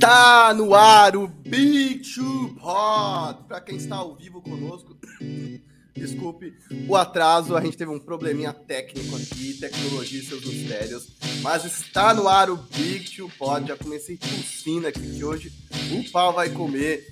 [0.00, 3.44] Está no ar o Big Two Pod.
[3.46, 4.96] Para quem está ao vivo conosco,
[5.94, 6.54] desculpe
[6.88, 11.06] o atraso, a gente teve um probleminha técnico aqui, tecnologia e seus mistérios.
[11.42, 13.68] Mas está no ar o Big Two Pod.
[13.68, 15.52] Já comecei tossindo aqui que hoje
[15.92, 17.06] o pau vai comer.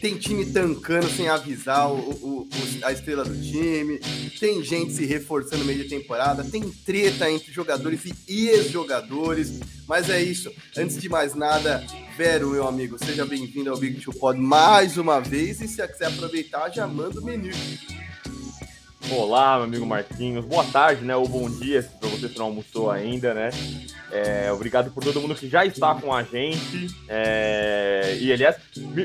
[0.00, 2.48] Tem time tancando sem avisar o, o,
[2.82, 4.00] a estrela do time.
[4.40, 6.42] Tem gente se reforçando no meio de temporada.
[6.42, 9.60] Tem treta entre jogadores e ex-jogadores.
[9.86, 10.52] Mas é isso.
[10.76, 11.84] Antes de mais nada,
[12.16, 15.60] Vero, meu amigo, seja bem-vindo ao Big Two Pod mais uma vez.
[15.60, 17.50] E se quiser aproveitar, já manda o menu.
[19.12, 20.44] Olá, meu amigo Marquinhos.
[20.44, 21.16] Boa tarde, né?
[21.16, 23.50] Ou bom dia, para você que não almoçou ainda, né?
[24.12, 26.86] É, obrigado por todo mundo que já está com a gente.
[27.08, 28.56] É, e aliás,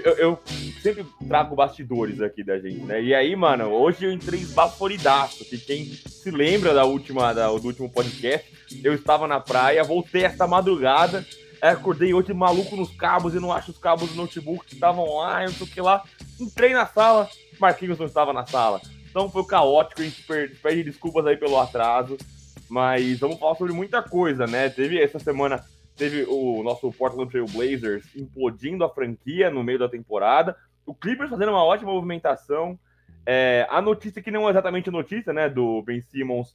[0.03, 0.39] eu, eu,
[0.83, 3.01] sempre trago bastidores aqui da gente, né?
[3.01, 5.43] E aí, mano, hoje eu entrei esbaforidaço.
[5.43, 8.47] Que quem se lembra da última, da, do último podcast,
[8.83, 11.25] eu estava na praia, voltei esta madrugada.
[11.59, 15.41] Acordei hoje maluco nos cabos e não acho os cabos do notebook que estavam lá,
[15.41, 16.03] não sei o que lá.
[16.39, 17.27] Entrei na sala,
[17.59, 18.79] Marquinhos não estava na sala.
[19.15, 20.25] Então foi caótico, a gente
[20.61, 22.17] pede desculpas aí pelo atraso.
[22.67, 24.67] Mas vamos falar sobre muita coisa, né?
[24.69, 25.63] Teve essa semana,
[25.95, 30.57] teve o nosso Portland Trail Blazers implodindo a franquia no meio da temporada.
[30.85, 32.77] O Clippers fazendo uma ótima movimentação.
[33.25, 35.47] É, a notícia que não é exatamente notícia, né?
[35.47, 36.53] Do Ben Simmons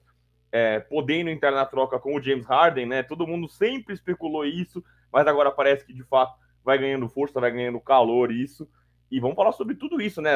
[0.53, 3.03] é, podendo entrar na troca com o James Harden, né?
[3.03, 7.53] Todo mundo sempre especulou isso, mas agora parece que de fato vai ganhando força, vai
[7.53, 8.69] ganhando calor isso.
[9.11, 10.30] E vamos falar sobre tudo isso, né?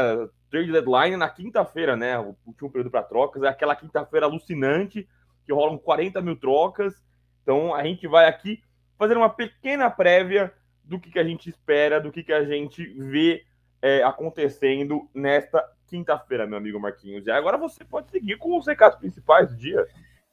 [0.50, 2.18] Trade deadline na quinta-feira, né?
[2.18, 5.08] O último período para trocas é aquela quinta-feira alucinante
[5.44, 6.94] que rolam 40 mil trocas.
[7.42, 8.62] Então a gente vai aqui
[8.98, 10.52] fazer uma pequena prévia
[10.82, 13.44] do que, que a gente espera, do que, que a gente vê
[13.80, 17.26] é, acontecendo nesta quinta-feira, meu amigo Marquinhos.
[17.26, 19.86] E agora você pode seguir com os recados principais do dia.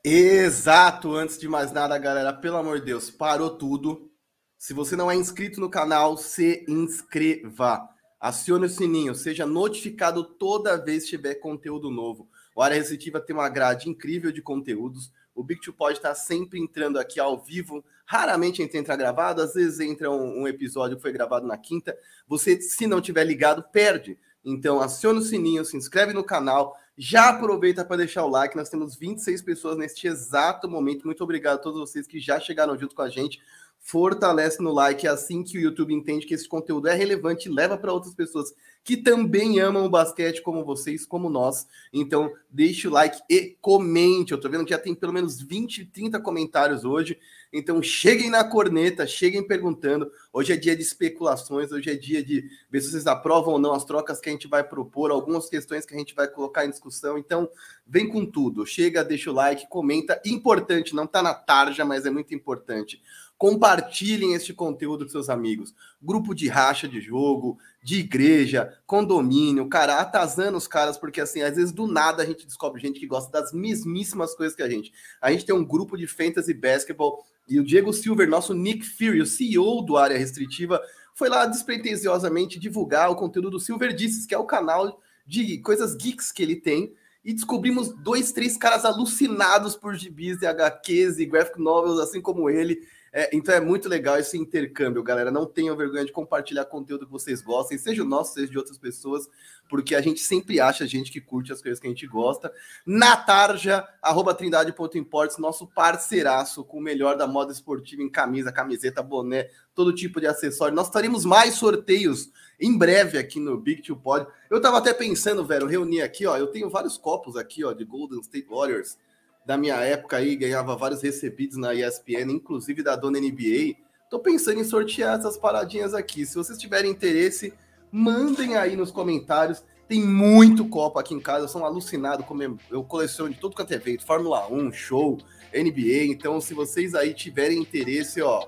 [0.03, 1.13] Exato!
[1.13, 4.09] Antes de mais nada, galera, pelo amor de Deus, parou tudo.
[4.57, 7.87] Se você não é inscrito no canal, se inscreva.
[8.21, 12.29] Acione o sininho, seja notificado toda vez que tiver conteúdo novo.
[12.55, 15.11] O Área Restritiva tem uma grade incrível de conteúdos.
[15.33, 17.83] O Big Two pode estar sempre entrando aqui ao vivo.
[18.05, 21.97] Raramente entra gravado, às vezes entra um, um, episódio que foi gravado na quinta.
[22.27, 24.19] Você, se não tiver ligado, perde.
[24.45, 26.77] Então, aciona o sininho, se inscreve no canal.
[26.95, 28.55] Já aproveita para deixar o like.
[28.55, 31.05] Nós temos 26 pessoas neste exato momento.
[31.05, 33.41] Muito obrigado a todos vocês que já chegaram junto com a gente
[33.83, 37.51] fortalece no like, é assim que o YouTube entende que esse conteúdo é relevante e
[37.51, 38.53] leva para outras pessoas
[38.83, 41.67] que também amam o basquete como vocês, como nós.
[41.93, 44.31] Então, deixe o like e comente.
[44.31, 47.19] Eu tô vendo que já tem pelo menos 20, 30 comentários hoje.
[47.53, 50.11] Então, cheguem na corneta, cheguem perguntando.
[50.33, 53.73] Hoje é dia de especulações, hoje é dia de ver se vocês aprovam ou não
[53.73, 56.69] as trocas que a gente vai propor, algumas questões que a gente vai colocar em
[56.69, 57.17] discussão.
[57.17, 57.49] Então,
[57.85, 58.65] vem com tudo.
[58.65, 60.19] Chega, deixa o like, comenta.
[60.25, 62.99] Importante, não tá na tarja, mas é muito importante
[63.41, 65.73] Compartilhem este conteúdo com seus amigos.
[65.99, 71.55] Grupo de racha de jogo, de igreja, condomínio, cara, atazando os caras, porque assim, às
[71.55, 74.93] vezes do nada a gente descobre gente que gosta das mesmíssimas coisas que a gente.
[75.19, 79.21] A gente tem um grupo de fantasy basketball e o Diego Silver, nosso Nick Fury,
[79.21, 80.79] o CEO do Área Restritiva,
[81.15, 85.95] foi lá despretensiosamente divulgar o conteúdo do Silver Disses, que é o canal de coisas
[85.95, 86.93] geeks que ele tem
[87.25, 92.47] e descobrimos dois, três caras alucinados por gibis e HQs e graphic novels, assim como
[92.47, 92.79] ele.
[93.13, 95.29] É, então é muito legal esse intercâmbio, galera.
[95.29, 98.77] Não tenham vergonha de compartilhar conteúdo que vocês gostem, seja o nosso, seja de outras
[98.77, 99.27] pessoas,
[99.67, 102.53] porque a gente sempre acha gente que curte as coisas que a gente gosta.
[102.85, 109.03] Na tarja, arroba trindade.imports, nosso parceiraço com o melhor da moda esportiva em camisa, camiseta,
[109.03, 110.73] boné, todo tipo de acessório.
[110.73, 114.25] Nós faremos mais sorteios em breve aqui no Big Two Pod.
[114.49, 116.37] Eu tava até pensando, velho, reunir aqui, ó.
[116.37, 118.97] Eu tenho vários copos aqui, ó, de Golden State Warriors
[119.45, 123.75] da minha época aí, ganhava vários recebidos na ESPN, inclusive da dona NBA.
[124.09, 126.25] Tô pensando em sortear essas paradinhas aqui.
[126.25, 127.53] Se vocês tiverem interesse,
[127.91, 129.63] mandem aí nos comentários.
[129.87, 132.23] Tem muito copo aqui em casa, eu sou um alucinado,
[132.69, 135.17] eu coleciono de tudo quanto é evento, Fórmula 1, show,
[135.53, 136.05] NBA.
[136.05, 138.47] Então, se vocês aí tiverem interesse, ó,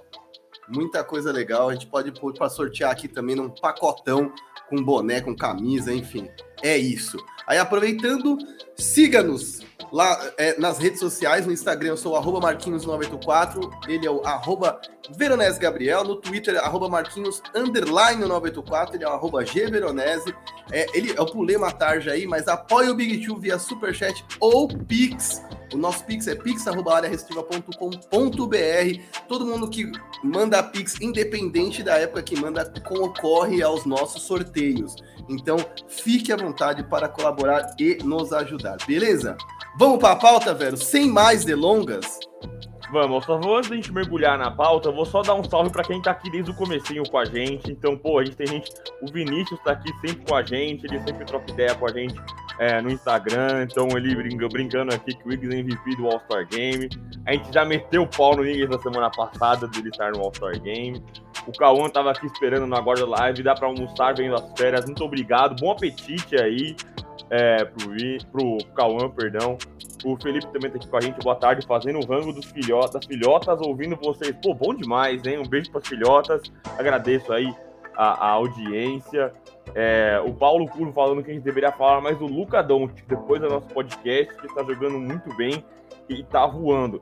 [0.70, 1.70] muita coisa legal.
[1.70, 4.34] A gente pode pôr para sortear aqui também num pacotão
[4.70, 6.30] com boné, com camisa, enfim.
[6.64, 7.18] É isso.
[7.46, 8.38] Aí aproveitando,
[8.78, 9.62] siga-nos
[9.92, 14.82] lá é, nas redes sociais, no Instagram eu sou arroba Marquinhos984, ele é o arroba
[15.16, 20.34] Veronese Gabriel, no Twitter arroba Marquinhos underline 984, ele é o arroba G Veronese,
[20.72, 24.68] é, ele, eu pulei uma tarja aí, mas apoia o Big Two via Superchat ou
[24.68, 25.44] Pix,
[25.74, 29.28] o nosso Pix é pix.arearestiva.com.br.
[29.28, 29.92] Todo mundo que
[30.24, 34.96] manda Pix, independente da época que manda, concorre aos nossos sorteios.
[35.28, 35.58] Então,
[35.88, 36.53] fique à vontade
[36.90, 39.38] para colaborar e nos ajudar, beleza?
[39.78, 40.78] Vamos para a pauta, velho?
[40.78, 42.20] Sem mais delongas.
[42.94, 45.84] Vamos, só vou antes da gente mergulhar na pauta, vou só dar um salve para
[45.84, 47.72] quem tá aqui desde o comecinho com a gente.
[47.72, 48.72] Então, pô, a gente tem gente,
[49.02, 52.14] o Vinícius tá aqui sempre com a gente, ele sempre troca ideia com a gente
[52.60, 56.48] é, no Instagram, então ele brinca, brincando aqui que o Iggs é MVP do All-Star
[56.48, 56.88] Game.
[57.26, 60.62] A gente já meteu o pau no Iggs na semana passada dele estar no All-Star
[60.62, 61.04] Game.
[61.46, 64.86] O Cauã tava aqui esperando no Agora Live, dá para almoçar vendo as férias.
[64.86, 66.76] Muito obrigado, bom apetite aí
[67.30, 67.92] é, pro,
[68.32, 69.58] pro Cauã, perdão.
[70.06, 73.06] O Felipe também tá aqui com a gente, boa tarde, fazendo o rango dos filhotas,
[73.06, 74.36] filhotas, ouvindo vocês.
[74.42, 75.40] Pô, bom demais, hein?
[75.40, 76.42] Um beijo para filhotas.
[76.78, 77.54] Agradeço aí
[77.96, 79.34] a, a audiência.
[79.74, 83.42] É, o Paulo Culo falando que a gente deveria falar mais do Luca Doncic depois
[83.42, 85.64] do nosso podcast, que está jogando muito bem
[86.10, 87.02] e está voando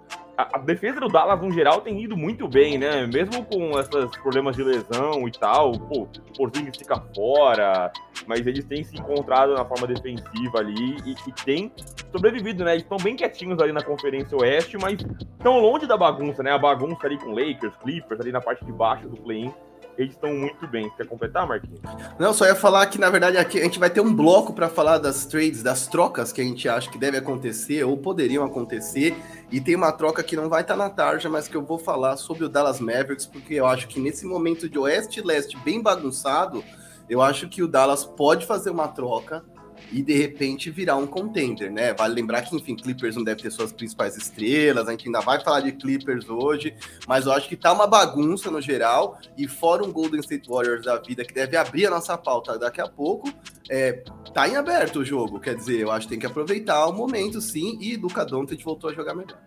[0.53, 3.05] a, defesa do Dallas, no geral, tem ido muito bem, né?
[3.05, 7.91] Mesmo com esses problemas de lesão e tal, pô, o Porzingis fica fora,
[8.25, 11.71] mas eles têm se encontrado na forma defensiva ali e, e têm
[12.11, 12.71] sobrevivido, né?
[12.71, 16.51] Eles estão bem quietinhos ali na Conferência Oeste, mas estão longe da bagunça, né?
[16.51, 19.53] A bagunça ali com Lakers, Clippers, ali na parte de baixo do play-in
[20.09, 20.89] estão muito bem.
[20.97, 21.79] Quer completar, Marquinhos?
[22.19, 24.69] Não, só ia falar que, na verdade, aqui a gente vai ter um bloco para
[24.69, 29.15] falar das trades, das trocas que a gente acha que deve acontecer ou poderiam acontecer.
[29.51, 31.77] E tem uma troca que não vai estar tá na tarja, mas que eu vou
[31.77, 35.57] falar sobre o Dallas Mavericks, porque eu acho que nesse momento de oeste e leste
[35.59, 36.63] bem bagunçado,
[37.09, 39.43] eu acho que o Dallas pode fazer uma troca
[39.91, 41.93] e de repente virar um contender, né?
[41.93, 45.39] Vale lembrar que, enfim, Clippers não deve ter suas principais estrelas, a gente ainda vai
[45.43, 46.73] falar de Clippers hoje,
[47.07, 50.85] mas eu acho que tá uma bagunça no geral, e fora um Golden State Warriors
[50.85, 53.31] da vida que deve abrir a nossa pauta daqui a pouco,
[53.69, 54.03] é,
[54.33, 57.41] tá em aberto o jogo, quer dizer, eu acho que tem que aproveitar o momento,
[57.41, 59.39] sim, e Luca Doncic voltou a jogar melhor.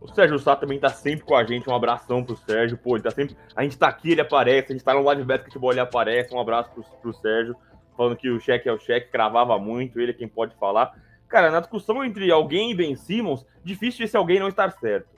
[0.00, 1.68] O Sérgio Sá também tá sempre com a gente.
[1.68, 2.78] Um abração pro Sérgio.
[2.78, 3.36] Pô, ele tá sempre.
[3.56, 4.68] A gente tá aqui, ele aparece.
[4.70, 6.32] A gente tá no live basketball, ele aparece.
[6.32, 7.56] Um abraço pro, pro Sérgio
[7.98, 10.96] falando que o cheque é o cheque, cravava muito, ele é quem pode falar.
[11.28, 15.08] Cara, na discussão entre alguém e Ben Simmons, difícil esse alguém não estar certo.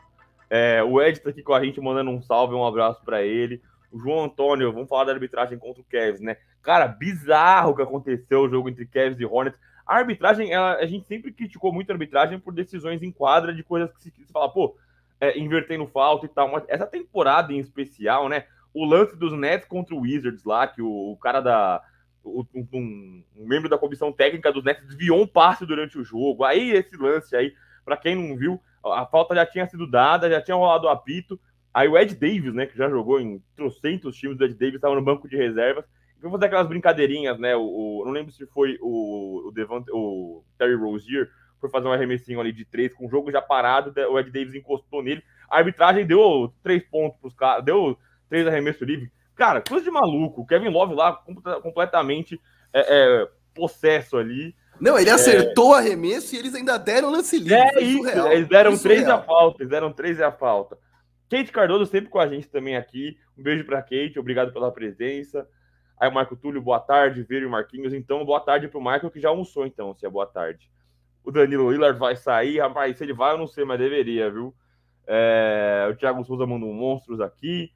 [0.48, 3.62] É, o Ed tá aqui com a gente mandando um salve, um abraço para ele.
[3.92, 6.38] O João Antônio, vamos falar da arbitragem contra o Cavs, né?
[6.62, 9.60] Cara, bizarro que aconteceu o jogo entre Cavs e Hornets.
[9.86, 13.62] A arbitragem, ela, a gente sempre criticou muito a arbitragem por decisões em quadra de
[13.62, 14.74] coisas que se, se fala, pô,
[15.20, 16.50] é, invertendo falta e tal.
[16.50, 18.46] Mas essa temporada em especial, né?
[18.72, 21.82] O lance dos Nets contra o Wizards lá, que o, o cara da,
[22.24, 26.44] um, um, membro da comissão técnica dos Nets desviou um passe durante o jogo.
[26.44, 30.40] Aí esse lance aí, para quem não viu, a falta já tinha sido dada, já
[30.40, 31.38] tinha rolado o apito.
[31.72, 34.94] Aí o Ed Davis, né, que já jogou em trocentos times do Ed Davis, estava
[34.94, 35.84] no banco de reservas.
[36.20, 37.56] Foi fazer aquelas brincadeirinhas, né?
[37.56, 41.92] O, o, não lembro se foi o, o, Devant, o Terry Rozier, foi fazer um
[41.92, 45.22] arremessinho ali de três, com o jogo já parado, o Ed Davis encostou nele.
[45.48, 47.96] A arbitragem deu três pontos para os caras, deu
[48.28, 49.10] três arremessos livres.
[49.34, 50.46] Cara, coisa de maluco.
[50.46, 51.22] Kevin Love lá
[51.62, 52.40] completamente
[52.72, 52.80] é,
[53.22, 54.54] é, possesso ali.
[54.80, 57.54] Não, ele acertou o arremesso e eles ainda deram lance livre.
[57.54, 58.32] É isso, surreal.
[58.32, 59.18] eles deram Foi três surreal.
[59.18, 60.78] a falta, eles deram três a falta.
[61.28, 63.16] Kate Cardoso sempre com a gente também aqui.
[63.38, 65.46] Um beijo para Kate, obrigado pela presença.
[65.98, 67.92] Aí o Marco Túlio, boa tarde, Vero e Marquinhos.
[67.92, 70.70] Então, boa tarde pro Michael, que já almoçou, então, se é boa tarde.
[71.22, 74.54] O Danilo Lillard vai sair, rapaz, se ele vai, eu não sei, mas deveria, viu?
[75.06, 75.86] É...
[75.90, 77.70] o Thiago Souza mandou monstros aqui.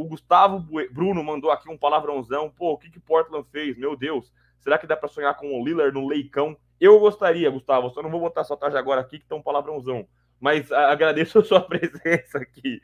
[0.00, 2.48] O Gustavo Bruno mandou aqui um palavrãozão.
[2.48, 3.76] Pô, o que, que Portland fez?
[3.76, 4.32] Meu Deus.
[4.58, 6.56] Será que dá para sonhar com o Lillard no leicão?
[6.80, 7.90] Eu gostaria, Gustavo.
[7.90, 10.08] Só não vou botar sua tarde agora aqui, que tá um palavrãozão.
[10.40, 12.80] Mas a, agradeço a sua presença aqui.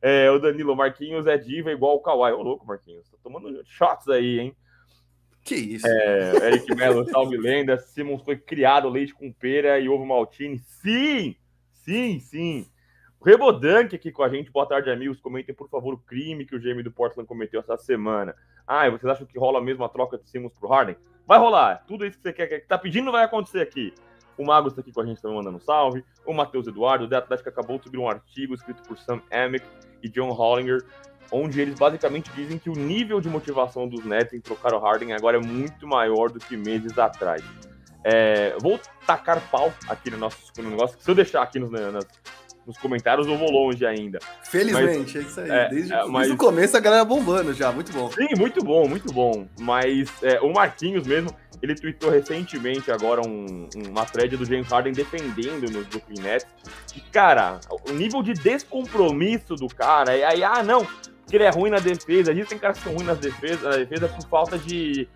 [0.00, 2.30] É, o Danilo Marquinhos é diva igual o Kawhi.
[2.34, 3.10] Ô, louco, Marquinhos.
[3.10, 4.56] Tá tomando shots aí, hein?
[5.42, 5.88] Que isso?
[5.88, 7.78] É, Eric Melo, salve lenda.
[7.78, 10.60] Simons foi criado leite com pera e ovo maltine.
[10.60, 11.34] Sim!
[11.72, 12.66] Sim, sim.
[13.22, 14.50] Rebodank aqui com a gente.
[14.50, 15.20] Boa tarde, amigos.
[15.20, 18.34] Comentem, por favor, o crime que o GM do Portland cometeu essa semana.
[18.66, 20.96] Ah, e vocês acham que rola mesmo a troca de Simmons pro Harden?
[21.26, 21.84] Vai rolar.
[21.86, 23.92] Tudo isso que você quer, que tá pedindo vai acontecer aqui.
[24.38, 26.02] O Magos está aqui com a gente também mandando salve.
[26.24, 29.66] O Matheus Eduardo, o The Atlético acabou de subir um artigo escrito por Sam Amick
[30.02, 30.82] e John Hollinger,
[31.30, 35.12] onde eles basicamente dizem que o nível de motivação dos Nets em trocar o Harden
[35.12, 37.44] agora é muito maior do que meses atrás.
[38.02, 40.98] É, vou tacar pau aqui no nosso no negócio.
[40.98, 42.06] Se eu deixar aqui nos, nas,
[42.66, 44.18] nos comentários ou vou longe ainda.
[44.44, 45.50] Felizmente, mas, é isso aí.
[45.50, 46.26] É, desde, é, mas...
[46.26, 48.10] desde, o começo a galera bombando já, muito bom.
[48.10, 49.46] Sim, muito bom, muito bom.
[49.58, 51.30] Mas é, o Marquinhos mesmo,
[51.62, 56.46] ele tweetou recentemente agora um, uma thread do James Harden defendendo no Brooklyn Nets.
[56.96, 60.86] E, cara, o nível de descompromisso do cara, e aí, ah, não,
[61.30, 64.08] que ele é ruim na defesa, existem caras que são ruins na defesa, na defesa
[64.08, 65.08] por falta de,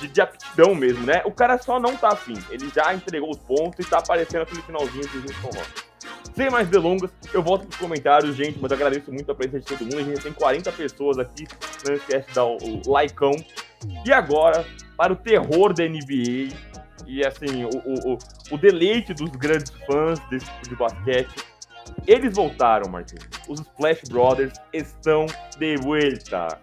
[0.00, 1.22] de, de, aptidão mesmo, né?
[1.24, 2.36] O cara só não tá afim.
[2.50, 5.93] Ele já entregou os pontos e tá aparecendo aquele finalzinho do Houston Rockets.
[6.34, 9.66] Sem mais delongas, eu volto para os comentários, gente, mas agradeço muito a presença de
[9.66, 9.98] todo mundo.
[9.98, 11.46] A gente tem 40 pessoas aqui,
[11.86, 13.32] não esquece de dar o, o likeão.
[14.04, 14.64] E agora,
[14.96, 16.54] para o terror da NBA,
[17.06, 18.18] e assim, o, o,
[18.50, 21.34] o deleite dos grandes fãs desse tipo de basquete,
[22.06, 23.28] Eles voltaram, Marquinhos.
[23.48, 25.26] Os Splash Brothers estão
[25.58, 26.58] de volta.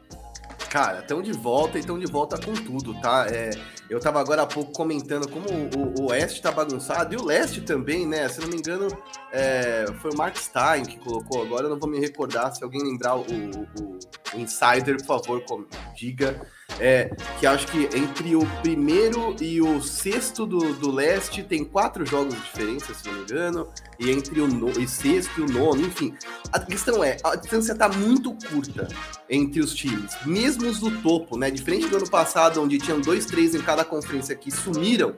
[0.72, 3.28] Cara, estão de volta e estão de volta com tudo, tá?
[3.30, 3.50] É,
[3.90, 7.60] eu tava agora há pouco comentando como o, o Oeste tá bagunçado e o Leste
[7.60, 8.30] também, né?
[8.30, 8.88] Se não me engano,
[9.34, 12.56] é, foi o Mark Stein que colocou agora, eu não vou me recordar.
[12.56, 14.00] Se alguém lembrar o, o,
[14.34, 16.40] o Insider, por favor, diga
[16.80, 22.06] é, que acho que entre o primeiro e o sexto do, do leste tem quatro
[22.06, 25.48] jogos de diferença, se não me engano, e entre o no, e sexto e o
[25.48, 26.16] nono, enfim.
[26.51, 28.88] A questão é, a distância está muito curta
[29.30, 31.51] entre os times, mesmo os do topo, né?
[31.51, 35.16] Diferente do ano passado, onde tinham dois, três em cada conferência que sumiram,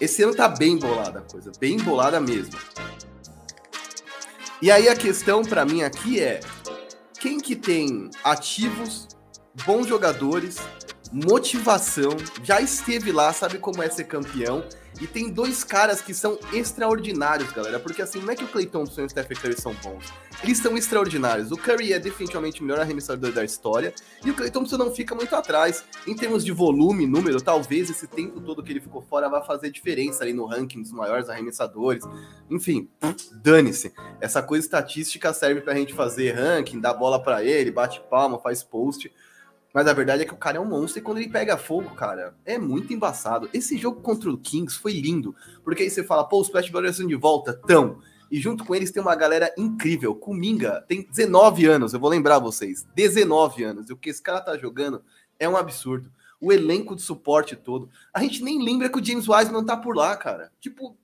[0.00, 2.54] esse ano tá bem bolada a coisa, bem bolada mesmo.
[4.60, 6.40] E aí a questão para mim aqui é
[7.18, 9.08] quem que tem ativos,
[9.64, 10.58] bons jogadores
[11.12, 14.64] motivação, já esteve lá, sabe como é ser campeão.
[15.00, 17.80] E tem dois caras que são extraordinários, galera.
[17.80, 20.12] Porque assim, não é que o Clay Thompson e o Stephen Curry são bons.
[20.44, 21.50] Eles são extraordinários.
[21.50, 23.92] O Curry é definitivamente o melhor arremessador da história.
[24.24, 25.82] E o Clay Thompson não fica muito atrás.
[26.06, 29.70] Em termos de volume, número, talvez esse tempo todo que ele ficou fora vai fazer
[29.70, 32.04] diferença ali no ranking dos maiores arremessadores.
[32.50, 32.88] Enfim,
[33.42, 33.92] dane-se.
[34.20, 38.62] Essa coisa estatística serve pra gente fazer ranking, dar bola para ele, bate palma, faz
[38.62, 39.10] post.
[39.72, 41.94] Mas a verdade é que o cara é um monstro e quando ele pega fogo,
[41.94, 43.48] cara, é muito embaçado.
[43.54, 46.98] Esse jogo contra o Kings foi lindo, porque aí você fala, pô, os Splash Brothers
[46.98, 47.98] de volta, tão.
[48.30, 50.14] E junto com eles tem uma galera incrível.
[50.14, 52.86] Kuminga tem 19 anos, eu vou lembrar vocês.
[52.94, 53.90] 19 anos.
[53.90, 55.02] E o que esse cara tá jogando
[55.38, 56.10] é um absurdo.
[56.40, 57.90] O elenco de suporte todo.
[58.12, 60.50] A gente nem lembra que o James Wiseman tá por lá, cara.
[60.60, 60.96] Tipo,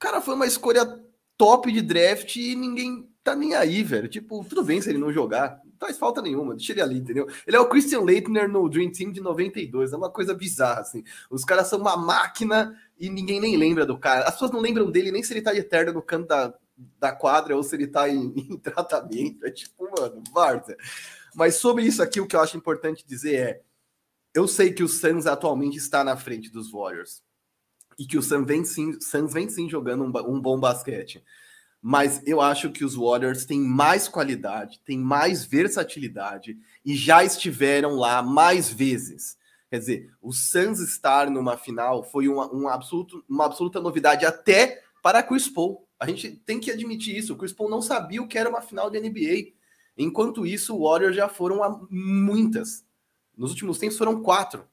[0.00, 0.98] cara foi uma escolha
[1.36, 4.08] top de draft e ninguém tá nem aí, velho.
[4.08, 7.26] Tipo, tudo bem se ele não jogar faz falta nenhuma, deixa ele ali, entendeu?
[7.46, 11.02] Ele é o Christian Leitner no Dream Team de 92, é uma coisa bizarra, assim.
[11.30, 14.24] Os caras são uma máquina e ninguém nem lembra do cara.
[14.24, 16.54] As pessoas não lembram dele nem se ele tá eterno no canto da,
[16.98, 19.46] da quadra ou se ele tá em, em tratamento.
[19.46, 20.76] É tipo, mano, Barça.
[21.34, 23.62] Mas sobre isso aqui, o que eu acho importante dizer é:
[24.34, 27.22] eu sei que o Suns atualmente está na frente dos Warriors.
[27.98, 31.24] E que o Suns vem sim, Suns vem sim jogando um, um bom basquete
[31.82, 37.96] mas eu acho que os Warriors têm mais qualidade, têm mais versatilidade e já estiveram
[37.96, 39.38] lá mais vezes.
[39.70, 44.82] Quer dizer, o Suns estar numa final foi uma, uma, absoluto, uma absoluta novidade até
[45.02, 45.86] para Chris Paul.
[45.98, 47.32] A gente tem que admitir isso.
[47.32, 49.52] O Chris Paul não sabia o que era uma final de NBA.
[49.96, 52.84] Enquanto isso, o Warriors já foram a muitas.
[53.36, 54.64] Nos últimos tempos foram quatro.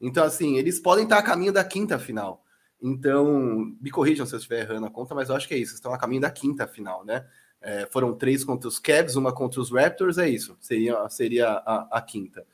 [0.00, 2.44] Então, assim, eles podem estar a caminho da quinta final.
[2.82, 5.74] Então, me corrijam se eu estiver errando a conta, mas eu acho que é isso.
[5.74, 7.26] Estão a caminho da quinta final, né?
[7.60, 10.56] É, foram três contra os Cavs, uma contra os Raptors, é isso.
[10.60, 12.46] Seria, seria a, a quinta.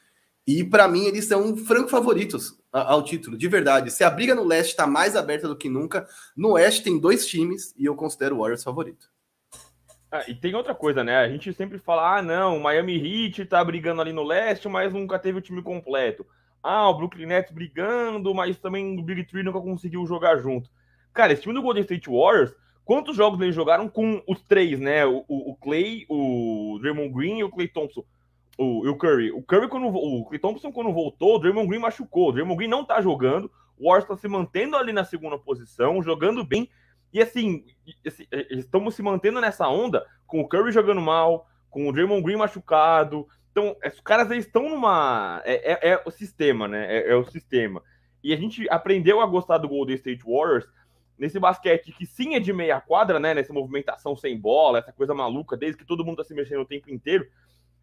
[0.47, 3.91] E para mim, eles são franco favoritos ao título, de verdade.
[3.91, 6.07] Se a briga no leste está mais aberta do que nunca,
[6.37, 9.11] no oeste tem dois times e eu considero o Warriors favorito.
[10.11, 11.17] Ah, e tem outra coisa, né?
[11.19, 14.93] A gente sempre fala: ah, não, o Miami Heat tá brigando ali no leste, mas
[14.93, 16.25] nunca teve o time completo.
[16.69, 20.69] Ah, o Brooklyn Nets brigando, mas também o Big Three nunca conseguiu jogar junto.
[21.13, 22.53] Cara, esse time do Golden State Warriors,
[22.85, 25.07] quantos jogos eles jogaram com os três, né?
[25.07, 28.03] O, o, o Clay, o Draymond Green e o Clay Thompson.
[28.59, 29.31] O, o Curry.
[29.31, 32.31] O Curry, quando o Clay Thompson, quando voltou, o Draymond Green machucou.
[32.31, 33.49] O Draymond Green não tá jogando.
[33.79, 36.69] O Warriors tá se mantendo ali na segunda posição, jogando bem.
[37.13, 37.65] E assim,
[38.51, 43.29] estamos se mantendo nessa onda com o Curry jogando mal, com o Draymond Green machucado,
[43.57, 45.41] então, os caras eles estão numa.
[45.47, 46.95] É, é, é, o sistema, né?
[46.95, 47.83] É, é, o sistema.
[48.23, 50.67] E a gente aprendeu a gostar do Golden State Warriors
[51.19, 53.33] nesse basquete que sim é de meia quadra, né?
[53.33, 56.67] Nessa movimentação sem bola, essa coisa maluca, desde que todo mundo tá se mexendo o
[56.67, 57.27] tempo inteiro.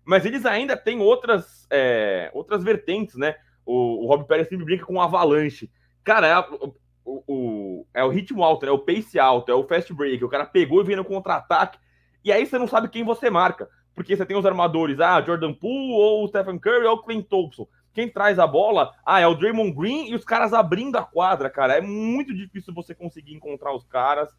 [0.06, 3.36] Mas eles ainda têm outras, é, outras vertentes, né?
[3.66, 5.72] O, o Rob Pérez sempre brinca com o avalanche.
[6.04, 9.92] Cara, é, o, o, é o ritmo alto, é o pace alto, é o fast
[9.92, 10.24] break.
[10.24, 11.80] O cara pegou e veio no contra-ataque.
[12.24, 15.54] E aí você não sabe quem você marca porque você tem os armadores, ah, Jordan
[15.54, 17.68] Poole, ou o Stephen Curry, ou o Clint Thompson.
[17.94, 21.50] Quem traz a bola, ah, é o Draymond Green e os caras abrindo a quadra,
[21.50, 21.78] cara.
[21.78, 24.30] É muito difícil você conseguir encontrar os caras.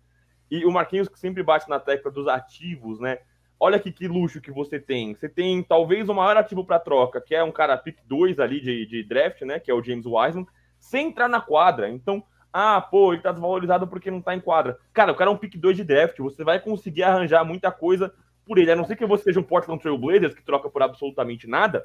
[0.51, 3.19] E o Marquinhos que sempre bate na tecla dos ativos, né?
[3.59, 5.15] Olha aqui que luxo que você tem.
[5.15, 8.61] Você tem talvez o maior ativo para troca, que é um cara pick 2 ali
[8.61, 9.61] de, de draft, né?
[9.61, 10.47] Que é o James Wiseman,
[10.79, 11.89] sem entrar na quadra.
[11.89, 14.77] Então, ah, pô, ele tá desvalorizado porque não tá em quadra.
[14.93, 16.19] Cara, o cara é um pick 2 de draft.
[16.19, 18.13] Você vai conseguir arranjar muita coisa
[18.47, 20.83] por ele, a não ser que você seja um Portland Trail Blazers que troca por
[20.83, 21.81] absolutamente nada,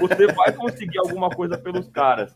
[0.00, 2.34] você vai conseguir alguma coisa pelos caras.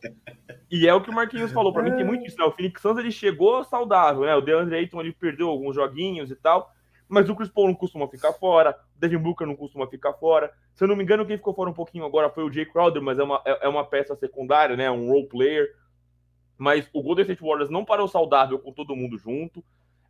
[0.70, 2.44] E é o que o Marquinhos falou, para mim tem muito isso, né?
[2.44, 4.34] O Phoenix Suns ele chegou saudável, né?
[4.36, 6.70] O DeAndre Ayton ele perdeu alguns joguinhos e tal,
[7.08, 10.52] mas o Chris Paul não costuma ficar fora, o Devin Booker não costuma ficar fora.
[10.74, 13.02] Se eu não me engano, quem ficou fora um pouquinho agora foi o Jay Crowder,
[13.02, 14.90] mas é uma, é, é uma peça secundária, né?
[14.90, 15.68] Um role player.
[16.56, 19.64] Mas o Golden State Warriors não parou saudável com todo mundo junto.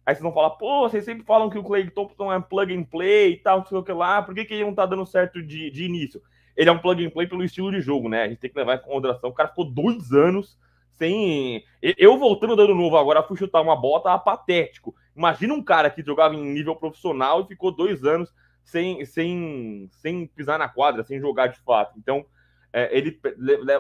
[0.06, 2.84] Aí vocês vão falar, pô, vocês sempre falam que o Clay Thompson é plug and
[2.84, 5.06] play e tal, não sei o que lá, por que, que ele não tá dando
[5.06, 6.20] certo de, de início?
[6.56, 8.22] Ele é um plug and play pelo estilo de jogo, né?
[8.22, 9.30] A gente tem que levar em consideração.
[9.30, 10.58] O cara ficou dois anos
[10.92, 11.64] sem.
[11.82, 14.94] Eu voltando dando novo agora, fui chutar uma bota tá patético.
[15.16, 18.32] Imagina um cara que jogava em nível profissional e ficou dois anos
[18.64, 21.98] sem, sem, sem pisar na quadra, sem jogar de fato.
[21.98, 22.24] Então,
[22.72, 23.20] é, ele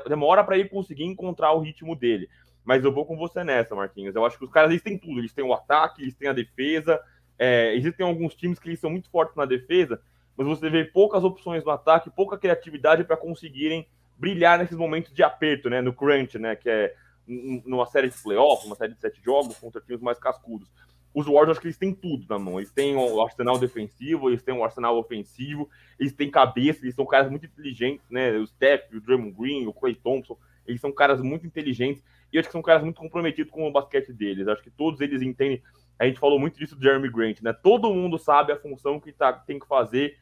[0.08, 2.28] demora para ele conseguir encontrar o ritmo dele.
[2.64, 4.14] Mas eu vou com você nessa, Marquinhos.
[4.14, 5.18] Eu acho que os caras eles têm tudo.
[5.18, 7.00] Eles têm o ataque, eles têm a defesa.
[7.38, 10.00] É, existem alguns times que eles são muito fortes na defesa,
[10.36, 15.22] mas você vê poucas opções no ataque, pouca criatividade para conseguirem brilhar nesses momentos de
[15.22, 15.80] aperto, né?
[15.80, 16.56] No crunch, né?
[16.56, 16.94] Que é
[17.26, 20.70] numa série de playoffs, uma série de sete jogos contra times mais cascudos.
[21.14, 22.58] Os Warriors, acho que eles têm tudo na mão.
[22.58, 27.06] Eles têm o arsenal defensivo, eles têm o arsenal ofensivo, eles têm cabeça, eles são
[27.06, 28.32] caras muito inteligentes, né?
[28.32, 32.02] O Steph, o Draymond Green, o Clay Thompson, eles são caras muito inteligentes
[32.32, 34.48] e acho que são caras muito comprometidos com o basquete deles.
[34.48, 35.62] Acho que todos eles entendem.
[35.98, 37.52] A gente falou muito disso do Jeremy Grant, né?
[37.52, 40.16] Todo mundo sabe a função que tá, tem que fazer.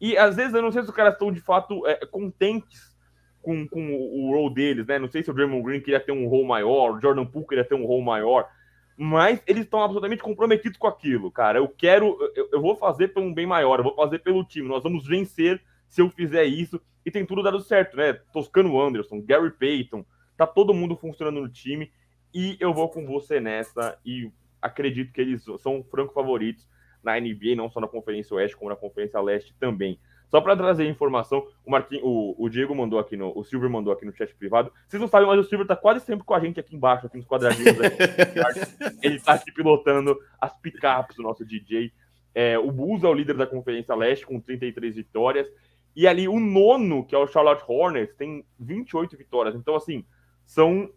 [0.00, 2.96] E às vezes eu não sei se os caras estão de fato é, contentes
[3.42, 4.98] com, com o, o role deles, né?
[4.98, 7.64] Não sei se o Draymond Green queria ter um role maior, o Jordan Poole queria
[7.64, 8.48] ter um role maior,
[8.96, 11.58] mas eles estão absolutamente comprometidos com aquilo, cara.
[11.58, 14.68] Eu quero, eu, eu, vou fazer pelo um bem maior, eu vou fazer pelo time.
[14.68, 16.80] Nós vamos vencer se eu fizer isso.
[17.08, 18.12] E tem tudo dado certo, né?
[18.32, 20.04] Toscano Anderson, Gary Payton,
[20.38, 21.90] Tá todo mundo funcionando no time
[22.32, 24.30] e eu vou com você nessa e
[24.62, 26.68] acredito que eles são franco favoritos
[27.02, 29.98] na NBA, não só na Conferência Oeste, como na Conferência Leste também.
[30.28, 33.36] Só para trazer informação, o, Marquinhos, o, o, Diego mandou aqui no.
[33.36, 34.70] O Silver mandou aqui no chat privado.
[34.86, 37.16] Vocês não sabem, mas o Silver tá quase sempre com a gente aqui embaixo, aqui
[37.16, 37.74] nos quadradinhos.
[39.02, 41.92] Ele tá aqui pilotando as picapes do nosso DJ.
[42.32, 45.48] É, o Bulls é o líder da Conferência Leste, com 33 vitórias.
[45.98, 49.56] E ali o nono, que é o Charlotte Hornets, tem 28 vitórias.
[49.56, 50.04] Então, assim,
[50.46, 50.88] são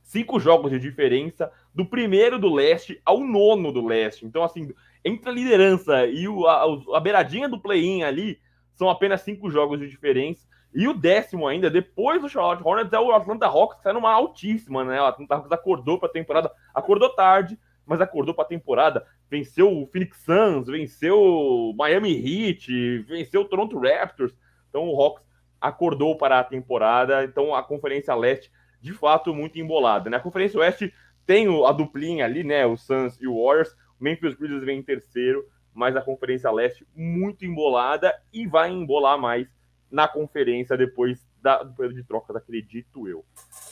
[0.00, 4.24] cinco jogos de diferença do primeiro do leste ao nono do leste.
[4.24, 4.72] Então, assim,
[5.04, 6.62] entre a liderança e o, a,
[6.96, 8.38] a beiradinha do play-in ali,
[8.72, 10.46] são apenas cinco jogos de diferença.
[10.72, 14.12] E o décimo ainda, depois do Charlotte Hornets, é o Atlanta Hawks, que está numa
[14.12, 15.02] altíssima, né?
[15.02, 19.06] O Atlanta Hawks acordou para a temporada, acordou tarde, mas acordou para a temporada.
[19.30, 24.36] Venceu o Phoenix Suns, venceu o Miami Heat, venceu o Toronto Raptors.
[24.68, 25.24] Então o Hawks
[25.60, 27.24] acordou para a temporada.
[27.24, 30.10] Então a Conferência Leste de fato muito embolada.
[30.10, 30.18] Né?
[30.18, 30.92] Conferência Oeste
[31.24, 32.66] tem a duplinha ali, né?
[32.66, 33.72] O Suns e o Warriors.
[33.98, 39.18] O Memphis Grizzlies vem em terceiro, mas a Conferência Leste muito embolada e vai embolar
[39.18, 39.48] mais
[39.90, 43.24] na conferência depois da, do período de trocas, acredito eu.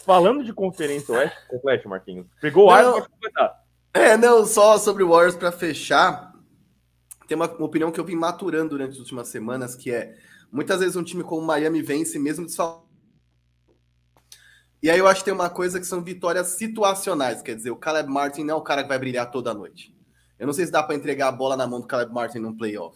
[0.05, 2.27] Falando de Conferência Oeste, complete, Marquinhos.
[2.41, 3.64] Pegou o ar, pode completar.
[3.95, 6.35] É, não, só sobre o Warriors para fechar.
[7.27, 10.15] Tem uma, uma opinião que eu vim maturando durante as últimas semanas, que é
[10.53, 12.85] muitas vezes um time como o Miami vence mesmo desfalcado
[14.85, 17.77] e aí eu acho que tem uma coisa que são vitórias situacionais, quer dizer, o
[17.77, 19.97] Caleb Martin não é o cara que vai brilhar toda noite.
[20.39, 22.55] Eu não sei se dá para entregar a bola na mão do Caleb Martin num
[22.55, 22.95] playoff.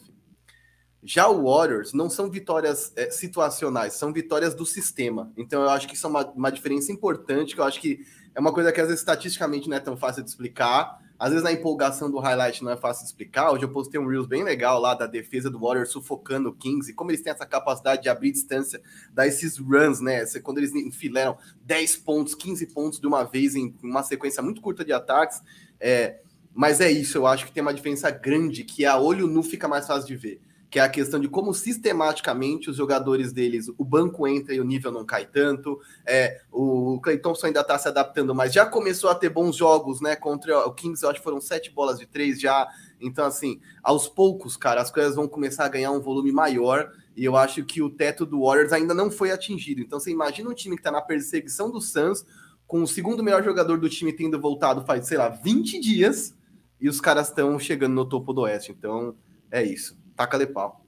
[1.03, 5.33] Já o Warriors não são vitórias é, situacionais, são vitórias do sistema.
[5.35, 8.01] Então eu acho que isso é uma, uma diferença importante, que eu acho que
[8.39, 11.43] é uma coisa que às vezes estatisticamente não é tão fácil de explicar, às vezes
[11.43, 13.51] na empolgação do highlight não é fácil de explicar.
[13.51, 16.89] Hoje eu postei um Reels bem legal lá da defesa do Warriors sufocando o Kings
[16.89, 18.81] e como eles têm essa capacidade de abrir distância,
[19.13, 20.25] dar esses runs, né?
[20.41, 24.85] Quando eles enfileiram 10 pontos, 15 pontos de uma vez em uma sequência muito curta
[24.85, 25.43] de ataques.
[25.81, 26.21] É,
[26.55, 29.67] mas é isso, eu acho que tem uma diferença grande que a olho nu fica
[29.67, 33.85] mais fácil de ver que é a questão de como sistematicamente os jogadores deles, o
[33.85, 35.81] banco entra e o nível não cai tanto.
[36.07, 40.01] É, o Clay Thompson ainda está se adaptando, mas já começou a ter bons jogos,
[40.01, 40.15] né?
[40.15, 42.69] Contra o Kings, eu acho que foram sete bolas de três já.
[43.01, 46.93] Então, assim, aos poucos, cara, as coisas vão começar a ganhar um volume maior.
[47.17, 49.81] E eu acho que o teto do Warriors ainda não foi atingido.
[49.81, 52.27] Então, você imagina um time que está na perseguição do Suns,
[52.67, 56.37] com o segundo melhor jogador do time tendo voltado faz, sei lá, 20 dias,
[56.79, 58.71] e os caras estão chegando no topo do Oeste.
[58.71, 59.17] Então,
[59.51, 60.85] é isso taca de pau.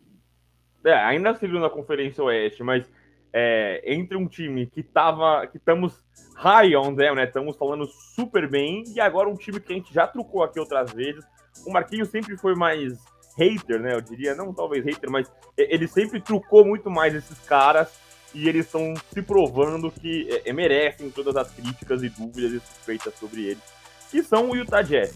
[0.85, 2.85] É, ainda seguindo na Conferência Oeste, mas
[3.33, 5.47] é, entre um time que tava.
[5.47, 6.03] que estamos
[6.37, 7.25] high on them, né?
[7.25, 10.93] Estamos falando super bem, e agora um time que a gente já trucou aqui outras
[10.93, 11.25] vezes.
[11.65, 12.99] O Marquinhos sempre foi mais
[13.39, 13.95] hater, né?
[13.95, 18.01] Eu diria, não talvez hater, mas ele sempre trucou muito mais esses caras
[18.35, 22.61] e eles estão se provando que é, é, merecem todas as críticas e dúvidas e
[22.61, 23.63] suspeitas sobre eles,
[24.11, 25.15] que são o Utah Jazz.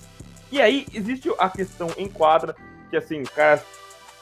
[0.52, 2.54] E aí existe a questão em quadra,
[2.90, 3.64] que assim, caras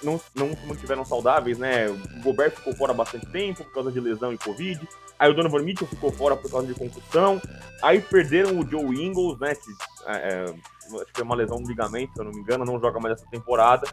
[0.03, 1.89] não, não se mantiveram saudáveis, né?
[1.89, 4.87] O Gobert ficou fora bastante tempo por causa de lesão e Covid.
[5.19, 7.41] Aí o Donovan Mitchell ficou fora por causa de concussão.
[7.83, 9.55] Aí perderam o Joe Ingles, né?
[9.55, 9.71] Que,
[10.07, 10.45] é, é,
[11.01, 13.15] acho que é uma lesão no ligamento, se eu não me engano, não joga mais
[13.15, 13.87] essa temporada.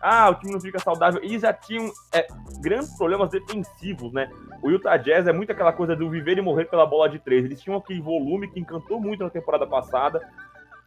[0.00, 1.20] Ah, o time não fica saudável.
[1.22, 2.26] E já tinham é,
[2.60, 4.30] grandes problemas defensivos, né?
[4.62, 7.44] O Utah Jazz é muito aquela coisa do viver e morrer pela bola de três.
[7.44, 10.26] Eles tinham aquele volume que encantou muito na temporada passada.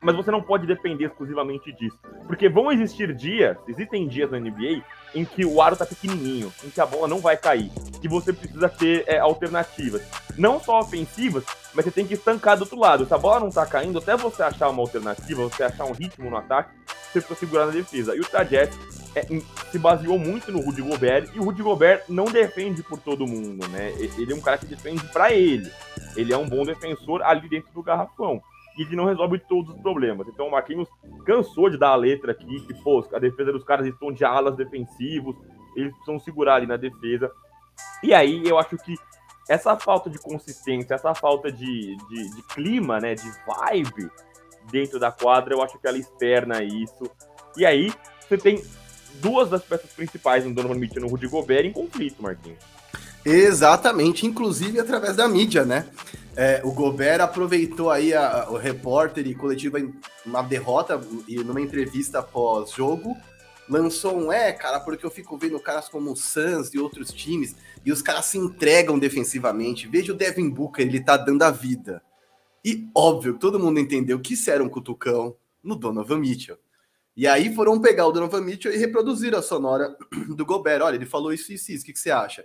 [0.04, 1.98] Mas você não pode depender exclusivamente disso.
[2.28, 4.84] Porque vão existir dias, existem dias na NBA
[5.16, 8.34] em que o aro tá pequenininho, em que a bola não vai cair, que você
[8.34, 10.02] precisa ter é, alternativas.
[10.38, 13.06] Não só ofensivas, mas você tem que estancar do outro lado.
[13.06, 16.30] Se a bola não tá caindo, até você achar uma alternativa, você achar um ritmo
[16.30, 18.16] no ataque, você precisa segurar na defesa.
[18.16, 18.78] E o Jazz
[19.16, 19.26] é,
[19.72, 23.68] se baseou muito no Rudy Gobert, e o Rudy Gobert não defende por todo mundo,
[23.68, 23.94] né?
[24.18, 25.72] Ele é um cara que defende para ele.
[26.16, 28.42] Ele é um bom defensor ali dentro do garrafão
[28.78, 30.28] e ele não resolve todos os problemas.
[30.28, 30.90] Então o Marquinhos
[31.26, 34.56] cansou de dar a letra aqui, que, pô, a defesa dos caras estão de alas
[34.56, 35.36] defensivos,
[35.76, 37.32] eles precisam segurar ali na defesa.
[38.02, 38.96] E aí eu acho que
[39.50, 44.10] essa falta de consistência, essa falta de, de, de clima, né, de vibe
[44.72, 47.04] dentro da quadra, eu acho que ela externa isso.
[47.58, 48.64] E aí você tem
[49.16, 52.64] duas das peças principais no Donovan Mitchell e no Rudy Gobert em conflito, Marquinhos.
[53.26, 55.88] Exatamente, inclusive através da mídia, né?
[56.36, 59.78] É, o Gobert aproveitou aí a, a, o repórter e coletiva
[60.26, 63.16] uma derrota e numa entrevista pós-jogo,
[63.70, 67.56] lançou um é, cara, porque eu fico vendo caras como o Suns e outros times
[67.86, 69.88] e os caras se entregam defensivamente.
[69.88, 72.02] Veja o Devin Booker, ele tá dando a vida.
[72.66, 76.58] E óbvio, todo mundo entendeu que isso era um cutucão no Donovan Mitchell.
[77.16, 79.96] E aí foram pegar o Donovan Mitchell e reproduzir a sonora
[80.36, 80.82] do Gobert.
[80.82, 82.44] Olha, ele falou isso e isso, isso, o que, que você acha?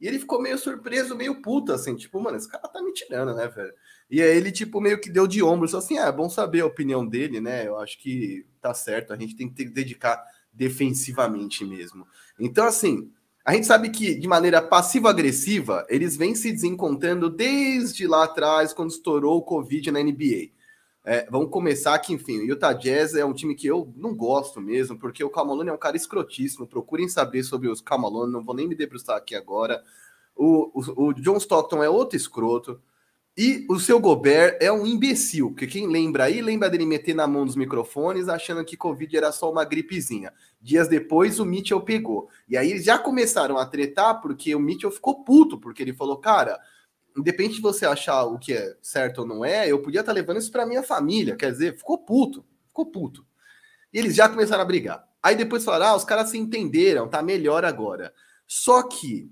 [0.00, 3.34] E ele ficou meio surpreso, meio puto, assim, tipo, mano, esse cara tá me tirando,
[3.34, 3.72] né, velho?
[4.08, 6.60] E aí ele, tipo, meio que deu de ombro, só assim, ah, é bom saber
[6.60, 7.66] a opinião dele, né?
[7.66, 12.06] Eu acho que tá certo, a gente tem que ter que dedicar defensivamente mesmo.
[12.38, 13.10] Então, assim,
[13.44, 18.90] a gente sabe que de maneira passiva-agressiva, eles vêm se desencontrando desde lá atrás, quando
[18.90, 20.50] estourou o Covid na NBA.
[21.10, 24.60] É, vamos começar que, enfim, o Utah Jazz é um time que eu não gosto
[24.60, 26.66] mesmo, porque o Camalone é um cara escrotíssimo.
[26.66, 29.82] Procurem saber sobre os Camalone, não vou nem me debruçar aqui agora.
[30.36, 32.78] O, o, o, John Stockton é outro escroto.
[33.34, 37.26] E o seu Gobert é um imbecil, porque quem lembra aí, lembra dele meter na
[37.26, 40.30] mão dos microfones achando que Covid era só uma gripezinha.
[40.60, 42.28] Dias depois, o Mitchell pegou.
[42.46, 46.18] E aí eles já começaram a tretar, porque o Mitchell ficou puto, porque ele falou,
[46.18, 46.60] cara,
[47.16, 50.38] independente de você achar o que é certo ou não é, eu podia estar levando
[50.38, 51.36] isso para minha família.
[51.36, 53.26] Quer dizer, ficou puto, ficou puto.
[53.92, 55.06] E eles já começaram a brigar.
[55.22, 58.12] Aí depois falaram: ah, os caras se entenderam, tá melhor agora.
[58.46, 59.30] Só que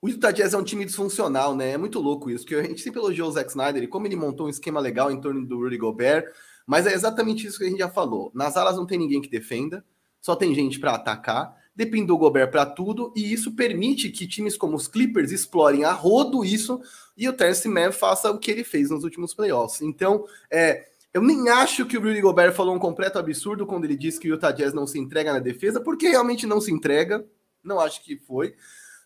[0.00, 1.72] o Utah Jazz é um time disfuncional, né?
[1.72, 4.14] É muito louco isso, que a gente sempre elogiou o Zack Snyder e como ele
[4.14, 6.32] montou um esquema legal em torno do Rudy Gobert,
[6.64, 8.30] mas é exatamente isso que a gente já falou.
[8.32, 9.84] Nas alas não tem ninguém que defenda,
[10.20, 14.56] só tem gente para atacar depende do Gobert para tudo, e isso permite que times
[14.56, 16.80] como os Clippers explorem a rodo isso
[17.16, 19.80] e o Terence Mann faça o que ele fez nos últimos playoffs.
[19.80, 23.96] Então, é, eu nem acho que o Rudy Gobert falou um completo absurdo quando ele
[23.96, 27.24] disse que o Utah Jazz não se entrega na defesa, porque realmente não se entrega.
[27.62, 28.56] Não acho que foi.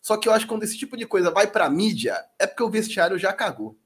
[0.01, 2.63] Só que eu acho que quando esse tipo de coisa vai para mídia, é porque
[2.63, 3.77] o vestiário já cagou.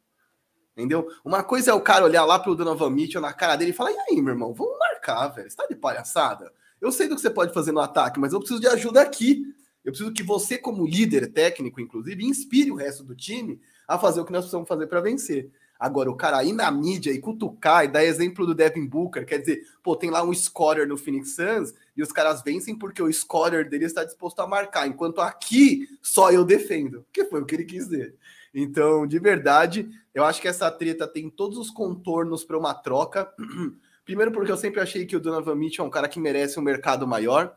[0.71, 1.09] Entendeu?
[1.25, 3.91] Uma coisa é o cara olhar lá pro Donovan Mitchell na cara dele e falar:
[3.91, 5.49] e aí, meu irmão, vamos marcar, velho.
[5.49, 6.53] Você tá de palhaçada?
[6.81, 9.43] Eu sei do que você pode fazer no ataque, mas eu preciso de ajuda aqui.
[9.83, 14.19] Eu preciso que você, como líder técnico, inclusive, inspire o resto do time a fazer
[14.19, 15.49] o que nós precisamos fazer para vencer.
[15.79, 19.37] Agora, o cara ir na mídia e cutucar e dar exemplo do Devin Booker, quer
[19.37, 23.11] dizer, pô, tem lá um scorer no Phoenix Suns e os caras vencem porque o
[23.13, 27.55] scorer dele está disposto a marcar, enquanto aqui só eu defendo, que foi o que
[27.55, 28.15] ele quis dizer.
[28.53, 33.31] Então, de verdade, eu acho que essa treta tem todos os contornos para uma troca.
[34.07, 36.63] Primeiro porque eu sempre achei que o Donovan Mitchell é um cara que merece um
[36.63, 37.53] mercado maior.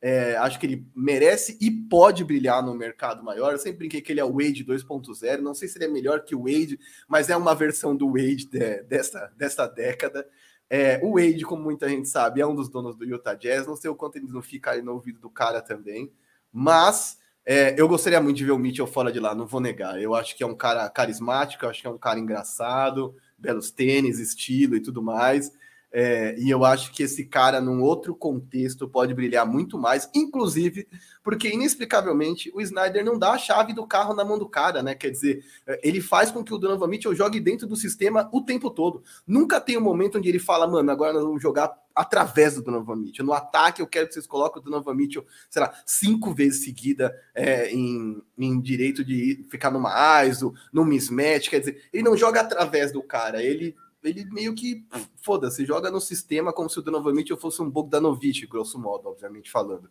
[0.00, 3.52] É, acho que ele merece e pode brilhar no mercado maior.
[3.52, 5.42] Eu sempre brinquei que ele é o Wade 2.0.
[5.42, 8.46] Não sei se ele é melhor que o Wade, mas é uma versão do Wade
[8.46, 10.26] de, dessa, dessa década.
[10.70, 13.66] É, o Wade, como muita gente sabe, é um dos donos do Utah Jazz.
[13.66, 16.10] Não sei o quanto eles não ficam aí no ouvido do cara também.
[16.50, 20.00] Mas é, eu gostaria muito de ver o Mitchell fora de lá, não vou negar.
[20.00, 23.70] Eu acho que é um cara carismático, eu acho que é um cara engraçado, belos
[23.70, 25.52] tênis, estilo e tudo mais.
[25.92, 30.86] É, e eu acho que esse cara, num outro contexto, pode brilhar muito mais, inclusive
[31.22, 34.94] porque, inexplicavelmente, o Snyder não dá a chave do carro na mão do cara, né?
[34.94, 38.40] Quer dizer, é, ele faz com que o Donovan Mitchell jogue dentro do sistema o
[38.40, 39.02] tempo todo.
[39.26, 42.96] Nunca tem um momento onde ele fala, mano, agora nós vamos jogar através do Donovan
[42.96, 43.26] Mitchell.
[43.26, 47.14] No ataque, eu quero que vocês coloquem o Donovan Mitchell, sei lá, cinco vezes seguida
[47.34, 51.50] é, em, em direito de ficar numa ISO, num mismatch.
[51.50, 54.84] Quer dizer, ele não joga através do cara, ele ele meio que,
[55.22, 59.50] foda-se, joga no sistema como se o Donovan Mitchell fosse um Bogdanovic, grosso modo, obviamente
[59.50, 59.90] falando.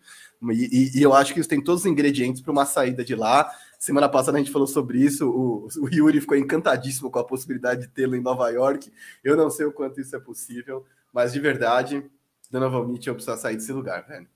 [0.52, 3.15] E, e, e eu acho que isso tem todos os ingredientes para uma saída de
[3.15, 3.50] lá.
[3.78, 7.82] Semana passada a gente falou sobre isso, o, o Yuri ficou encantadíssimo com a possibilidade
[7.82, 8.91] de tê-lo em Nova York.
[9.24, 12.04] Eu não sei o quanto isso é possível, mas de verdade,
[12.50, 14.28] Donovan Mitchell precisa sair desse lugar, velho.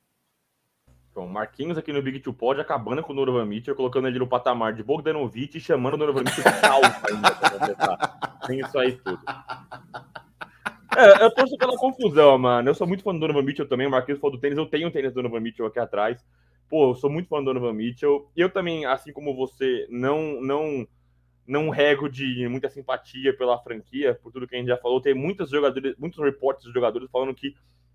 [1.13, 4.25] Então, Marquinhos aqui no Big Two Pod acabando com o Donovan Mitchell, colocando ele no
[4.25, 9.19] patamar de Bogdanovic e chamando o Donovan Mitchell de calça ainda Tem isso aí tudo.
[10.97, 12.67] É, eu torço pela confusão, mano.
[12.67, 13.85] Eu sou muito fã do Donovan Mitchell também.
[13.85, 14.57] O Marquinhos falou do tênis.
[14.57, 16.25] Eu tenho um tênis do Donovan Mitchell aqui atrás.
[16.67, 18.27] Pô, eu sou muito fã do Donovan Mitchell.
[18.35, 20.87] E eu também, assim como você, não, não,
[21.45, 24.99] não rego de muita simpatia pela franquia, por tudo que a gente já falou.
[24.99, 27.53] Tem muitos jogadores, muitos reportes de jogadores falando que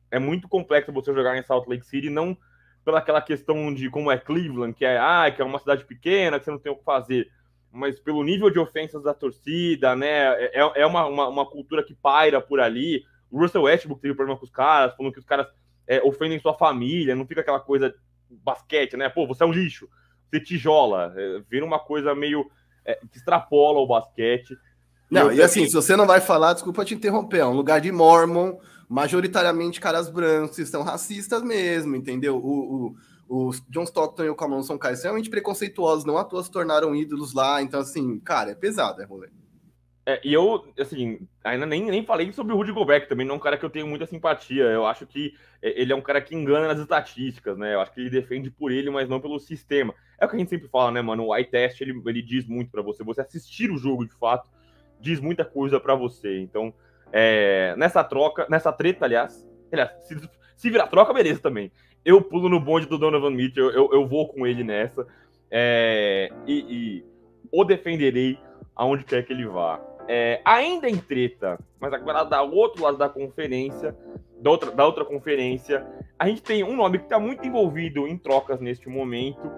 [0.08, 2.38] é muito complexo você jogar em Salt Lake City, não
[2.88, 6.38] pela aquela questão de como é Cleveland, que é, ah, que é uma cidade pequena,
[6.38, 7.30] que você não tem o que fazer,
[7.70, 10.32] mas pelo nível de ofensas da torcida, né?
[10.46, 13.04] É, é uma, uma, uma cultura que paira por ali.
[13.30, 15.46] O Russell Westbrook teve problema com os caras, falando que os caras
[15.86, 17.94] é, ofendem sua família, não fica aquela coisa
[18.30, 19.10] basquete, né?
[19.10, 19.86] Pô, você é um lixo,
[20.30, 22.50] você tijola, é, vira uma coisa meio
[22.86, 24.56] é, que extrapola o basquete.
[25.10, 27.92] Não, e assim, se você não vai falar, desculpa te interromper, é um lugar de
[27.92, 28.56] mormon,
[28.88, 32.36] majoritariamente caras brancos, são racistas mesmo, entendeu?
[32.36, 32.96] O,
[33.28, 36.50] o, o John Stockton e o Camon são caras extremamente preconceituosos, não à toa se
[36.50, 39.28] tornaram ídolos lá, então assim, cara, é pesado, é rolê.
[40.08, 43.36] É, e eu, assim, ainda nem, nem falei sobre o Rudy Gobert, também não é
[43.36, 44.64] um cara que eu tenho muita simpatia.
[44.64, 47.74] Eu acho que é, ele é um cara que engana nas estatísticas, né?
[47.74, 49.94] Eu acho que ele defende por ele, mas não pelo sistema.
[50.18, 51.26] É o que a gente sempre fala, né, mano?
[51.26, 53.04] O eye test, ele, ele diz muito para você.
[53.04, 54.48] Você assistir o jogo, de fato,
[54.98, 56.40] diz muita coisa para você.
[56.40, 56.72] Então,
[57.12, 60.16] é, nessa troca, nessa treta, aliás, aliás se,
[60.56, 61.70] se virar troca, beleza também.
[62.04, 65.06] Eu pulo no bonde do Donovan Mitchell, eu, eu vou com ele nessa.
[65.50, 67.04] É, e, e
[67.50, 68.38] o defenderei
[68.74, 69.80] aonde quer que ele vá.
[70.06, 73.94] É, ainda em treta, mas agora da outro lado da conferência,
[74.40, 75.86] da outra, da outra conferência,
[76.18, 79.50] a gente tem um nome que está muito envolvido em trocas neste momento.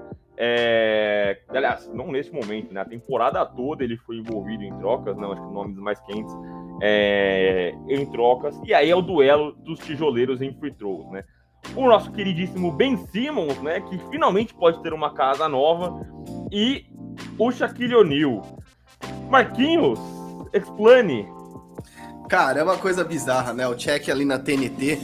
[0.43, 2.83] É, aliás, não neste momento, né?
[2.87, 6.35] Temporada toda ele foi envolvido em trocas, não, acho que nomes mais quentes
[6.81, 8.59] é, em trocas.
[8.65, 11.25] E aí é o duelo dos tijoleiros em free throws, né?
[11.77, 13.83] O nosso queridíssimo Ben Simmons, né?
[13.83, 16.01] Que finalmente pode ter uma casa nova.
[16.51, 16.87] E
[17.39, 18.41] o Shaquille O'Neal.
[19.29, 20.01] Marquinhos,
[20.55, 21.29] explane.
[22.31, 23.69] Cara, é uma coisa bizarra, né?
[23.69, 25.01] O check ali na TNT.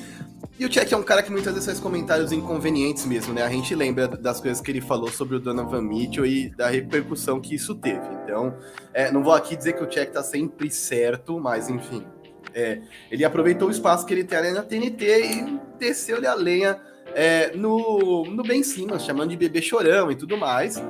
[0.58, 3.42] E o Check é um cara que muitas vezes faz comentários inconvenientes mesmo, né?
[3.42, 7.38] A gente lembra das coisas que ele falou sobre o Donovan Mitchell e da repercussão
[7.38, 8.06] que isso teve.
[8.24, 8.56] Então,
[8.94, 12.06] é, não vou aqui dizer que o Check tá sempre certo, mas enfim.
[12.54, 16.80] É, ele aproveitou o espaço que ele tem ali na TNT e desceu-lhe a lenha
[17.14, 20.82] é, no, no Ben Simmons, chamando de bebê chorão e tudo mais.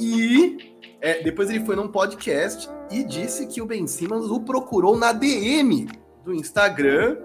[0.00, 4.98] E é, depois ele foi num podcast e disse que o Ben Simmons o procurou
[4.98, 5.86] na DM
[6.24, 7.18] do Instagram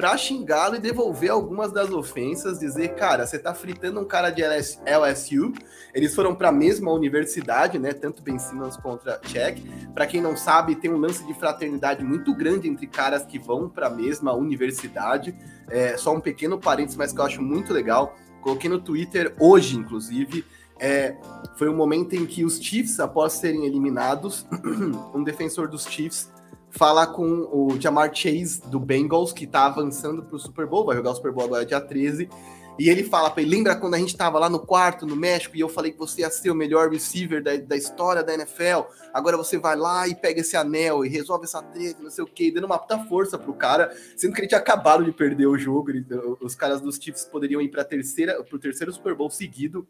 [0.00, 4.42] para xingá-lo e devolver algumas das ofensas, dizer, cara, você tá fritando um cara de
[4.42, 5.52] LSU.
[5.92, 7.92] Eles foram para a mesma universidade, né?
[7.92, 9.58] Tanto Ben Simmons contra Check.
[9.92, 13.68] Para quem não sabe, tem um lance de fraternidade muito grande entre caras que vão
[13.68, 15.36] para a mesma universidade.
[15.68, 18.16] É, só um pequeno parênteses, mas que eu acho muito legal.
[18.40, 20.46] Coloquei no Twitter hoje, inclusive.
[20.78, 21.14] É,
[21.56, 24.46] foi um momento em que os Chiefs, após serem eliminados,
[25.12, 26.30] um defensor dos Chiefs
[26.70, 31.10] fala com o Jamar Chase do Bengals, que tá avançando pro Super Bowl, vai jogar
[31.10, 32.28] o Super Bowl agora dia 13.
[32.80, 35.54] E ele fala para ele: lembra quando a gente tava lá no quarto, no México,
[35.54, 38.88] e eu falei que você ia ser o melhor receiver da, da história da NFL?
[39.12, 42.26] Agora você vai lá e pega esse anel e resolve essa treta, não sei o
[42.26, 45.58] quê, dando uma puta força pro cara, sendo que ele tinha acabado de perder o
[45.58, 45.90] jogo.
[45.90, 46.06] Ele,
[46.40, 49.86] os caras dos Chiefs poderiam ir pra terceira, pro terceiro Super Bowl seguido.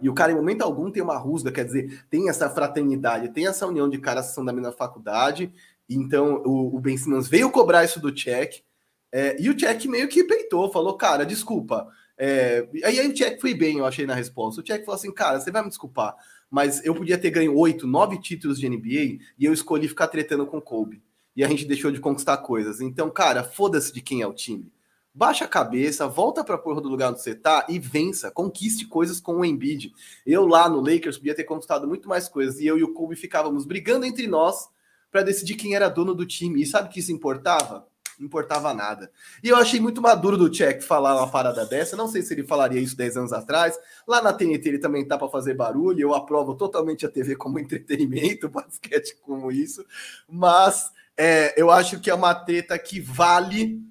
[0.00, 3.46] E o cara, em momento algum, tem uma rusga, quer dizer, tem essa fraternidade, tem
[3.46, 5.52] essa união de caras que são da mesma faculdade.
[5.88, 8.62] Então, o, o Ben Simmons veio cobrar isso do Check.
[9.10, 11.88] É, e o Check meio que peitou, falou, cara, desculpa.
[12.16, 14.60] É, aí, aí o Check foi bem, eu achei na resposta.
[14.60, 16.14] O Check falou assim, cara, você vai me desculpar,
[16.50, 20.46] mas eu podia ter ganho oito, nove títulos de NBA e eu escolhi ficar tretando
[20.46, 21.02] com o Kobe.
[21.34, 22.80] E a gente deixou de conquistar coisas.
[22.80, 24.70] Então, cara, foda-se de quem é o time
[25.18, 28.86] baixa a cabeça, volta para a porra do lugar onde você tá e vença, conquiste
[28.86, 29.92] coisas com o Embiid.
[30.24, 33.16] Eu lá no Lakers podia ter conquistado muito mais coisas e eu e o Kobe
[33.16, 34.68] ficávamos brigando entre nós
[35.10, 36.62] para decidir quem era dono do time.
[36.62, 37.84] E sabe que isso importava?
[38.16, 39.10] Não importava nada.
[39.42, 41.96] E eu achei muito maduro do Check falar uma parada dessa.
[41.96, 43.76] Não sei se ele falaria isso 10 anos atrás.
[44.06, 46.00] Lá na TNT ele também tá para fazer barulho.
[46.00, 49.84] Eu aprovo totalmente a TV como entretenimento, basquete como isso.
[50.28, 53.87] Mas é, eu acho que é uma treta que vale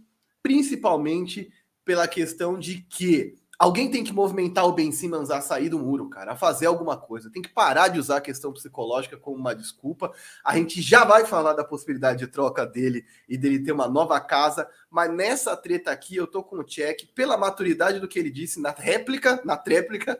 [0.48, 1.52] principalmente
[1.84, 6.10] pela questão de que alguém tem que movimentar o Ben Simmons a sair do muro,
[6.10, 7.30] cara, a fazer alguma coisa.
[7.30, 10.10] Tem que parar de usar a questão psicológica como uma desculpa.
[10.46, 14.18] A gente já vai falar da possibilidade de troca dele e dele ter uma nova
[14.22, 18.32] casa, mas nessa treta aqui eu tô com o check pela maturidade do que ele
[18.32, 20.18] disse na réplica, na tréplica,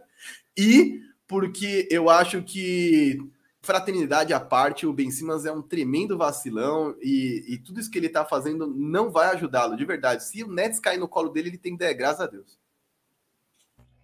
[0.58, 3.18] e porque eu acho que
[3.62, 7.98] fraternidade à parte, o Ben Simmons é um tremendo vacilão e, e tudo isso que
[7.98, 10.24] ele tá fazendo não vai ajudá-lo, de verdade.
[10.24, 12.60] Se o Nets cair no colo dele, ele tem que dar graças a Deus.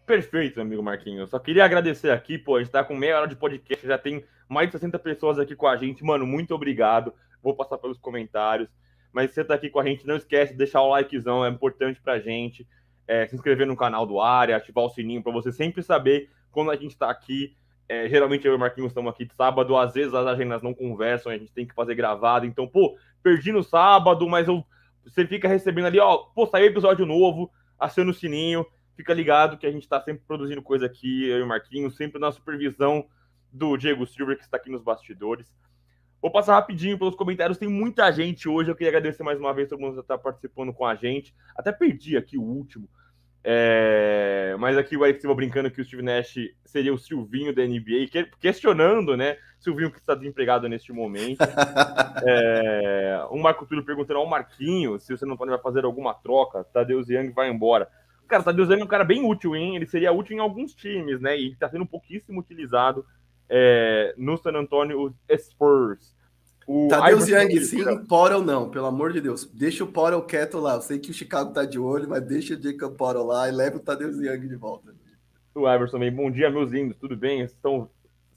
[0.06, 1.30] Perfeito, amigo Marquinhos.
[1.30, 4.26] Só queria agradecer aqui, pô, a gente tá com meia hora de podcast, já tem
[4.50, 6.04] mais de 60 pessoas aqui com a gente.
[6.04, 7.14] Mano, muito obrigado.
[7.42, 8.70] Vou passar pelos comentários.
[9.14, 12.02] Mas você tá aqui com a gente, não esquece de deixar o likezão, é importante
[12.02, 12.68] pra gente.
[13.08, 16.72] É, se inscrever no canal do Área, ativar o sininho para você sempre saber quando
[16.72, 17.56] a gente tá aqui.
[17.88, 20.74] É, geralmente eu e o Marquinhos estamos aqui de sábado, às vezes as agendas não
[20.74, 22.46] conversam, a gente tem que fazer gravado.
[22.46, 24.64] Então, pô, perdi no sábado, mas eu,
[25.06, 28.66] você fica recebendo ali, ó, pô, saiu episódio novo, aciona o sininho,
[28.96, 32.20] fica ligado que a gente está sempre produzindo coisa aqui, eu e o Marquinhos, sempre
[32.20, 33.06] na supervisão
[33.52, 35.54] do Diego Silver, que está aqui nos bastidores.
[36.22, 39.68] Vou passar rapidinho pelos comentários, tem muita gente hoje, eu queria agradecer mais uma vez
[39.68, 41.36] todo mundo que está participando com a gente.
[41.54, 42.90] Até perdi aqui o último,
[43.44, 44.56] é...
[44.60, 48.30] mas aqui o Eric Silva brincando que o Steve Nash seria o Silvinho da NBA,
[48.40, 51.40] questionando, né, Silvinho que está desempregado neste momento.
[52.26, 53.26] é...
[53.30, 57.32] O Marco Túlio perguntando ao Marquinho se você não pode fazer alguma troca, Tadeu Young
[57.32, 57.88] vai embora.
[58.28, 59.76] Cara, Tadeu Young é um cara bem útil, hein?
[59.76, 61.38] Ele seria útil em alguns times, né?
[61.38, 63.06] E está sendo pouquíssimo utilizado
[63.50, 66.16] é, no San Antonio Spurs.
[66.68, 69.46] O Tadeu Young, sim, Porel não, pelo amor de Deus.
[69.46, 70.76] Deixa o Porel quieto lá.
[70.76, 73.52] Eu sei que o Chicago tá de olho, mas deixa o Jacob Porel lá e
[73.52, 74.94] leva o Tadeu Young de volta.
[75.54, 76.12] O Everson também.
[76.12, 76.98] Bom dia, meus lindos.
[76.98, 77.42] Tudo bem?
[77.42, 77.90] Estão,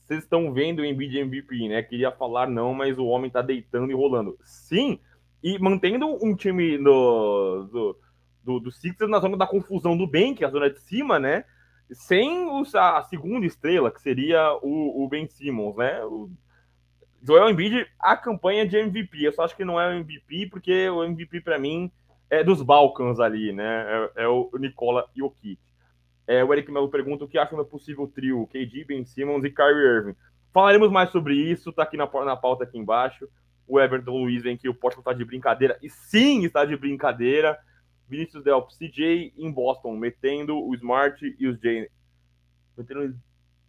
[0.04, 1.82] vocês estão vendo o Embiid MVP, né?
[1.82, 4.36] Queria falar não, mas o homem tá deitando e rolando.
[4.42, 4.98] Sim,
[5.42, 7.98] e mantendo um time do, do,
[8.44, 11.18] do, do Sixers na zona da confusão do bem, que é a zona de cima,
[11.18, 11.44] né?
[11.92, 16.04] sem os, a segunda estrela, que seria o, o Ben Simmons, né?
[16.04, 16.30] O
[17.26, 19.26] Joel Embiid, a campanha de MVP.
[19.26, 21.90] Eu só acho que não é o MVP, porque o MVP, para mim,
[22.30, 24.10] é dos Balcãs ali, né?
[24.14, 25.58] É, é o Nicola Jokic.
[26.26, 29.50] É, o Eric Melo pergunta o que acha do possível trio KD, Ben Simmons e
[29.50, 30.16] Kyrie Irving.
[30.52, 33.28] Falaremos mais sobre isso, tá aqui na, na pauta aqui embaixo.
[33.66, 37.58] O Everton Luiz vem que o Portland tá de brincadeira, e sim, está de brincadeira.
[38.08, 41.88] Vinícius Delp, CJ em Boston, metendo o Smart e os Jay.
[42.76, 43.16] Metendo,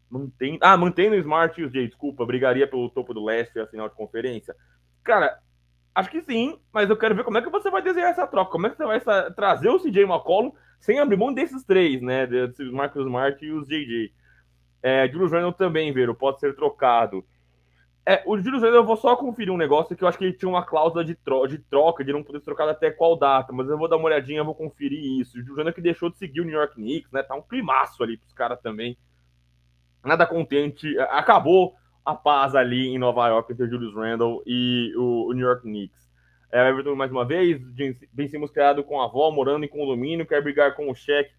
[0.09, 3.67] mantendo, ah, mantendo o Smart e os Jay, desculpa, brigaria pelo topo do leste a
[3.67, 4.55] final de conferência.
[5.03, 5.39] Cara,
[5.93, 8.51] acho que sim, mas eu quero ver como é que você vai desenhar essa troca.
[8.51, 8.99] Como é que você vai
[9.33, 12.27] trazer o CJ McCollum sem abrir mão desses três, né?
[12.27, 14.13] Desses Marcus Smart e os JJ.
[14.81, 17.25] É, Julius Randle também, Vero, pode ser trocado.
[18.09, 20.37] É, o Júlio César, eu vou só conferir um negócio que eu acho que ele
[20.37, 23.67] tinha uma cláusula de, tro de troca, de não poder trocar até qual data, mas
[23.67, 25.37] eu vou dar uma olhadinha, vou conferir isso.
[25.37, 27.21] O Júlio César que deixou de seguir o New York Knicks, né?
[27.21, 28.97] Tá um climaço ali pros caras também.
[30.03, 30.97] Nada contente.
[31.09, 35.63] Acabou a paz ali em Nova York entre Julius Randle e o, o New York
[35.63, 36.07] Knicks.
[36.51, 37.61] É, Everton, mais uma vez,
[38.13, 41.31] vencemos criado com a avó, morando em condomínio, quer brigar com o cheque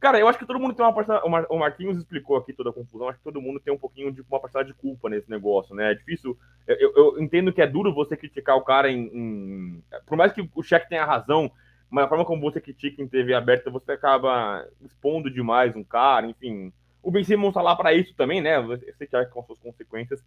[0.00, 1.22] Cara, eu acho que todo mundo tem uma parcela.
[1.50, 3.08] O Marquinhos explicou aqui toda a confusão.
[3.08, 5.90] Acho que todo mundo tem um pouquinho de uma parcela de culpa nesse negócio, né?
[5.90, 6.38] É difícil.
[6.68, 9.84] Eu, eu entendo que é duro você criticar o cara em, em.
[10.06, 11.50] Por mais que o cheque tenha razão,
[11.90, 16.26] mas a forma como você critica em TV aberta, você acaba expondo demais um cara,
[16.28, 16.72] enfim.
[17.02, 18.56] O Ben Simmons tá lá para isso também, né?
[18.56, 20.24] Eu sei que com suas consequências,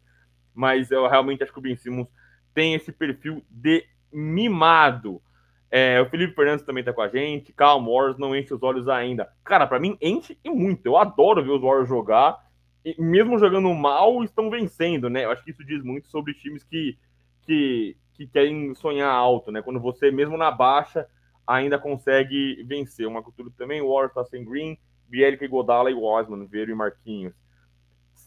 [0.54, 2.08] mas eu realmente acho que o Ben Simmons
[2.54, 5.22] tem esse perfil de mimado.
[5.70, 7.54] É, o Felipe Fernandes também tá com a gente.
[7.54, 9.32] Calma, Warriors não enche os olhos ainda.
[9.44, 10.86] Cara, para mim enche e muito.
[10.86, 12.38] Eu adoro ver os Warriors jogar.
[12.84, 15.24] E mesmo jogando mal, estão vencendo, né?
[15.24, 16.98] Eu acho que isso diz muito sobre times que,
[17.44, 19.62] que, que querem sonhar alto, né?
[19.62, 21.08] Quando você, mesmo na baixa,
[21.48, 23.08] ainda consegue vencer.
[23.08, 24.78] Uma cultura também, o Warriors tá sem Green,
[25.12, 27.34] Bielica e Godala e Osman, Veiro e Marquinhos.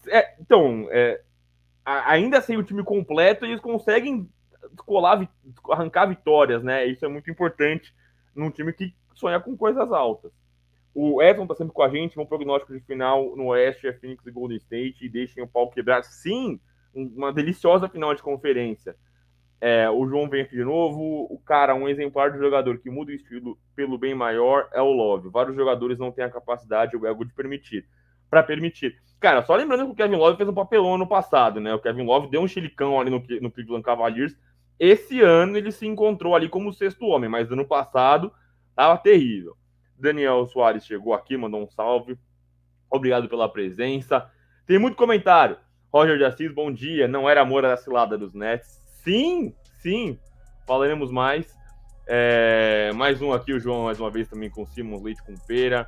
[0.07, 1.19] É, então, é,
[1.83, 4.29] ainda sem o time completo, eles conseguem
[4.77, 5.27] colar,
[5.71, 6.85] arrancar vitórias, né?
[6.85, 7.93] Isso é muito importante
[8.35, 10.31] num time que sonha com coisas altas.
[10.93, 14.25] O Everton tá sempre com a gente, um prognóstico de final no Oeste é Phoenix
[14.25, 16.03] e Golden State, e deixem o pau quebrar.
[16.03, 16.59] Sim,
[16.93, 18.95] uma deliciosa final de conferência.
[19.61, 21.27] É, o João vem aqui de novo.
[21.29, 24.91] O cara, um exemplar de jogador que muda o estilo pelo bem maior é o
[24.91, 25.29] Love.
[25.29, 27.85] Vários jogadores não têm a capacidade, o ego de permitir.
[28.29, 28.95] Para permitir.
[29.19, 31.73] Cara, só lembrando que o Kevin Love fez um papelão no passado, né?
[31.73, 34.35] O Kevin Love deu um chilicão ali no, no Cleveland Cavaliers,
[34.79, 38.31] esse ano ele se encontrou ali como sexto homem, mas ano passado
[38.69, 39.55] estava terrível.
[39.97, 42.17] Daniel Soares chegou aqui, mandou um salve.
[42.89, 44.29] Obrigado pela presença.
[44.67, 45.57] Tem muito comentário.
[45.93, 47.07] Roger de Assis, bom dia.
[47.07, 48.84] Não era amor da cilada dos Nets.
[49.05, 50.17] Sim, sim.
[50.65, 51.45] Falaremos mais.
[52.07, 55.87] É, mais um aqui, o João, mais uma vez, também com Simons Leite com Pera.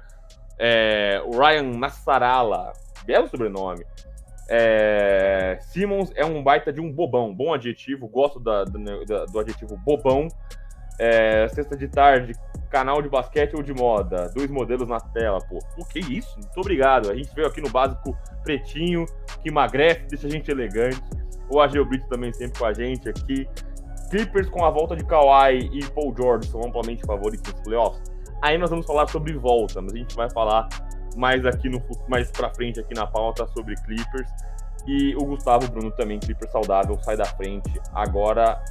[0.59, 2.73] É, o Ryan Nassarala,
[3.05, 3.83] belo sobrenome.
[4.47, 9.75] É, Simmons é um baita de um bobão, bom adjetivo, gosto da, da, do adjetivo
[9.77, 10.27] bobão.
[10.99, 12.33] É, sexta de tarde,
[12.69, 15.57] canal de basquete ou de moda, dois modelos na tela, pô.
[15.75, 16.35] O que isso?
[16.35, 17.09] Muito obrigado.
[17.09, 19.05] A gente veio aqui no básico pretinho,
[19.41, 21.01] que emagrece, deixa a gente elegante.
[21.49, 23.47] O Ageu Brito também sempre com a gente aqui.
[24.09, 28.11] Clippers com a volta de Kawhi e Paul George são amplamente favoritos nos playoffs.
[28.41, 30.67] Aí nós vamos falar sobre volta, mas a gente vai falar
[31.15, 34.29] mais aqui no mais para frente aqui na pauta sobre Clippers.
[34.85, 37.81] E o Gustavo Bruno também, Clippers saudável, sai da frente.
[37.93, 38.63] Agora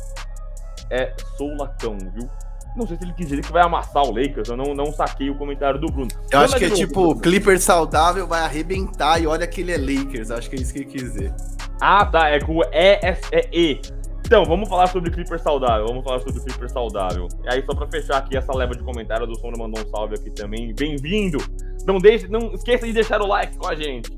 [0.91, 2.31] é soulacão, viu?
[2.77, 5.31] Não sei se ele quis dizer que vai amassar o Lakers, eu não, não saquei
[5.31, 6.11] o comentário do Bruno.
[6.31, 7.18] Eu acho que é tipo.
[7.18, 10.81] Clipper saudável vai arrebentar e olha que ele é Lakers, acho que é isso que
[10.81, 11.35] ele quis dizer.
[11.81, 13.18] Ah, tá, é com E, é
[13.51, 13.81] E.
[14.27, 17.29] Então, vamos falar sobre Clipper saudável, vamos falar sobre Clipper saudável.
[17.45, 20.16] E aí, só pra fechar aqui essa leva de comentários, o Sono mandou um salve
[20.16, 20.74] aqui também.
[20.74, 21.39] Bem-vindo!
[21.87, 24.11] Não, deixe, não esqueça de deixar o like com a gente.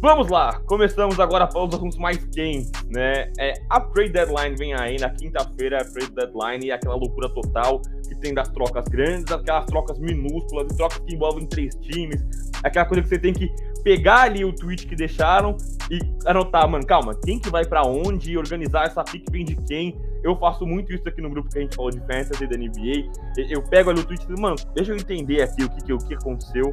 [0.00, 3.32] Vamos lá, começamos agora para os assuntos mais quentes, né?
[3.36, 7.82] É, a trade deadline vem aí na quinta-feira, a trade deadline e aquela loucura total
[8.08, 12.24] que tem das trocas grandes, aquelas trocas minúsculas, trocas que envolvem três times,
[12.62, 15.56] aquela coisa que você tem que pegar ali o tweet que deixaram
[15.90, 20.00] e anotar, mano, calma, quem que vai para onde, organizar essa pick vem de quem.
[20.22, 23.10] Eu faço muito isso aqui no grupo que a gente falou de fantasy da NBA.
[23.50, 25.98] Eu pego ali o tweet e mano, deixa eu entender aqui o que, que, o
[25.98, 26.72] que aconteceu.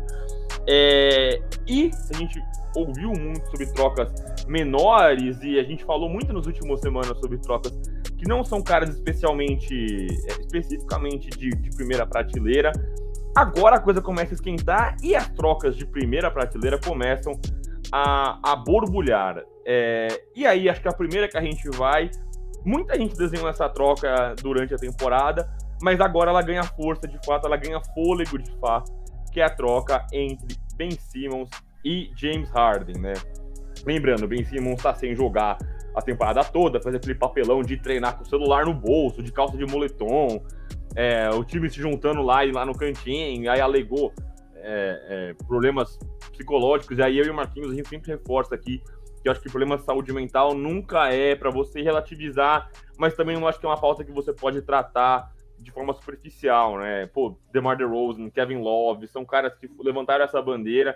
[0.67, 1.41] É...
[1.67, 2.39] E a gente
[2.75, 4.11] ouviu muito sobre trocas
[4.47, 7.71] menores e a gente falou muito nas últimas semanas sobre trocas
[8.17, 9.73] que não são caras especialmente,
[10.27, 12.71] é, especificamente de, de primeira prateleira.
[13.35, 17.33] Agora a coisa começa a esquentar e as trocas de primeira prateleira começam
[17.91, 19.43] a, a borbulhar.
[19.65, 22.09] É, e aí, acho que a primeira que a gente vai.
[22.63, 25.47] Muita gente desenhou essa troca durante a temporada,
[25.83, 28.91] mas agora ela ganha força de fato, ela ganha fôlego de fato,
[29.31, 31.49] que é a troca entre Ben Simmons
[31.85, 33.13] e James Harden, né?
[33.85, 35.57] Lembrando, Ben Simmons está sem jogar
[35.95, 39.55] a temporada toda, faz aquele papelão de treinar com o celular no bolso, de calça
[39.55, 40.43] de moletom,
[40.95, 44.11] é, o time se juntando lá e lá no cantinho, aí alegou
[44.55, 45.97] é, é, problemas
[46.31, 48.81] psicológicos, e aí eu e o Marquinhos a gente sempre reforça aqui
[49.21, 53.35] que eu acho que problema de saúde mental nunca é para você relativizar, mas também
[53.35, 57.07] não acho que é uma pauta que você pode tratar de forma superficial, né?
[57.07, 60.95] Pô, DeMar DeRozan, Kevin Love, são caras que levantaram essa bandeira,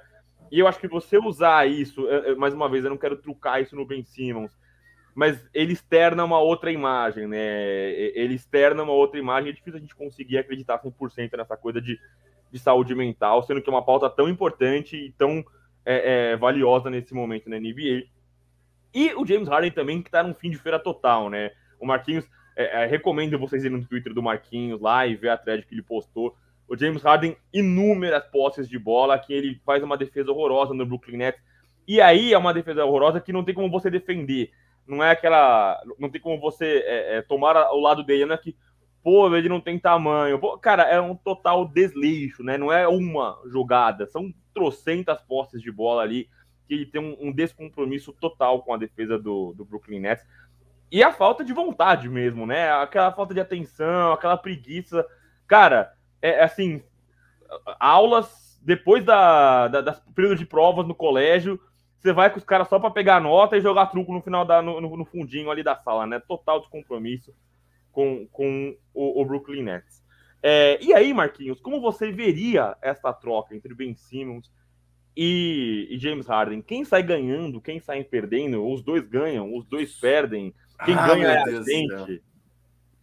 [0.51, 3.75] e eu acho que você usar isso, mais uma vez, eu não quero trucar isso
[3.75, 4.51] no Ben Simmons,
[5.15, 7.91] mas ele externa uma outra imagem, né?
[8.15, 11.99] Ele externa uma outra imagem, é difícil a gente conseguir acreditar 100% nessa coisa de,
[12.51, 15.43] de saúde mental, sendo que é uma pauta tão importante e tão
[15.85, 18.03] é, é, valiosa nesse momento na NBA.
[18.93, 21.51] E o James Harden também, que tá num fim de feira total, né?
[21.79, 22.25] O Marquinhos,
[22.55, 25.75] é, é recomendo vocês irem no Twitter do Marquinhos lá e ver a thread que
[25.75, 26.35] ele postou
[26.69, 31.17] o James Harden, inúmeras posses de bola, que ele faz uma defesa horrorosa no Brooklyn
[31.17, 31.41] Nets.
[31.87, 34.51] E aí é uma defesa horrorosa que não tem como você defender.
[34.87, 35.81] Não é aquela.
[35.97, 38.55] Não tem como você é, é, tomar o lado dele, não é que,
[39.03, 40.37] pô, ele não tem tamanho.
[40.37, 42.57] Pô, cara, é um total desleixo, né?
[42.57, 46.29] Não é uma jogada, são trocentas posses de bola ali
[46.67, 50.23] que tem um, um descompromisso total com a defesa do, do Brooklyn Nets.
[50.91, 52.71] E a falta de vontade mesmo, né?
[52.71, 55.03] Aquela falta de atenção, aquela preguiça.
[55.47, 55.91] Cara,
[56.21, 56.81] é, é, assim,
[57.79, 61.59] aulas depois da, da, das período de provas no colégio,
[61.99, 64.61] você vai com os caras só para pegar nota e jogar truco no final da
[64.61, 66.19] no, no, fundinho ali da sala, né?
[66.19, 67.33] Total descompromisso
[67.91, 70.03] com, com o, o Brooklyn Nets.
[70.41, 74.49] É, e aí, Marquinhos, como você veria essa troca entre Ben Simmons
[75.15, 76.61] e, e, James Harden?
[76.61, 78.65] Quem sai ganhando, quem sai perdendo?
[78.65, 80.53] Os dois ganham, os dois perdem.
[80.85, 82.23] Quem ah, ganha é a gente.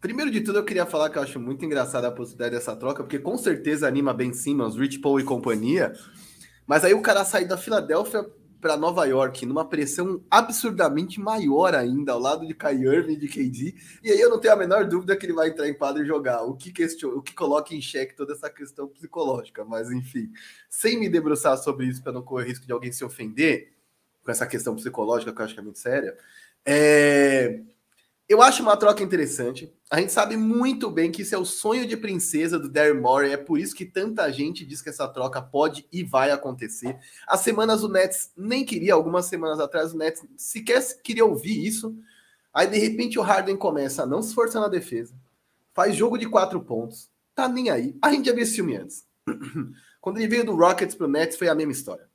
[0.07, 3.03] Primeiro de tudo, eu queria falar que eu acho muito engraçada a possibilidade dessa troca,
[3.03, 5.95] porque com certeza anima Ben Simmons, Rich Paul e companhia.
[6.65, 8.25] Mas aí o cara sai da Filadélfia
[8.61, 13.27] para Nova York numa pressão absurdamente maior ainda, ao lado de Kai Irving e de
[13.27, 13.75] KD.
[14.01, 16.07] E aí eu não tenho a menor dúvida que ele vai entrar em quadro e
[16.07, 19.65] jogar, o que, questiona, o que coloca em xeque toda essa questão psicológica.
[19.65, 20.31] Mas enfim,
[20.71, 23.73] sem me debruçar sobre isso para não correr risco de alguém se ofender
[24.23, 26.17] com essa questão psicológica, que eu acho que é muito séria.
[26.65, 27.61] É...
[28.29, 29.73] Eu acho uma troca interessante.
[29.89, 33.33] A gente sabe muito bem que isso é o sonho de princesa do Daryl Morey.
[33.33, 36.99] É por isso que tanta gente diz que essa troca pode e vai acontecer.
[37.29, 41.97] As semanas o Nets nem queria, algumas semanas atrás o Nets sequer queria ouvir isso.
[42.53, 45.15] Aí de repente o Harden começa a não se esforçar na defesa,
[45.75, 47.95] faz jogo de quatro pontos, tá nem aí.
[48.01, 49.07] A gente já viu esse filme antes.
[50.01, 52.09] Quando ele veio do Rockets pro Nets foi a mesma história.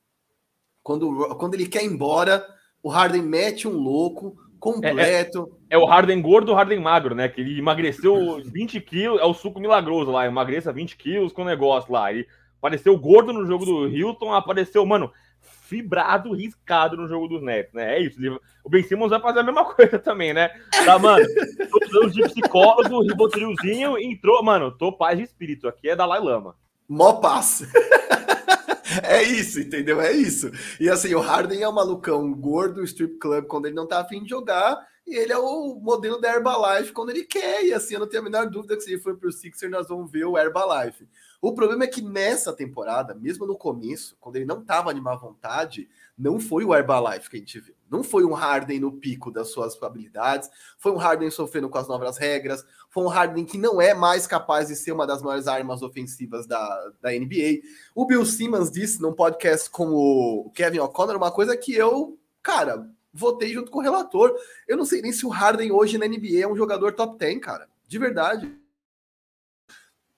[0.82, 2.44] Quando, quando ele quer ir embora,
[2.82, 5.52] o Harden mete um louco, completo.
[5.70, 7.28] É, é, é, o Harden gordo, o Harden magro, né?
[7.28, 11.46] Que ele emagreceu 20 quilos, é o suco milagroso lá, emagreça 20 quilos com o
[11.46, 12.14] negócio lá.
[12.14, 12.28] Ele
[12.60, 17.98] apareceu gordo no jogo do Hilton, apareceu, mano, fibrado, riscado no jogo dos Nets, né?
[17.98, 18.20] É isso.
[18.64, 20.50] O Ben Simmons vai fazer a mesma coisa também, né?
[20.86, 21.26] Tá, mano,
[21.72, 26.56] tô precisando de psicólogo, ribotrilzinho, entrou, mano, tô paz de espírito, aqui é Dalai Lama.
[26.88, 27.66] Mó passo.
[29.04, 30.02] É isso, entendeu?
[30.02, 30.52] É isso.
[30.80, 34.24] E assim, o Harden é o malucão gordo, strip club, quando ele não tá afim
[34.24, 37.66] de jogar, e ele é o modelo da Herbalife quando ele quer.
[37.66, 39.88] E assim, eu não tenho a menor dúvida que se ele for pro Sixer, nós
[39.88, 41.08] vamos ver o Herbalife.
[41.42, 45.16] O problema é que nessa temporada, mesmo no começo, quando ele não tava de má
[45.16, 47.76] vontade, não foi o Herbalife que a gente viu.
[47.92, 51.90] Não foi um Harden no pico das suas habilidades, foi um Harden sofrendo com as
[51.90, 55.46] novas regras, foi um Harden que não é mais capaz de ser uma das maiores
[55.46, 57.60] armas ofensivas da, da NBA.
[57.94, 62.90] O Bill Simmons disse num podcast com o Kevin O'Connor uma coisa que eu, cara,
[63.14, 64.34] votei junto com o relator.
[64.66, 67.42] Eu não sei nem se o Harden hoje na NBA é um jogador top 10,
[67.42, 67.68] cara.
[67.86, 68.56] De verdade.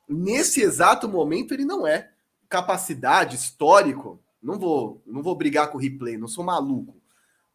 [0.07, 2.11] Nesse exato momento ele não é.
[2.47, 7.01] Capacidade, histórico, não vou, não vou brigar com o replay, não sou maluco.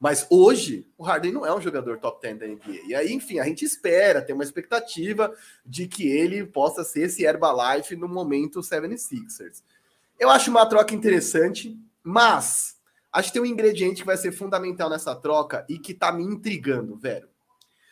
[0.01, 2.87] Mas hoje, o Harden não é um jogador top 10 da NBA.
[2.87, 5.35] E aí, enfim, a gente espera, tem uma expectativa
[5.67, 9.63] de que ele possa ser esse Herbalife no momento 76ers.
[10.19, 12.77] Eu acho uma troca interessante, mas
[13.13, 16.23] acho que tem um ingrediente que vai ser fundamental nessa troca e que tá me
[16.23, 17.29] intrigando, velho.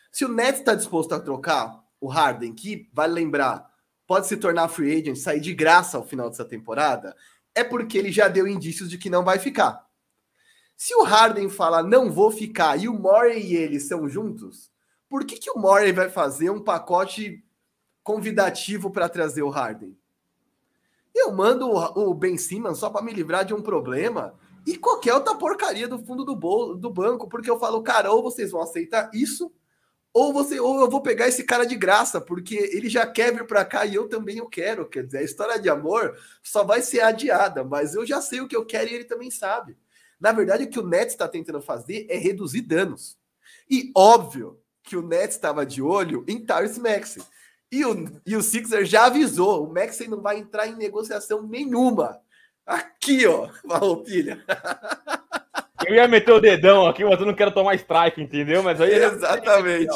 [0.09, 3.69] Se o Nets está disposto a trocar o Harden, que, vale lembrar,
[4.05, 7.15] pode se tornar free agent, sair de graça ao final dessa temporada,
[7.53, 9.86] é porque ele já deu indícios de que não vai ficar.
[10.77, 14.71] Se o Harden fala não vou ficar e o Murray e ele são juntos,
[15.09, 17.43] por que, que o Murray vai fazer um pacote
[18.03, 19.97] convidativo para trazer o Harden?
[21.15, 24.35] Eu mando o Ben Simmons só para me livrar de um problema
[24.67, 28.21] e qualquer outra porcaria do fundo do, bolo, do banco, porque eu falo, cara, ou
[28.21, 29.51] vocês vão aceitar isso,
[30.13, 33.47] ou você ou eu vou pegar esse cara de graça, porque ele já quer vir
[33.47, 34.87] para cá e eu também o quero.
[34.87, 38.47] Quer dizer, a história de amor só vai ser adiada, mas eu já sei o
[38.47, 39.75] que eu quero e ele também sabe.
[40.19, 43.17] Na verdade, o que o Nets está tentando fazer é reduzir danos.
[43.69, 47.21] E óbvio que o Nets estava de olho em Tyrese Maxey.
[47.71, 52.19] E o, e o Sixer já avisou: o Maxey não vai entrar em negociação nenhuma.
[52.65, 54.43] Aqui, ó, Valopilha.
[55.85, 58.63] Eu ia meter o dedão aqui, mas eu não quero tomar strike, entendeu?
[58.63, 58.93] Mas aí.
[58.93, 59.95] Exatamente.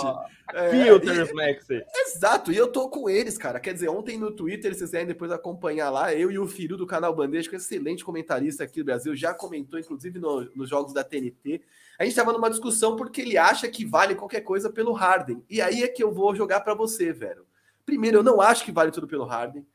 [0.54, 1.66] É, Filters, Max.
[2.06, 3.60] Exato, e eu tô com eles, cara.
[3.60, 6.86] Quer dizer, ontem no Twitter, vocês querem depois acompanhar lá, eu e o Firu do
[6.86, 10.70] canal Bandeja, que é um excelente comentarista aqui do Brasil, já comentou, inclusive, no, nos
[10.70, 11.62] jogos da TNT.
[11.98, 15.44] A gente tava numa discussão porque ele acha que vale qualquer coisa pelo Harden.
[15.50, 17.46] E aí é que eu vou jogar para você, velho.
[17.86, 19.66] Primeiro, eu não acho que vale tudo pelo Harden.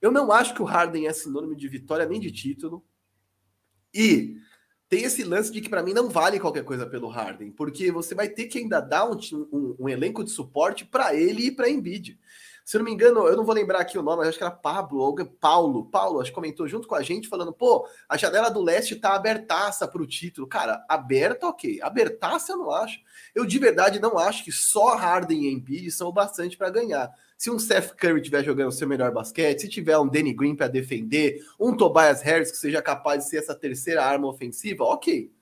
[0.00, 2.84] Eu não acho que o Harden é sinônimo de vitória nem de título.
[3.92, 4.36] E
[4.90, 8.12] tem esse lance de que para mim não vale qualquer coisa pelo Harden, porque você
[8.12, 9.16] vai ter que ainda dar um,
[9.52, 12.18] um, um elenco de suporte para ele e para Embiid.
[12.64, 14.50] Se eu não me engano, eu não vou lembrar aqui o nome, acho que era
[14.52, 15.86] Pablo ou Paulo.
[15.86, 19.14] Paulo, acho que comentou junto com a gente, falando: pô, a janela do leste tá
[19.14, 20.46] abertaça para o título.
[20.46, 21.80] Cara, aberta, ok.
[21.82, 23.00] Abertaça eu não acho.
[23.34, 27.12] Eu de verdade não acho que só Harden e Embiid são o bastante para ganhar.
[27.40, 30.54] Se um Seth Curry estiver jogando o seu melhor basquete, se tiver um Danny Green
[30.54, 35.32] para defender, um Tobias Harris que seja capaz de ser essa terceira arma ofensiva, ok.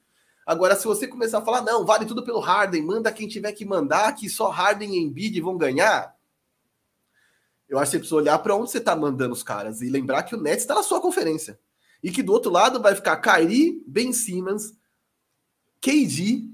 [0.47, 3.65] Agora, se você começar a falar, não, vale tudo pelo Harden, manda quem tiver que
[3.65, 6.17] mandar, que só Harden e Embiid vão ganhar,
[7.69, 10.23] eu acho que você precisa olhar para onde você está mandando os caras e lembrar
[10.23, 11.59] que o Nets está na sua conferência.
[12.01, 14.73] E que do outro lado vai ficar Kyrie, Ben Simmons,
[15.81, 16.49] KD,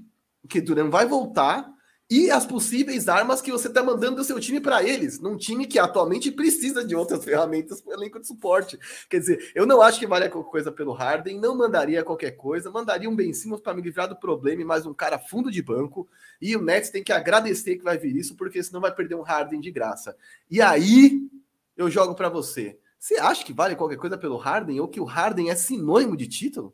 [0.49, 1.71] que Durant vai voltar,
[2.09, 5.65] e as possíveis armas que você está mandando do seu time para eles, num time
[5.65, 8.77] que atualmente precisa de outras ferramentas para o elenco de suporte.
[9.09, 12.69] Quer dizer, eu não acho que vale qualquer coisa pelo Harden, não mandaria qualquer coisa,
[12.69, 15.61] mandaria um Ben Simmons para me livrar do problema e mais um cara fundo de
[15.63, 16.07] banco.
[16.39, 19.23] E o Nets tem que agradecer que vai vir isso, porque senão vai perder um
[19.23, 20.15] Harden de graça.
[20.49, 21.27] E aí
[21.75, 22.77] eu jogo para você.
[22.99, 26.27] Você acha que vale qualquer coisa pelo Harden ou que o Harden é sinônimo de
[26.27, 26.73] título?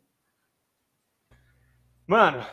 [2.06, 2.44] Mano,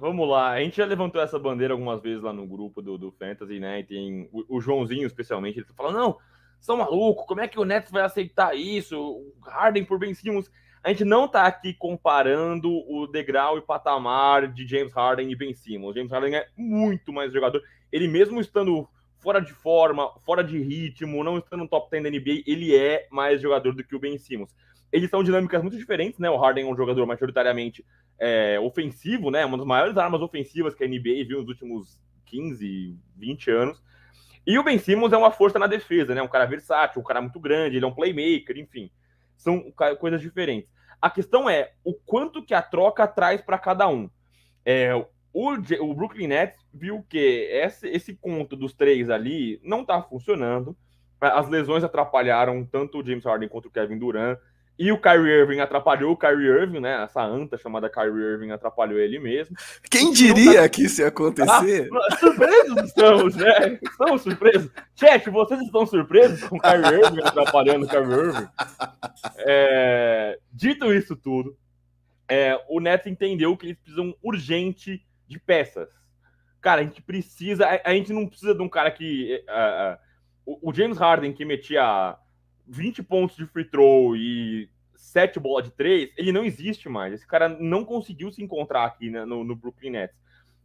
[0.00, 0.50] vamos lá.
[0.50, 3.80] A gente já levantou essa bandeira algumas vezes lá no grupo do, do Fantasy, né?
[3.80, 6.18] E tem o, o Joãozinho, especialmente, ele tá falando: não,
[6.60, 9.32] são malucos, como é que o Nets vai aceitar isso?
[9.42, 10.50] Harden por Ben Simmons.
[10.82, 15.52] A gente não tá aqui comparando o degrau e patamar de James Harden e Ben
[15.52, 15.94] Simmons.
[15.94, 17.62] James Harden é muito mais jogador.
[17.90, 18.88] Ele mesmo estando
[19.18, 23.06] fora de forma, fora de ritmo, não estando no top 10 da NBA, ele é
[23.10, 24.54] mais jogador do que o Ben Simmons.
[24.90, 26.30] Eles são dinâmicas muito diferentes, né?
[26.30, 27.84] O Harden é um jogador majoritariamente
[28.18, 29.44] é, ofensivo, né?
[29.44, 33.82] Uma das maiores armas ofensivas que a NBA viu nos últimos 15, 20 anos.
[34.46, 36.22] E o Ben Simmons é uma força na defesa, né?
[36.22, 38.90] Um cara versátil, um cara muito grande, ele é um playmaker, enfim.
[39.36, 39.70] São
[40.00, 40.72] coisas diferentes.
[41.00, 44.10] A questão é o quanto que a troca traz para cada um.
[44.64, 44.94] É,
[45.32, 50.76] o, o, Brooklyn Nets viu que esse, esse conto dos três ali não tá funcionando.
[51.20, 54.38] As lesões atrapalharam tanto o James Harden quanto o Kevin Durant.
[54.78, 57.02] E o Kyrie Irving atrapalhou o Kyrie Irving, né?
[57.02, 59.56] Essa anta chamada Kyrie Irving atrapalhou ele mesmo.
[59.90, 60.68] Quem diria tá...
[60.68, 61.90] que isso ia acontecer?
[61.92, 63.78] Ah, surpresos estamos, né?
[63.82, 64.70] Estamos surpresos.
[64.94, 68.48] Chat, vocês estão surpresos com o Kyrie Irving atrapalhando o Kyrie Irving?
[69.38, 70.38] É...
[70.52, 71.56] Dito isso tudo,
[72.28, 72.56] é...
[72.68, 75.88] o Nets entendeu que eles precisam urgente de peças.
[76.60, 77.66] Cara, a gente precisa...
[77.84, 79.44] A gente não precisa de um cara que...
[79.48, 79.94] Uh,
[80.52, 82.16] uh, o James Harden, que metia
[82.68, 87.14] 20 pontos de free throw e sete bola de três, ele não existe mais.
[87.14, 90.16] Esse cara não conseguiu se encontrar aqui né, no, no, Brooklyn Nets.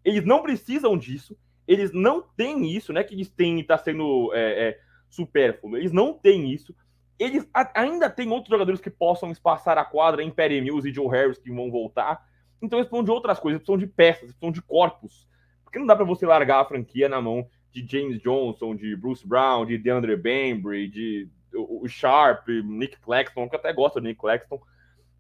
[0.04, 1.38] Eles não precisam disso,
[1.68, 3.04] eles não têm isso, né?
[3.04, 4.80] Que eles têm e tá sendo é, é,
[5.10, 5.78] supérfluo.
[5.78, 6.76] Eles não têm isso.
[7.18, 10.94] Eles a, ainda têm outros jogadores que possam espaçar a quadra em Perry Mills e
[10.94, 12.26] Joe Harris que vão voltar.
[12.62, 15.28] Então eles precisam de outras coisas, eles precisam de peças, eles precisam de corpos.
[15.64, 19.26] Porque não dá para você largar a franquia na mão de James Johnson, de Bruce
[19.26, 24.62] Brown, de DeAndre Bembry, de o Sharp, Nick Claxton, que até gosta do Nick Claxton.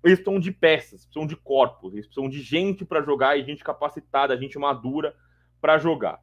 [0.03, 3.63] Eles precisam de peças, precisam de corpos, eles precisam de gente para jogar e gente
[3.63, 5.15] capacitada, gente madura
[5.61, 6.19] para jogar.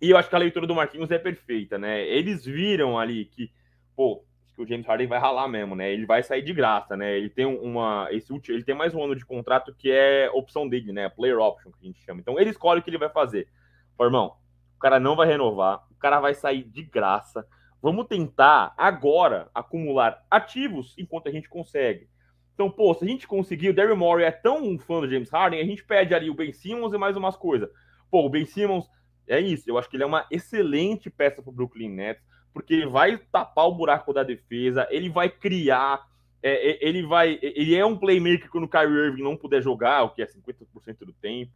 [0.00, 2.06] E eu acho que a leitura do Marquinhos é perfeita, né?
[2.06, 3.52] Eles viram ali que,
[3.96, 4.24] pô,
[4.54, 5.92] que o James Harden vai ralar mesmo, né?
[5.92, 7.16] Ele vai sair de graça, né?
[7.16, 10.92] Ele tem uma esse ele tem mais um ano de contrato que é opção dele,
[10.92, 11.08] né?
[11.08, 12.20] Player option que a gente chama.
[12.20, 13.48] Então ele escolhe o que ele vai fazer.
[13.96, 14.36] Pô, irmão,
[14.76, 17.46] o cara não vai renovar, o cara vai sair de graça.
[17.82, 22.08] Vamos tentar agora acumular ativos enquanto a gente consegue.
[22.54, 25.60] Então, pô, se a gente conseguir, o Daryl Morey é tão fã do James Harden,
[25.60, 27.70] a gente pede ali o Ben Simmons e mais umas coisas.
[28.10, 28.86] Pô, o Ben Simmons
[29.26, 32.74] é isso, eu acho que ele é uma excelente peça para o Brooklyn Nets porque
[32.74, 36.04] ele vai tapar o buraco da defesa, ele vai criar,
[36.42, 40.02] é, é ele vai, ele é um playmaker quando o Kyrie Irving não puder jogar,
[40.02, 41.52] o que é 50% do tempo,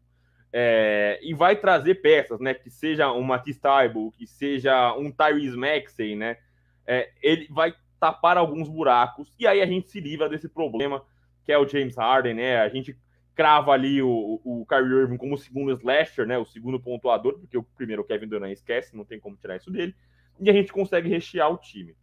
[0.57, 5.57] é, e vai trazer peças, né, que seja um Matisse Taibo, que seja um Tyrese
[5.57, 6.36] Maxey, né,
[6.86, 11.05] é, ele vai tapar alguns buracos, e aí a gente se livra desse problema
[11.44, 12.96] que é o James Harden, né, a gente
[13.34, 17.59] crava ali o, o Kyrie Irving como o segundo slasher, né, o segundo pontuador, porque
[17.59, 19.92] o primeiro o Kevin Durant esquece, não tem como tirar isso dele,
[20.38, 21.96] e a gente consegue rechear o time.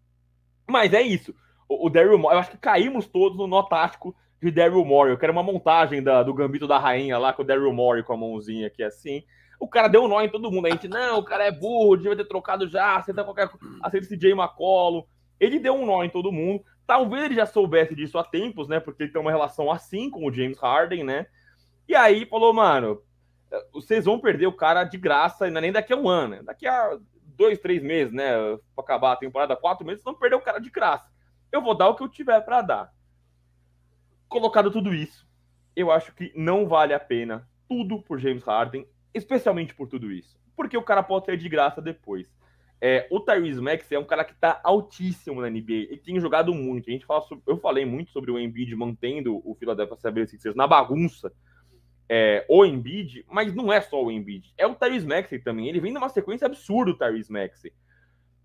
[0.68, 1.34] Mas é isso.
[1.70, 5.14] O, o Daryl Morey, eu acho que caímos todos no nó tático de Daryl Morey.
[5.14, 8.14] Eu quero uma montagem da, do Gambito da Rainha lá com o Daryl Morey com
[8.14, 9.24] a mãozinha aqui assim.
[9.60, 10.66] O cara deu um nó em todo mundo.
[10.66, 13.50] A gente, não, o cara é burro, devia ter trocado já, aceita qualquer
[13.82, 15.04] aceita esse Jay McCollum.
[15.40, 16.64] Ele deu um nó em todo mundo.
[16.88, 18.80] Talvez ele já soubesse disso há tempos, né?
[18.80, 21.28] Porque ele tem uma relação assim com o James Harden, né?
[21.88, 23.02] E aí falou, mano,
[23.72, 26.44] vocês vão perder o cara de graça, ainda nem daqui a um ano, né?
[26.44, 28.34] daqui a dois, três meses, né?
[28.76, 31.08] Para acabar a temporada, quatro meses, não perder o cara de graça.
[31.52, 32.92] Eu vou dar o que eu tiver para dar.
[34.32, 35.28] Colocado tudo isso,
[35.76, 40.40] eu acho que não vale a pena tudo por James Harden, especialmente por tudo isso.
[40.56, 42.34] Porque o cara pode ser de graça depois.
[42.80, 45.74] É, o Tyrese Max é um cara que tá altíssimo na NBA.
[45.74, 46.90] Ele tem jogado muito.
[46.90, 50.66] A gente fala sobre, eu falei muito sobre o Embiid mantendo o Philadelphia 76ers na
[50.66, 51.30] bagunça
[52.10, 55.68] é, o Embiid, mas não é só o Embiid, é o Tyrese Maxey também.
[55.68, 57.74] Ele vem numa sequência absurda, o Tyrese Maxey.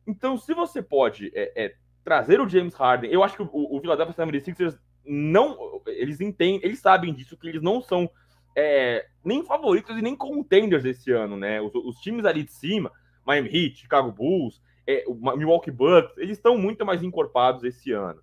[0.05, 1.75] Então, se você pode é, é,
[2.05, 6.81] trazer o James Harden, eu acho que o, o Philadelphia 76ers não, eles entendem, eles
[6.81, 8.11] sabem disso, que eles não são
[8.57, 11.61] é, nem favoritos e nem contenders esse ano, né?
[11.61, 12.91] Os, os, times ali de cima,
[13.25, 15.05] Miami Heat, Chicago Bulls, é,
[15.37, 18.21] Milwaukee Bucks, eles estão muito mais encorpados esse ano.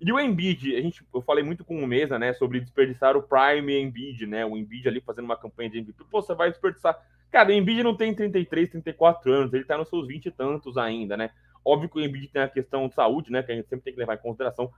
[0.00, 3.22] E o Embiid, a gente, eu falei muito com o Mesa, né, sobre desperdiçar o
[3.22, 6.04] Prime Embiid, né, o Embiid ali fazendo uma campanha de MVP.
[6.10, 6.96] Pô, você vai desperdiçar.
[7.30, 10.76] Cara, o Embiid não tem 33, 34 anos, ele tá nos seus 20 e tantos
[10.76, 11.30] ainda, né?
[11.64, 13.94] Óbvio que o Embiid tem a questão de saúde, né, que a gente sempre tem
[13.94, 14.70] que levar em consideração.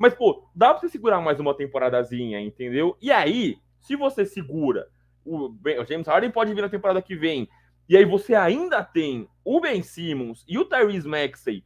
[0.00, 2.96] Mas, pô, dá pra você segurar mais uma temporadazinha, entendeu?
[3.02, 4.88] E aí, se você segura,
[5.22, 7.46] o, o James Harden pode vir na temporada que vem,
[7.86, 11.62] e aí você ainda tem o Ben Simmons e o Tyrese Maxey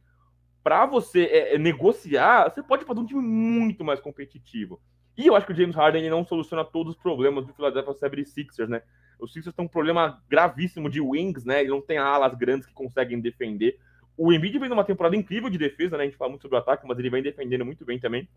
[0.61, 4.81] para você é, é, negociar, você pode fazer um time muito mais competitivo.
[5.17, 7.93] E eu acho que o James Harden ele não soluciona todos os problemas do Philadelphia
[7.93, 8.81] 76ers, né?
[9.17, 11.61] Os Sixers têm um problema gravíssimo de wings, né?
[11.61, 13.79] Ele não tem alas grandes que conseguem defender.
[14.17, 16.03] O Embiid vem numa temporada incrível de defesa, né?
[16.03, 18.27] A gente fala muito sobre o ataque, mas ele vem defendendo muito bem também.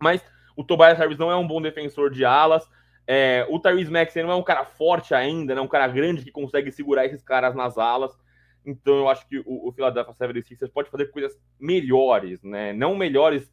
[0.00, 0.24] Mas
[0.56, 2.68] o Tobias Harris não é um bom defensor de alas.
[3.06, 5.60] É, o Tyrese Maxey não é um cara forte ainda, né?
[5.60, 8.16] Um cara grande que consegue segurar esses caras nas alas.
[8.64, 12.72] Então eu acho que o, o Philadelphia 76ers pode fazer coisas melhores, né?
[12.72, 13.52] Não melhores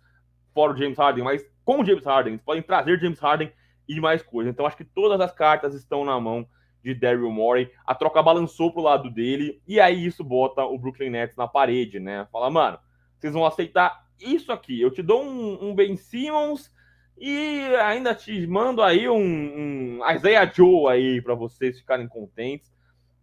[0.53, 2.33] fora o James Harden, mas com o James Harden.
[2.33, 3.51] Eles podem trazer James Harden
[3.87, 4.51] e mais coisas.
[4.51, 6.47] Então acho que todas as cartas estão na mão
[6.83, 7.71] de Daryl Morey.
[7.85, 11.99] A troca balançou pro lado dele e aí isso bota o Brooklyn Nets na parede,
[11.99, 12.27] né?
[12.31, 12.79] Fala, mano,
[13.17, 14.79] vocês vão aceitar isso aqui.
[14.81, 16.71] Eu te dou um, um Ben Simmons
[17.17, 22.71] e ainda te mando aí um, um Isaiah Joe aí para vocês ficarem contentes.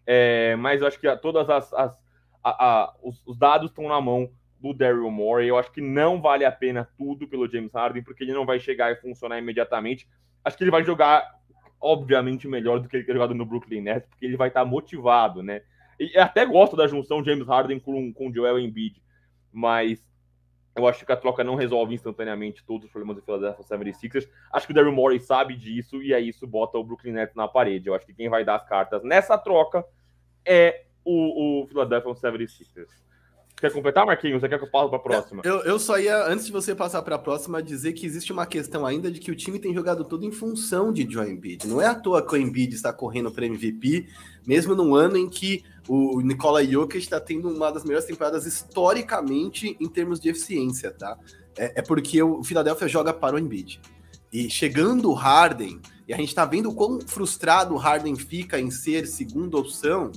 [0.06, 1.98] É, mas eu acho que todas as, as
[2.46, 4.30] a, a, os, os, dados estão na mão
[4.60, 5.48] do Daryl Morey.
[5.48, 8.60] Eu acho que não vale a pena tudo pelo James Harden, porque ele não vai
[8.60, 10.08] chegar e funcionar imediatamente.
[10.44, 11.35] Acho que ele vai jogar,
[11.80, 15.42] obviamente, melhor do que ele ter jogado no Brooklyn Nets, porque ele vai estar motivado,
[15.42, 15.62] né?
[15.98, 19.02] E até gosto da junção James Harden com, com Joel Embiid,
[19.52, 20.06] mas
[20.76, 24.28] eu acho que a troca não resolve instantaneamente todos os problemas do Philadelphia 76ers.
[24.52, 27.48] Acho que o Daryl Morey sabe disso e aí isso bota o Brooklyn Nets na
[27.48, 27.88] parede.
[27.88, 29.84] Eu acho que quem vai dar as cartas nessa troca
[30.44, 33.05] é o, o Philadelphia 76ers.
[33.58, 34.40] Quer completar, Marquinhos?
[34.40, 35.42] Você quer que eu passe para a próxima?
[35.42, 38.44] Eu, eu só ia, antes de você passar para a próxima, dizer que existe uma
[38.44, 41.66] questão ainda de que o time tem jogado tudo em função de Joe Embiid.
[41.66, 44.08] Não é à toa que o Embiid está correndo para MVP,
[44.46, 49.74] mesmo num ano em que o Nikola Jokic está tendo uma das melhores temporadas historicamente
[49.80, 51.16] em termos de eficiência, tá?
[51.56, 53.80] É, é porque o Philadelphia joga para o Embiid.
[54.30, 58.70] E chegando o Harden, e a gente está vendo quão frustrado o Harden fica em
[58.70, 60.12] ser segunda opção,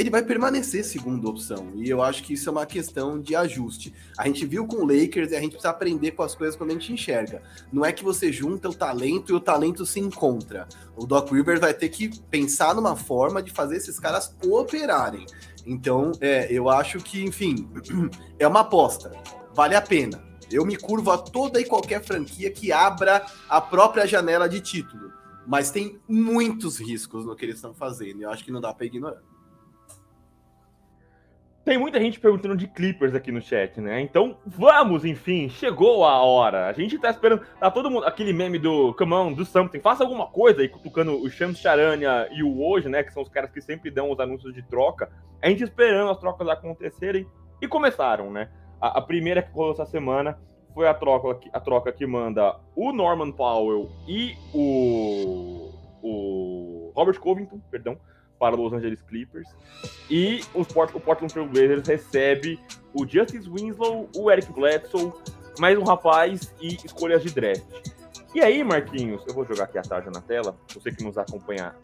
[0.00, 1.72] ele vai permanecer segunda opção.
[1.74, 3.92] E eu acho que isso é uma questão de ajuste.
[4.16, 6.70] A gente viu com o Lakers e a gente precisa aprender com as coisas quando
[6.70, 7.42] a gente enxerga.
[7.70, 10.66] Não é que você junta o talento e o talento se encontra.
[10.96, 15.26] O Doc Rivers vai ter que pensar numa forma de fazer esses caras cooperarem.
[15.66, 17.68] Então, é, eu acho que, enfim,
[18.38, 19.12] é uma aposta.
[19.54, 20.24] Vale a pena.
[20.50, 25.12] Eu me curvo a toda e qualquer franquia que abra a própria janela de título.
[25.46, 28.22] Mas tem muitos riscos no que eles estão fazendo.
[28.22, 29.29] Eu acho que não dá para ignorar.
[31.62, 34.00] Tem muita gente perguntando de Clippers aqui no chat, né?
[34.00, 36.66] Então vamos, enfim, chegou a hora.
[36.66, 37.42] A gente tá esperando.
[37.60, 38.06] Tá todo mundo.
[38.06, 39.78] Aquele meme do Come on, do something.
[39.78, 43.02] Faça alguma coisa aí, cutucando o Shams Charania e o Hoje, né?
[43.02, 45.10] Que são os caras que sempre dão os anúncios de troca.
[45.42, 47.26] A gente esperando as trocas acontecerem.
[47.60, 48.48] E começaram, né?
[48.80, 50.38] A, a primeira que rolou essa semana
[50.72, 55.70] foi a troca, a troca que manda o Norman Powell e o.
[56.02, 57.98] o Robert Covington, perdão
[58.40, 59.48] para os Los Angeles Clippers.
[60.10, 62.58] E os o Portland Trail Blazers recebe
[62.94, 65.12] o Justice Winslow, o Eric Bledsoe,
[65.58, 67.62] mais um rapaz e escolhas de draft.
[68.34, 71.74] E aí, Marquinhos, eu vou jogar aqui a tarja na tela, você que nos acompanha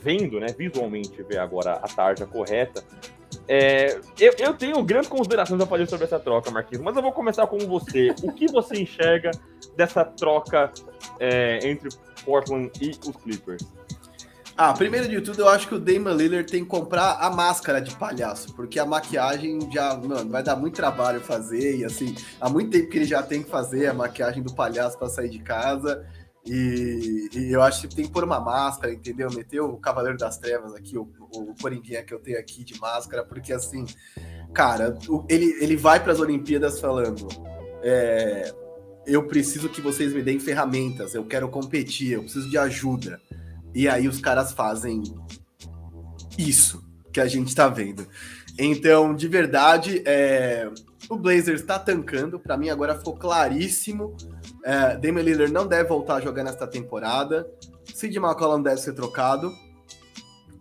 [0.00, 2.82] vendo, né, visualmente ver agora a tarja correta.
[3.48, 7.12] É, eu, eu, tenho grandes considerações a fazer sobre essa troca, Marquinhos, mas eu vou
[7.12, 8.14] começar com você.
[8.22, 9.30] O que você enxerga
[9.76, 10.72] dessa troca
[11.20, 11.90] é, entre
[12.24, 13.64] Portland e os Clippers?
[14.58, 17.78] Ah, primeiro de tudo, eu acho que o Damon Lillard tem que comprar a máscara
[17.78, 22.48] de palhaço, porque a maquiagem já, mano, vai dar muito trabalho fazer, e assim, há
[22.48, 25.40] muito tempo que ele já tem que fazer a maquiagem do palhaço para sair de
[25.40, 26.06] casa.
[26.46, 29.28] E, e, eu acho que tem que pôr uma máscara, entendeu?
[29.30, 33.24] Meter o Cavaleiro das Trevas aqui, o, o Coringuinha que eu tenho aqui de máscara,
[33.24, 33.84] porque assim,
[34.54, 34.96] cara,
[35.28, 37.28] ele, ele vai para as Olimpíadas falando:
[37.82, 38.54] é,
[39.06, 43.20] eu preciso que vocês me deem ferramentas, eu quero competir, eu preciso de ajuda.
[43.76, 45.02] E aí os caras fazem
[46.38, 48.08] isso que a gente tá vendo.
[48.58, 50.70] Então, de verdade, é...
[51.10, 52.40] o Blazers está tancando.
[52.40, 54.16] Para mim, agora ficou claríssimo.
[54.64, 57.46] É, Damian Lillard não deve voltar a jogar nesta temporada.
[57.94, 59.52] Sid McCollum deve ser trocado.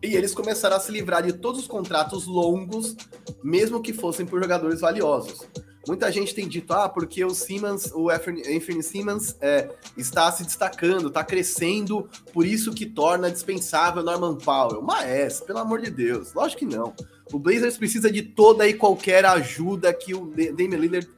[0.03, 2.97] E eles começaram a se livrar de todos os contratos longos,
[3.41, 5.39] mesmo que fossem por jogadores valiosos.
[5.88, 11.10] Muita gente tem dito, ah, porque o Simmons, o Anthony Simmons é, está se destacando,
[11.10, 14.82] está crescendo, por isso que torna dispensável Norman Powell.
[14.82, 16.94] Mas, pelo amor de Deus, lógico que não.
[17.32, 21.10] O Blazers precisa de toda e qualquer ajuda que o Damian Lillard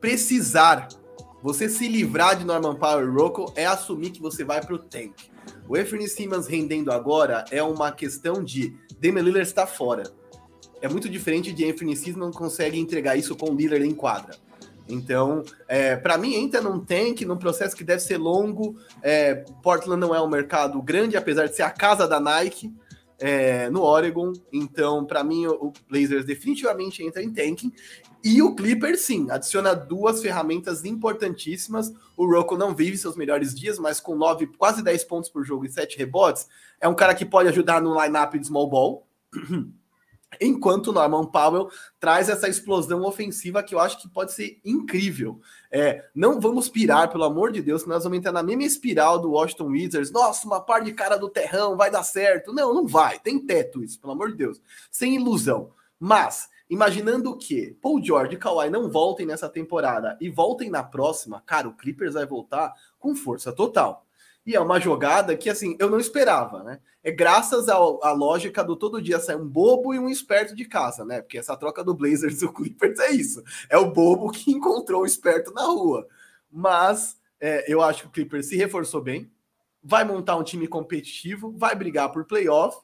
[0.00, 0.88] precisar.
[1.42, 4.78] Você se livrar de Norman Powell e Rocco é assumir que você vai para o
[4.78, 5.14] tank.
[5.68, 10.04] O Anthony Simmons rendendo agora é uma questão de Damian Lillard está fora
[10.84, 14.36] é muito diferente de Anthony Simmons não consegue entregar isso com o Lillard em quadra.
[14.86, 18.76] Então, é, para mim, entra num tank, num processo que deve ser longo.
[19.02, 22.70] É, Portland não é um mercado grande, apesar de ser a casa da Nike
[23.18, 24.34] é, no Oregon.
[24.52, 27.72] Então, para mim, o, Blazers definitivamente entra em tanking.
[28.22, 31.94] E o Clippers, sim, adiciona duas ferramentas importantíssimas.
[32.14, 35.64] O Rocco não vive seus melhores dias, mas com nove, quase 10 pontos por jogo
[35.64, 36.46] e sete rebotes,
[36.78, 39.06] é um cara que pode ajudar no lineup de small ball.
[40.40, 41.68] Enquanto Norman Powell
[41.98, 45.40] traz essa explosão ofensiva que eu acho que pode ser incrível.
[45.70, 49.18] É, não vamos pirar, pelo amor de Deus, que nós vamos entrar na mesma espiral
[49.18, 50.10] do Washington Wizards.
[50.10, 52.52] Nossa, uma par de cara do terrão, vai dar certo.
[52.52, 53.18] Não, não vai.
[53.18, 54.60] Tem teto isso, pelo amor de Deus.
[54.90, 55.72] Sem ilusão.
[55.98, 61.42] Mas, imaginando que Paul George e Kawhi não voltem nessa temporada e voltem na próxima,
[61.46, 64.03] cara, o Clippers vai voltar com força total.
[64.46, 66.80] E é uma jogada que, assim, eu não esperava, né?
[67.02, 71.04] É graças à lógica do todo dia sair um bobo e um esperto de casa,
[71.04, 71.22] né?
[71.22, 73.42] Porque essa troca do Blazers e o Clippers é isso.
[73.70, 76.06] É o bobo que encontrou o esperto na rua.
[76.50, 79.30] Mas é, eu acho que o Clippers se reforçou bem,
[79.82, 82.78] vai montar um time competitivo, vai brigar por playoff,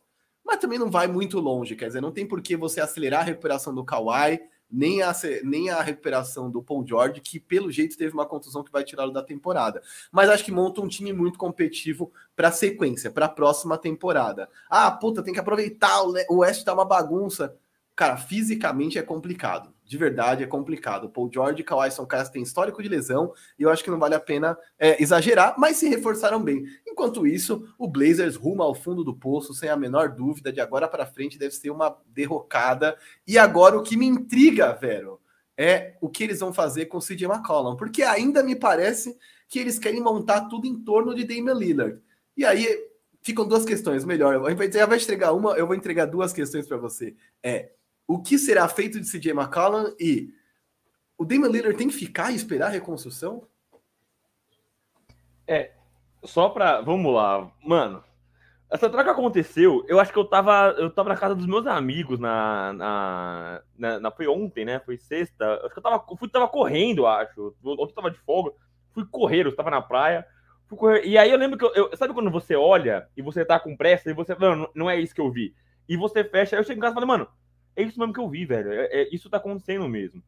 [0.44, 1.76] mas também não vai muito longe.
[1.76, 4.40] Quer dizer, não tem por que você acelerar a recuperação do Kawhi,
[4.70, 5.12] nem a,
[5.42, 9.12] nem a recuperação do Paul George, que pelo jeito teve uma contusão que vai tirá-lo
[9.12, 9.82] da temporada.
[10.12, 14.48] Mas acho que monta um time muito competitivo para a sequência, para a próxima temporada.
[14.68, 17.56] Ah, puta, tem que aproveitar, o West tá uma bagunça.
[17.96, 19.72] Cara, fisicamente é complicado.
[19.90, 21.10] De verdade é complicado.
[21.10, 23.90] Paul George e Kawhi são caras que têm histórico de lesão e eu acho que
[23.90, 26.62] não vale a pena é, exagerar, mas se reforçaram bem.
[26.86, 30.86] Enquanto isso, o Blazers rumo ao fundo do poço, sem a menor dúvida, de agora
[30.86, 32.96] para frente deve ser uma derrocada.
[33.26, 35.20] E agora o que me intriga, Vero,
[35.58, 39.18] é o que eles vão fazer com o CJ McCollum, porque ainda me parece
[39.48, 42.00] que eles querem montar tudo em torno de Damian Lillard.
[42.36, 42.64] E aí
[43.20, 47.16] ficam duas questões, melhor, eu vou entregar uma, eu vou entregar duas questões para você.
[47.42, 47.72] É,
[48.10, 50.34] o que será feito de CJ McCollum e
[51.16, 53.46] o Damian Lillard tem que ficar e esperar a reconstrução?
[55.46, 55.74] É,
[56.24, 56.80] só pra.
[56.80, 58.02] Vamos lá, mano.
[58.68, 62.18] Essa troca aconteceu, eu acho que eu tava, eu tava na casa dos meus amigos
[62.18, 64.80] na, na, na, na foi ontem, né?
[64.80, 65.60] Foi sexta.
[65.64, 67.54] Acho que eu tava, fui, tava correndo, acho.
[67.64, 68.50] Ontem eu tava de folga.
[68.92, 70.26] Fui correr, eu tava na praia.
[71.04, 73.76] E aí eu lembro que eu, eu, Sabe quando você olha e você tá com
[73.76, 74.34] pressa e você.
[74.34, 75.54] Não, não é isso que eu vi.
[75.88, 76.56] E você fecha.
[76.56, 77.28] Aí eu chego em casa e falo, mano,
[77.80, 78.72] é isso mesmo que eu vi, velho.
[78.72, 80.22] É, é, isso tá acontecendo mesmo.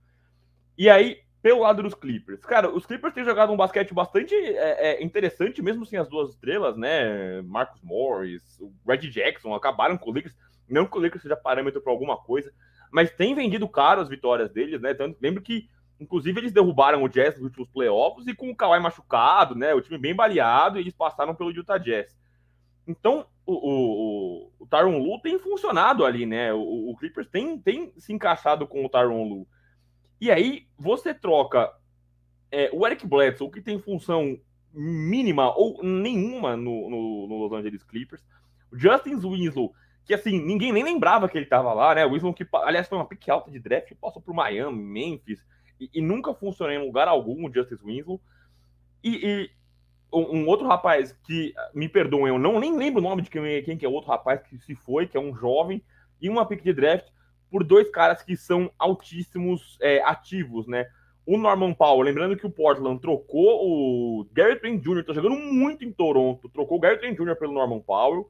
[0.76, 4.92] E aí, pelo lado dos Clippers, cara, os Clippers têm jogado um basquete bastante é,
[4.92, 7.42] é, interessante, mesmo sem as duas estrelas, né?
[7.42, 10.34] Marcus Morris, o Red Jackson acabaram com o Lakers.
[10.68, 12.52] Não que o Lakers seja parâmetro para alguma coisa,
[12.90, 14.94] mas tem vendido caro as vitórias deles, né?
[14.94, 18.80] Tanto, lembro que, inclusive, eles derrubaram o Jazz nos últimos playoffs e com o Kawhi
[18.80, 19.74] machucado, né?
[19.74, 22.16] O time bem baleado, eles passaram pelo Utah Jazz.
[22.86, 26.52] Então, o, o, o Tyron Lu tem funcionado ali, né?
[26.52, 29.46] O, o, Clippers tem, tem se encaixado com o Tyron Lu.
[30.20, 31.72] E aí, você troca
[32.50, 34.38] é, o Eric Bledsoe, que tem função
[34.72, 38.24] mínima ou nenhuma no, no, no Los Angeles Clippers,
[38.70, 39.72] o Justin Winslow,
[40.04, 42.06] que assim, ninguém nem lembrava que ele estava lá, né?
[42.06, 45.44] O Winslow, que aliás foi uma pique alta de draft, passou por Miami, Memphis,
[45.78, 48.20] e, e nunca funcionou em lugar algum o Justice Winslow.
[49.02, 49.50] E, e
[50.12, 53.76] um, outro rapaz que, me perdoem, eu não nem lembro o nome de quem, quem
[53.76, 55.82] que é outro rapaz que se foi, que é um jovem,
[56.20, 57.06] e uma pick de draft
[57.50, 60.86] por dois caras que são altíssimos é, ativos, né?
[61.26, 65.84] O Norman Powell, lembrando que o Portland trocou o Gary Trent Jr., tá jogando muito
[65.84, 67.36] em Toronto, trocou o Gary Trent Jr.
[67.36, 68.28] pelo Norman Powell.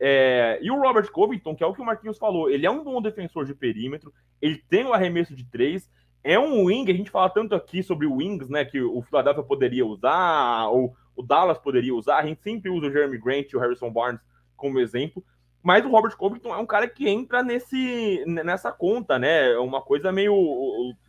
[0.00, 2.82] É, e o Robert Covington, que é o que o Marquinhos falou, ele é um
[2.82, 4.12] bom defensor de perímetro,
[4.42, 5.88] ele tem o um arremesso de três,
[6.26, 9.86] é um wing, a gente fala tanto aqui sobre wings, né, que o Philadelphia poderia
[9.86, 12.16] usar, ou o Dallas poderia usar.
[12.16, 14.20] A gente sempre usa o Jeremy Grant e o Harrison Barnes
[14.56, 15.22] como exemplo.
[15.62, 19.52] Mas o Robert Covington é um cara que entra nesse, nessa conta, né?
[19.52, 20.34] É uma coisa meio.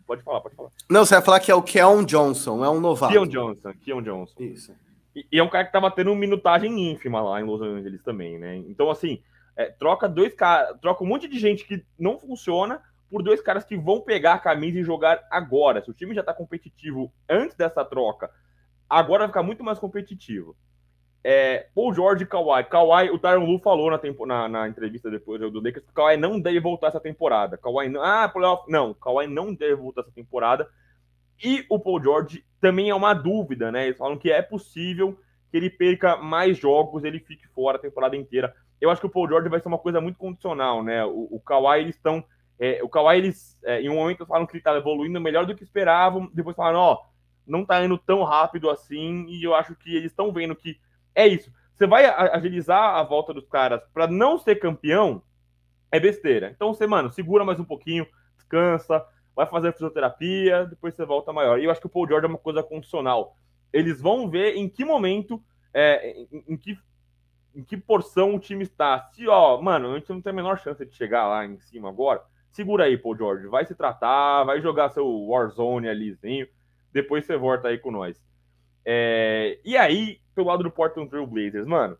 [0.05, 0.69] Pode falar, pode falar.
[0.89, 3.13] Não, você vai falar que é o Keon Johnson, é um novato.
[3.13, 4.43] Keon Johnson, Keon Johnson.
[4.43, 4.73] Isso.
[5.15, 8.37] E, e é um cara que tava tendo minutagem ínfima lá em Los Angeles também,
[8.37, 8.57] né?
[8.57, 9.21] Então, assim,
[9.55, 13.63] é, troca dois caras, troca um monte de gente que não funciona por dois caras
[13.63, 15.81] que vão pegar a camisa e jogar agora.
[15.81, 18.29] Se o time já tá competitivo antes dessa troca,
[18.89, 20.55] agora vai ficar muito mais competitivo.
[21.23, 22.63] É, Paul George e Kawhi.
[22.63, 26.15] Kawhi, o Tyron Lu falou na, tempo, na, na, entrevista depois do Lakers que Kawhi
[26.15, 27.57] não deve voltar essa temporada.
[27.57, 30.69] Kawhi não, ah, playoff, não, Kawhi não deve voltar essa temporada.
[31.43, 33.85] E o Paul George também é uma dúvida, né?
[33.85, 35.19] Eles falam que é possível
[35.51, 38.53] que ele perca mais jogos, ele fique fora a temporada inteira.
[38.79, 41.03] Eu acho que o Paul George vai ser uma coisa muito condicional, né?
[41.05, 42.23] O, o Kawhi, eles estão.
[42.59, 45.55] É, o Kawhi, eles, é, em um momento, falam que ele está evoluindo melhor do
[45.55, 47.05] que esperavam, depois falaram, ó.
[47.45, 50.77] Não tá indo tão rápido assim, e eu acho que eles estão vendo que
[51.15, 51.49] é isso.
[51.73, 55.21] Você vai agilizar a volta dos caras para não ser campeão,
[55.91, 56.51] é besteira.
[56.53, 58.05] Então você, mano, segura mais um pouquinho,
[58.35, 59.05] descansa,
[59.35, 61.59] vai fazer fisioterapia, depois você volta maior.
[61.59, 63.37] E eu acho que o Paul George é uma coisa condicional.
[63.71, 65.41] Eles vão ver em que momento,
[65.71, 66.77] é, em, em, que,
[67.53, 69.07] em que porção o time está.
[69.13, 71.89] Se, ó, mano, a gente não tem a menor chance de chegar lá em cima
[71.89, 73.47] agora, segura aí, Paul George.
[73.47, 76.47] Vai se tratar, vai jogar seu Warzone alizinho
[76.97, 78.19] depois você volta aí com nós.
[78.83, 81.97] É, e aí, pelo lado do Portland Trail Blazers, mano,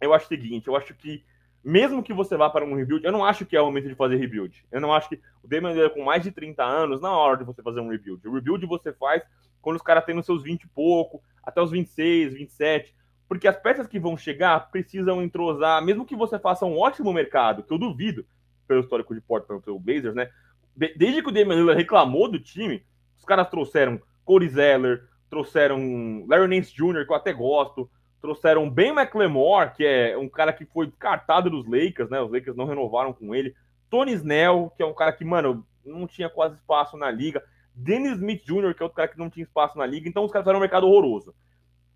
[0.00, 1.24] eu acho o seguinte, eu acho que
[1.62, 3.94] mesmo que você vá para um rebuild, eu não acho que é o momento de
[3.94, 4.64] fazer rebuild.
[4.70, 7.36] Eu não acho que o Damian Lillard com mais de 30 anos, não é hora
[7.38, 8.26] de você fazer um rebuild.
[8.26, 9.22] O rebuild você faz
[9.60, 12.94] quando os caras têm nos seus 20 e pouco, até os 26, 27,
[13.28, 17.62] porque as peças que vão chegar precisam entrosar, mesmo que você faça um ótimo mercado,
[17.62, 18.24] que eu duvido,
[18.70, 20.30] pelo histórico de Portland Trail Blazers, né?
[20.76, 22.86] Desde que o Damian Lillard reclamou do time,
[23.18, 27.90] os caras trouxeram Corey Zeller, trouxeram Larry Nance Jr., que eu até gosto,
[28.22, 32.20] trouxeram Ben McLemore, que é um cara que foi descartado dos Lakers, né?
[32.20, 33.52] Os Lakers não renovaram com ele.
[33.90, 37.42] Tony Snell, que é um cara que, mano, não tinha quase espaço na liga.
[37.74, 40.08] Dennis Smith Jr., que é outro cara que não tinha espaço na liga.
[40.08, 41.34] Então os caras fizeram um mercado horroroso.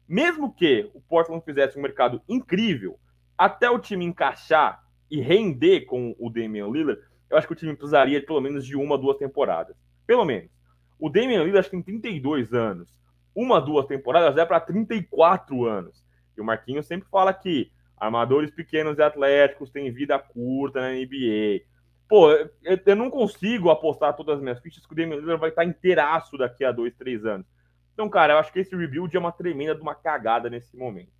[0.09, 2.99] Mesmo que o Portland fizesse um mercado incrível,
[3.39, 4.84] até o time encaixar
[5.15, 7.01] e render com o Damian Lillard,
[7.31, 9.77] eu acho que o time precisaria de pelo menos de uma, duas temporadas.
[10.05, 10.51] Pelo menos.
[10.99, 13.01] O Damian Lillard tem 32 anos.
[13.33, 16.05] Uma, duas temporadas é para 34 anos.
[16.37, 21.63] E o Marquinhos sempre fala que armadores pequenos e atléticos têm vida curta na NBA.
[22.09, 22.51] pô, eu,
[22.85, 26.37] eu, não consigo apostar todas as minhas fichas que o Damian Lillard vai estar inteiraço
[26.37, 27.47] daqui a dois, três anos.
[27.93, 31.13] Então, cara, eu acho que esse rebuild é uma tremenda de uma cagada nesse momento.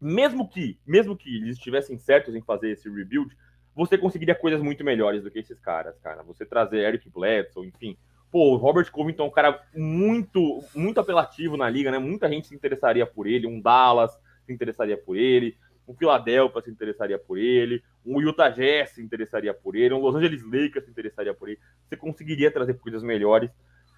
[0.00, 3.36] Mesmo que, mesmo que eles estivessem certos em fazer esse rebuild,
[3.74, 6.22] você conseguiria coisas muito melhores do que esses caras, cara.
[6.22, 7.96] Você trazer Eric Bledsoe, enfim.
[8.30, 11.98] Pô, o Robert Covington é um cara muito, muito apelativo na liga, né?
[11.98, 13.46] Muita gente se interessaria por ele.
[13.46, 14.12] Um Dallas
[14.44, 15.56] se interessaria por ele
[15.88, 20.14] um Philadelphia se interessaria por ele, um Utah Jazz se interessaria por ele, um Los
[20.14, 21.58] Angeles Lakers se interessaria por ele.
[21.88, 23.50] Você conseguiria trazer coisas melhores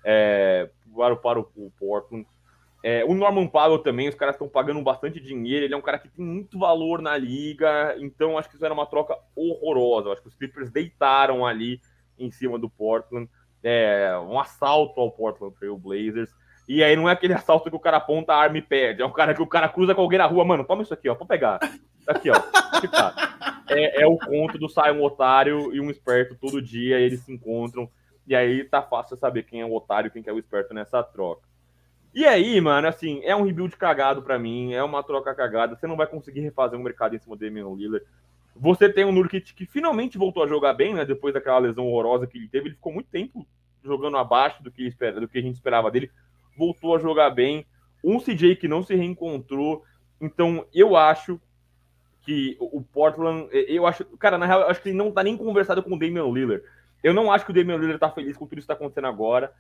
[0.05, 2.25] é, para, para o Portland.
[2.83, 5.99] É, o Norman Powell também, os caras estão pagando bastante dinheiro, ele é um cara
[5.99, 10.11] que tem muito valor na liga, então acho que isso era uma troca horrorosa.
[10.11, 11.81] Acho que os Clippers deitaram ali
[12.19, 13.29] em cima do Portland,
[13.63, 16.31] é, um assalto ao Portland Trail Blazers.
[16.67, 19.03] E aí não é aquele assalto que o cara aponta a arma e perde.
[19.03, 20.45] É um cara que o cara cruza com alguém na rua.
[20.45, 21.15] Mano, toma isso aqui, ó.
[21.15, 21.59] Pode pegar.
[22.07, 22.37] Aqui, ó.
[23.69, 26.99] É, é o conto do sai um otário e um esperto todo dia.
[26.99, 27.91] Eles se encontram.
[28.27, 31.03] E aí tá fácil saber quem é o otário e quem é o esperto nessa
[31.03, 31.50] troca.
[32.15, 34.73] E aí, mano, assim, é um rebuild cagado para mim.
[34.73, 35.77] É uma troca cagada.
[35.77, 38.05] Você não vai conseguir refazer um mercado em cima do Damian Lillard.
[38.57, 41.05] Você tem um Nurkic que finalmente voltou a jogar bem, né?
[41.05, 42.69] Depois daquela lesão horrorosa que ele teve.
[42.69, 43.47] Ele ficou muito tempo
[43.83, 46.11] jogando abaixo do que, espera, do que a gente esperava dele
[46.61, 47.67] voltou a jogar bem.
[48.05, 49.83] Um CJ que não se reencontrou.
[50.21, 51.41] Então, eu acho
[52.23, 53.49] que o Portland.
[53.51, 54.05] Eu acho.
[54.19, 56.63] Cara, na real, eu acho que ele não tá nem conversado com o Damian Lillard.
[57.03, 59.07] Eu não acho que o Damian Lillard tá feliz com tudo isso que tá acontecendo
[59.07, 59.53] agora.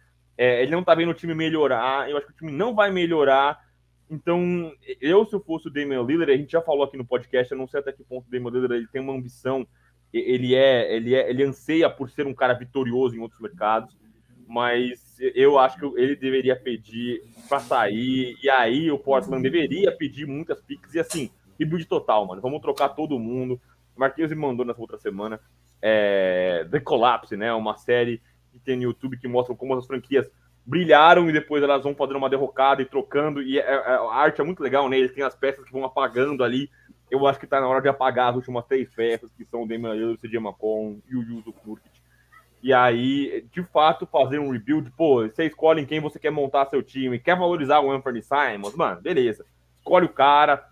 [0.42, 2.08] É, ele não tá vendo o time melhorar.
[2.08, 3.60] Eu acho que o time não vai melhorar.
[4.08, 7.52] Então, eu, se eu fosse o Damian Lillard, a gente já falou aqui no podcast,
[7.52, 9.66] eu não sei até que ponto o Damian Lillard ele tem uma ambição.
[10.12, 13.94] Ele é, ele é, ele anseia por ser um cara vitorioso em outros mercados
[14.48, 20.26] mas eu acho que ele deveria pedir para sair, e aí o Portland deveria pedir
[20.26, 22.42] muitas picks, e assim, rebuild total, mano.
[22.42, 23.60] Vamos trocar todo mundo.
[23.96, 25.38] Marquinhos me mandou nessa outra semana
[25.80, 27.52] é, The Collapse, né?
[27.52, 28.20] Uma série
[28.50, 30.30] que tem no YouTube que mostra como as franquias
[30.64, 33.42] brilharam e depois elas vão fazendo uma derrocada e trocando.
[33.42, 34.98] E é, é, a arte é muito legal, né?
[34.98, 36.70] Eles têm as peças que vão apagando ali.
[37.10, 39.66] Eu acho que tá na hora de apagar as últimas três peças, que são o
[39.66, 42.00] Damian Lillard, o CJ McCollum e o Yuzo Nurkic.
[42.62, 46.66] E aí, de fato, fazer um rebuild, pô, você escolhe em quem você quer montar
[46.66, 49.46] seu time, quer valorizar o Anthony Simons, mano, beleza.
[49.78, 50.62] Escolhe o cara,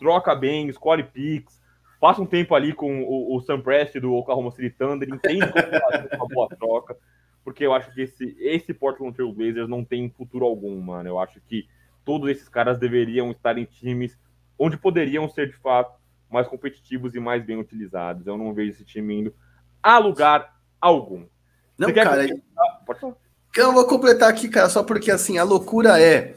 [0.00, 1.57] troca bem, escolhe picks,
[2.00, 5.80] passa um tempo ali com o, o Sam Prest do Oklahoma City Thunder, entende como
[5.90, 6.96] fazer uma boa troca,
[7.44, 11.08] porque eu acho que esse, esse Portland Trail Blazers não tem futuro algum, mano.
[11.08, 11.68] Eu acho que
[12.04, 14.18] todos esses caras deveriam estar em times
[14.58, 15.98] onde poderiam ser, de fato,
[16.30, 18.26] mais competitivos e mais bem utilizados.
[18.26, 19.34] Eu não vejo esse time indo
[19.82, 21.26] a lugar algum.
[21.78, 22.26] Não, cara.
[22.84, 23.16] Pode falar.
[23.56, 26.34] Eu vou completar aqui, cara, só porque assim, a loucura é.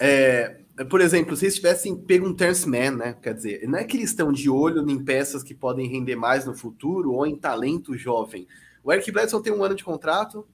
[0.00, 3.16] é por exemplo, se eles tivessem pego um Terence Man, né?
[3.20, 6.46] Quer dizer, não é que eles estão de olho em peças que podem render mais
[6.46, 8.46] no futuro ou em talento jovem.
[8.84, 10.46] O Eric Bledson tem um ano de contrato,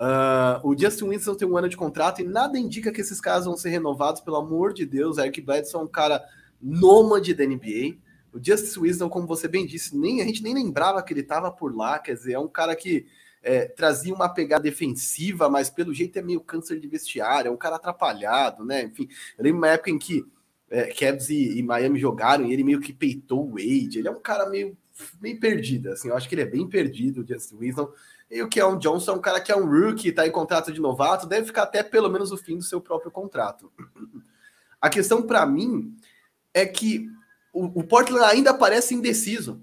[0.00, 3.46] uh, o Justin Winston tem um ano de contrato e nada indica que esses caras
[3.46, 5.18] vão ser renovados, pelo amor de Deus.
[5.18, 6.24] Eric Bledson é um cara
[6.60, 7.96] nômade da NBA.
[8.32, 11.50] O Justice Wisdom, como você bem disse, nem a gente nem lembrava que ele estava
[11.50, 11.98] por lá.
[11.98, 13.06] Quer dizer, é um cara que
[13.44, 17.58] é, trazia uma pegada defensiva, mas pelo jeito é meio câncer de vestiário, é um
[17.58, 18.82] cara atrapalhado, né?
[18.84, 20.24] Enfim, eu lembro uma época em que
[20.70, 23.98] é, Cavs e, e, Miami jogaram e ele meio que peitou o Wade.
[23.98, 24.76] Ele é um cara meio,
[25.20, 26.08] meio perdido, assim.
[26.08, 27.92] Eu acho que ele é bem perdido, o Justice Wisdom.
[28.30, 30.80] E o Keon Johnson é um cara que é um rookie, está em contrato de
[30.80, 33.70] novato, deve ficar até pelo menos o fim do seu próprio contrato.
[34.80, 35.94] A questão para mim
[36.54, 37.06] é que
[37.52, 39.62] o, o Portland ainda parece indeciso.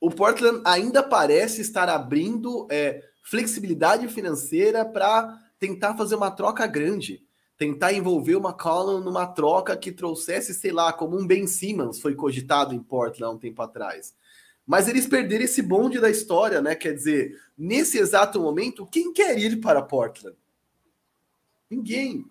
[0.00, 7.20] O Portland ainda parece estar abrindo é, flexibilidade financeira para tentar fazer uma troca grande,
[7.56, 12.14] tentar envolver uma McCollum numa troca que trouxesse, sei lá, como um Ben Simmons foi
[12.14, 14.14] cogitado em Portland há um tempo atrás.
[14.64, 16.74] Mas eles perderam esse bonde da história, né?
[16.74, 20.36] Quer dizer, nesse exato momento, quem quer ir para Portland?
[21.70, 22.24] Ninguém.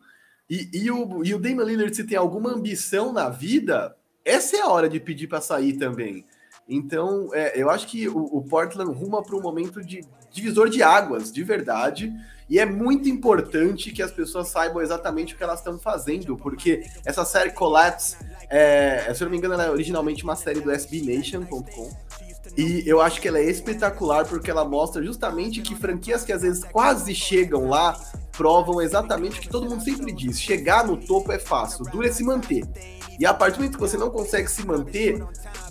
[0.50, 4.62] E, e, o, e o Damian Lillard, se tem alguma ambição na vida, essa é
[4.62, 6.26] a hora de pedir para sair também.
[6.68, 10.84] Então, é, eu acho que o, o Portland ruma para um momento de divisor de
[10.84, 12.14] águas, de verdade.
[12.50, 16.86] E é muito importante que as pessoas saibam exatamente o que elas estão fazendo, porque
[17.06, 18.16] essa série Collapse,
[18.50, 21.90] é, se eu não me engano, ela é originalmente uma série do SBNation.com.
[22.56, 26.42] E eu acho que ela é espetacular porque ela mostra justamente que franquias que às
[26.42, 28.00] vezes quase chegam lá
[28.32, 32.12] provam exatamente o que todo mundo sempre diz: chegar no topo é fácil, dura é
[32.12, 32.66] se manter.
[33.20, 35.24] E a partir do momento que você não consegue se manter,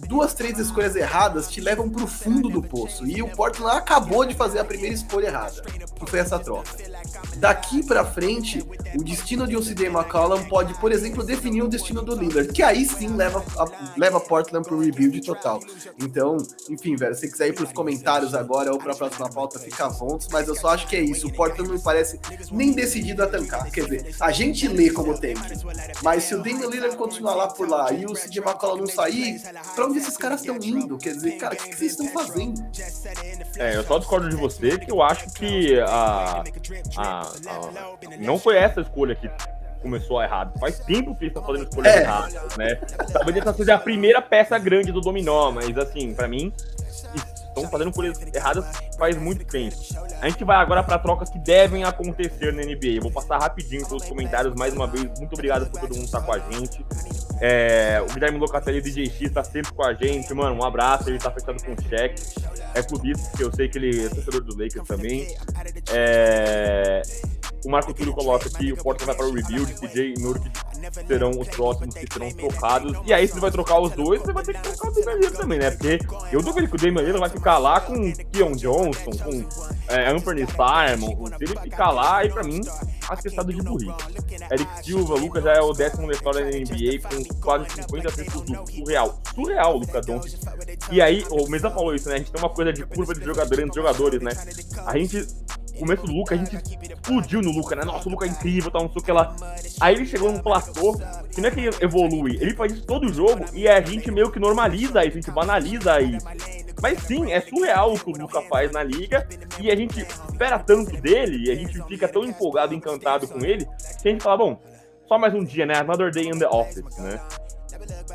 [0.06, 3.06] duas, três escolhas erradas te levam pro fundo do poço.
[3.06, 6.70] E o Portland acabou de fazer a primeira escolha errada, que foi essa troca.
[7.36, 8.64] Daqui para frente,
[8.94, 12.62] o destino de um CJ McCollum pode, por exemplo, definir o destino do Lillard, que
[12.62, 13.66] aí sim leva, a,
[13.96, 15.60] leva Portland pro rebuild total.
[16.00, 16.38] Então,
[16.70, 19.88] enfim, velho, se você quiser ir pros comentários agora ou pra próxima pauta, fica à
[19.88, 21.28] vontade, mas eu só acho que é isso.
[21.28, 22.18] O Portland não me parece
[22.50, 23.70] nem decidido a tancar.
[23.70, 25.34] Quer dizer, a gente lê como tem,
[26.02, 29.40] mas se o Damian Lillard continuar lá por lá e o CJ McCollum não sair,
[29.76, 30.96] pra onde esses caras estão indo?
[30.96, 32.64] Quer dizer, cara, o que, que vocês estão fazendo?
[33.58, 36.42] É, eu só discordo de você que eu acho que a,
[36.96, 37.32] a, a
[38.18, 39.30] não foi essa escolha que
[39.82, 40.58] começou errado.
[40.58, 42.00] Faz tempo que eles estão fazendo escolhas é.
[42.00, 42.74] erradas, né?
[43.12, 46.52] Talvez essa seja a primeira peça grande do dominó, mas assim, para mim,
[47.56, 48.64] estão fazendo coisas erradas
[48.98, 49.76] faz muito tempo.
[50.20, 52.96] A gente vai agora para trocas que devem acontecer na NBA.
[52.96, 55.04] Eu vou passar rapidinho pelos comentários mais uma vez.
[55.18, 56.84] Muito obrigado por todo mundo estar com a gente.
[57.40, 60.32] É, o Guilherme Locatelli, DJ X, tá sempre com a gente.
[60.32, 61.08] Mano, um abraço.
[61.08, 62.22] Ele tá fechado com cheque.
[62.74, 65.34] É clubista, porque eu sei que ele é torcedor do Lakers também.
[65.92, 67.02] É,
[67.66, 70.50] o Marco Túlio coloca que o Porto vai para o rebuild, CJ e Nurkic
[71.06, 72.96] serão os próximos que serão trocados.
[73.04, 75.30] E aí, se você vai trocar os dois, você vai ter que trocar o Damian
[75.30, 75.70] também, né?
[75.72, 75.98] Porque
[76.32, 77.94] eu duvido que o Damian vai ficar lá com
[78.32, 79.48] Keon Johnson, com
[79.88, 81.26] é, Anthony Simon.
[81.26, 82.60] Se ele ficar lá, aí pra mim,
[83.08, 83.94] atestado de burrice.
[84.50, 88.70] Eric Silva, Lucas já é o décimo história da NBA com quase 50 pontos duplos.
[88.70, 89.20] Surreal.
[89.34, 90.40] Surreal, Lucas Doncic.
[90.92, 92.14] E aí, o Mesa falou isso, né?
[92.14, 94.30] A gente tem uma coisa de curva de jogadores jogadores, né?
[94.86, 95.26] A gente
[95.76, 97.84] começo do Luca, a gente explodiu no Luca, né?
[97.84, 99.36] Nossa, o Luca é incrível, tal, não sei o que lá.
[99.80, 100.98] Aí ele chegou num platô,
[101.32, 104.38] que não é que evolui, ele faz isso todo jogo e a gente meio que
[104.38, 106.26] normaliza isso, a gente banaliza isso.
[106.82, 109.26] Mas sim, é surreal o que o Luca faz na liga
[109.60, 113.66] e a gente espera tanto dele e a gente fica tão empolgado, encantado com ele,
[114.02, 114.60] que a gente fala, bom,
[115.06, 115.76] só mais um dia, né?
[115.78, 117.20] Another day in the office, né?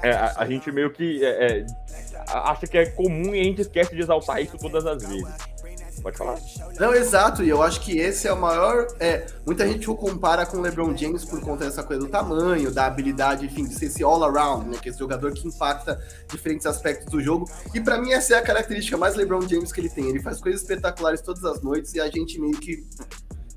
[0.03, 1.66] É, a, a, gente meio que é, é,
[2.28, 5.51] acha que é comum e a gente esquece de exaltar isso todas as vezes.
[6.02, 6.39] Pode falar.
[6.80, 8.88] Não, exato, e eu acho que esse é o maior.
[8.99, 12.72] É, muita gente o compara com o LeBron James por conta dessa coisa do tamanho,
[12.72, 14.78] da habilidade, enfim, de ser esse all-around, né?
[14.82, 17.49] Que é esse jogador que impacta diferentes aspectos do jogo.
[17.74, 20.10] E para mim, essa é a característica mais LeBron James que ele tem.
[20.10, 22.84] Ele faz coisas espetaculares todas as noites e a gente meio que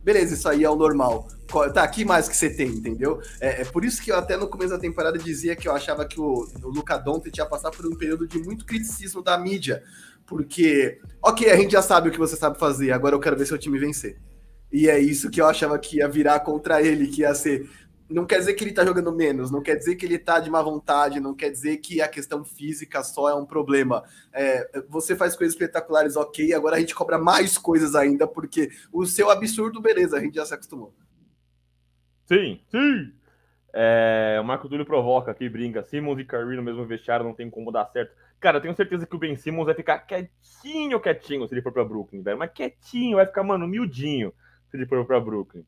[0.04, 1.26] beleza, isso aí é o normal.
[1.72, 3.20] Tá, aqui mais que você tem, entendeu?
[3.40, 6.04] É, é, por isso que eu até no começo da temporada dizia que eu achava
[6.04, 9.82] que o, o Luca Doncic ia passar por um período de muito criticismo da mídia,
[10.26, 13.46] porque, ok, a gente já sabe o que você sabe fazer, agora eu quero ver
[13.46, 14.18] seu time vencer.
[14.72, 17.68] E é isso que eu achava que ia virar contra ele, que ia ser.
[18.08, 20.50] Não quer dizer que ele tá jogando menos, não quer dizer que ele tá de
[20.50, 24.02] má vontade, não quer dizer que a questão física só é um problema.
[24.32, 29.06] É, você faz coisas espetaculares, ok, agora a gente cobra mais coisas ainda, porque o
[29.06, 30.94] seu absurdo, beleza, a gente já se acostumou.
[32.26, 33.12] Sim, sim.
[33.72, 35.82] É, o Marco Túlio provoca aqui, brinca.
[35.82, 38.14] Simmons e Curry no mesmo vestiário não tem como dar certo.
[38.40, 41.72] Cara, eu tenho certeza que o Ben Simmons vai ficar quietinho, quietinho se ele for
[41.72, 42.38] pra Brooklyn, velho.
[42.38, 44.32] Mas quietinho, vai ficar, mano, miudinho
[44.70, 45.64] se ele for pra Brooklyn.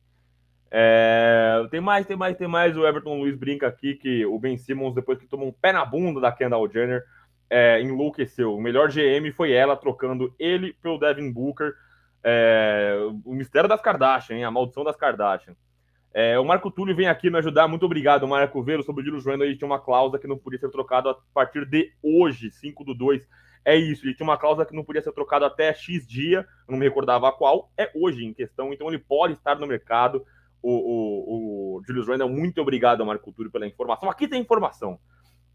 [0.69, 2.77] É, tem mais, tem mais, tem mais.
[2.77, 5.85] O Everton Luiz brinca aqui que o Ben Simmons, depois que tomou um pé na
[5.85, 7.03] bunda da Kendall Jenner,
[7.49, 8.55] é, enlouqueceu.
[8.55, 11.73] O melhor GM foi ela trocando ele pelo Devin Booker.
[12.23, 14.43] É, o mistério das Kardashian, hein?
[14.43, 15.55] a maldição das Kardashian.
[16.13, 17.67] É, o Marco Túlio vem aqui me ajudar.
[17.67, 18.83] Muito obrigado, Marco Vero.
[18.83, 21.65] Sobre o Júlio Joano, ele tinha uma cláusula que não podia ser trocado a partir
[21.65, 23.27] de hoje, 5 do 2.
[23.67, 26.77] É isso, ele tinha uma cláusula que não podia ser trocado até X dia, não
[26.77, 30.25] me recordava qual, é hoje em questão, então ele pode estar no mercado.
[30.61, 34.09] O, o, o Julius muito obrigado, Marco Túlio, pela informação.
[34.09, 34.97] Aqui tem informação.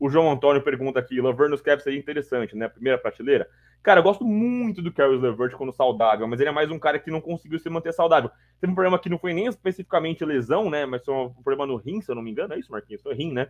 [0.02, 2.66] O João Antônio pergunta aqui: Laverne nos Caps seria interessante, né?
[2.66, 3.48] Primeira prateleira.
[3.84, 6.98] Cara, eu gosto muito do Caris LeVert quando saudável, mas ele é mais um cara
[6.98, 8.28] que não conseguiu se manter saudável.
[8.60, 10.84] Teve um problema que não foi nem especificamente lesão, né?
[10.86, 12.52] Mas foi um problema no rim, se eu não me engano.
[12.52, 13.00] É isso, Marquinhos?
[13.00, 13.46] Foi rim, né?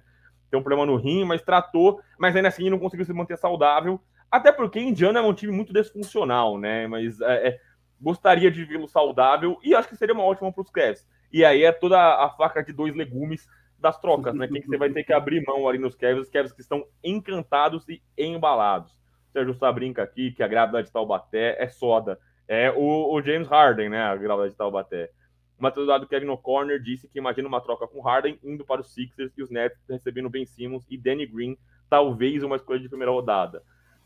[0.50, 3.98] Tem um problema no rim, mas tratou, mas ainda assim não conseguiu se manter saudável.
[4.30, 6.86] Até porque Indiana é um time muito desfuncional, né?
[6.86, 7.60] Mas é, é,
[7.98, 11.06] gostaria de vê-lo saudável e acho que seria uma ótima para os Cavs.
[11.32, 13.48] E aí é toda a faca de dois legumes
[13.82, 14.46] das trocas, né?
[14.48, 16.86] Quem que você vai ter que abrir mão ali nos Cavs, os Cavs que estão
[17.02, 18.96] encantados e embalados.
[19.32, 22.18] Sérgio Sá brinca aqui que a grávida de Taubaté é soda.
[22.46, 24.00] É o, o James Harden, né?
[24.02, 25.10] A grávida de Taubaté.
[25.58, 28.94] O Matheus Dado Kevin O'Connor disse que imagina uma troca com Harden indo para os
[28.94, 31.58] Sixers e os Nets recebendo Ben Simmons e Danny Green,
[31.90, 33.62] talvez uma escolha de primeira rodada.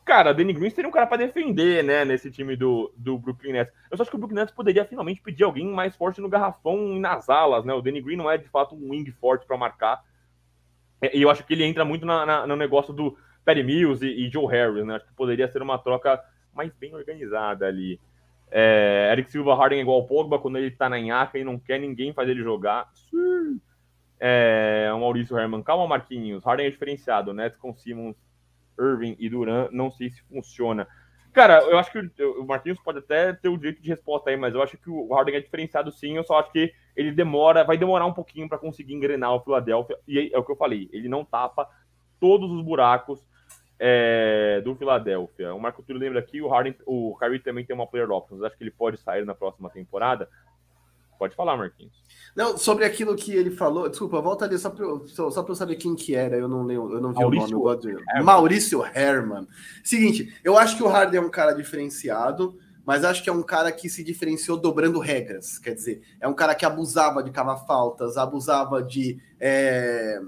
[0.06, 3.74] Cara, Danny Green seria um cara para defender, né, nesse time do, do Brooklyn Nets.
[3.90, 6.94] Eu só acho que o Brooklyn Nets poderia finalmente pedir alguém mais forte no garrafão
[6.94, 7.74] e nas alas, né?
[7.74, 10.04] O Danny Green não é de fato um wing forte para marcar.
[11.12, 14.26] E eu acho que ele entra muito na, na, no negócio do Perry Mills e,
[14.26, 14.94] e, Joe Harris, né?
[14.94, 16.22] Acho que poderia ser uma troca
[16.54, 17.98] mais bem organizada ali.
[18.48, 21.58] É, Eric Silva Harden é igual ao Pogba quando ele tá na Inhaca e não
[21.58, 22.88] quer ninguém fazer ele jogar.
[24.20, 26.44] É, o Maurício Herman, calma, Marquinhos.
[26.44, 27.50] Harden é diferenciado, né?
[27.50, 28.16] Com Simmons
[28.78, 30.86] Irving e Duran, não sei se funciona.
[31.32, 34.54] Cara, eu acho que o Marquinhos pode até ter o direito de resposta aí, mas
[34.54, 36.16] eu acho que o Harden é diferenciado sim.
[36.16, 39.98] Eu só acho que ele demora, vai demorar um pouquinho para conseguir engrenar o Philadelphia.
[40.08, 41.68] E é o que eu falei, ele não tapa
[42.18, 43.28] todos os buracos
[43.78, 45.54] é, do Philadelphia.
[45.54, 48.42] O Marco Túlio lembra aqui, o Harden, o Kyrie também tem uma player options.
[48.42, 50.28] Acho que ele pode sair na próxima temporada.
[51.18, 51.92] Pode falar, Marquinhos.
[52.36, 55.76] Não, sobre aquilo que ele falou, desculpa, volta ali só para só, só eu saber
[55.76, 57.88] quem que era, eu não lembro, eu não vi Maurício o nome.
[57.88, 58.24] Herman.
[58.24, 59.48] Maurício Herman.
[59.82, 63.42] Seguinte, eu acho que o Harden é um cara diferenciado, mas acho que é um
[63.42, 65.58] cara que se diferenciou dobrando regras.
[65.58, 69.18] Quer dizer, é um cara que abusava de cavar faltas, abusava de.
[69.40, 70.20] É,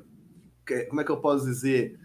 [0.88, 1.98] como é que eu posso dizer?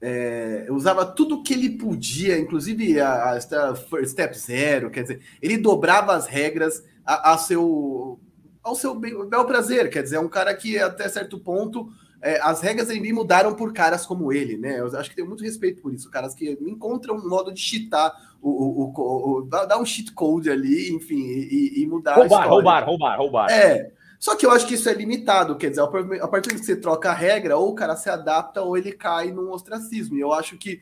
[0.00, 6.14] É, usava tudo que ele podia, inclusive a, a step zero, quer dizer, ele dobrava
[6.14, 8.18] as regras a, a seu,
[8.62, 9.90] ao seu bel prazer.
[9.90, 13.52] Quer dizer, é um cara que até certo ponto é, as regras da NBA mudaram
[13.54, 14.78] por caras como ele, né?
[14.78, 16.08] Eu acho que tenho muito respeito por isso.
[16.08, 20.48] Caras que encontram um modo de cheatar, o, o, o, o dar um cheat code
[20.48, 23.50] ali, enfim, e, e mudar roubar, roubar, roubar, roubar.
[23.50, 23.92] É.
[24.20, 27.10] Só que eu acho que isso é limitado, quer dizer, a partir que você troca
[27.10, 30.16] a regra, ou o cara se adapta ou ele cai num ostracismo.
[30.16, 30.80] E eu acho que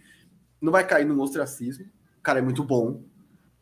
[0.61, 1.86] não vai cair num ostracismo.
[2.19, 3.01] O cara é muito bom,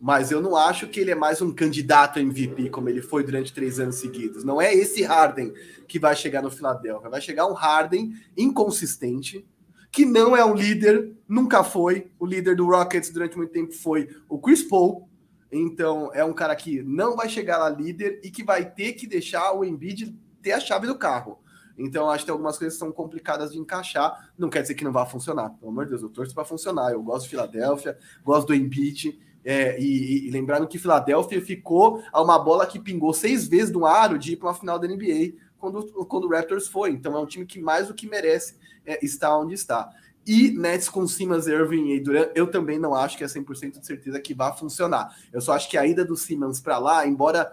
[0.00, 3.52] mas eu não acho que ele é mais um candidato MVP como ele foi durante
[3.52, 4.44] três anos seguidos.
[4.44, 5.52] Não é esse Harden
[5.88, 7.10] que vai chegar no Philadelphia.
[7.10, 9.44] Vai chegar um Harden inconsistente,
[9.90, 12.10] que não é um líder, nunca foi.
[12.18, 15.08] O líder do Rockets durante muito tempo foi o Chris Paul.
[15.50, 19.06] Então é um cara que não vai chegar lá líder e que vai ter que
[19.06, 21.40] deixar o Embiid ter a chave do carro.
[21.78, 24.32] Então, acho que tem algumas coisas que são complicadas de encaixar.
[24.36, 25.50] Não quer dizer que não vai funcionar.
[25.50, 26.90] Pelo amor de Deus, eu torço para funcionar.
[26.90, 29.16] Eu gosto de Filadélfia, gosto do Embiid.
[29.50, 33.86] É, e, e, lembrando que Filadélfia ficou a uma bola que pingou seis vezes no
[33.86, 36.90] aro de ir para uma final da NBA quando, quando o Raptors foi.
[36.90, 39.88] Então é um time que mais do que merece é, estar onde está.
[40.26, 43.86] E Nets com Simmons, Irving e Durant, eu também não acho que é 100% de
[43.86, 45.16] certeza que vai funcionar.
[45.32, 47.50] Eu só acho que a ida do Simmons para lá, embora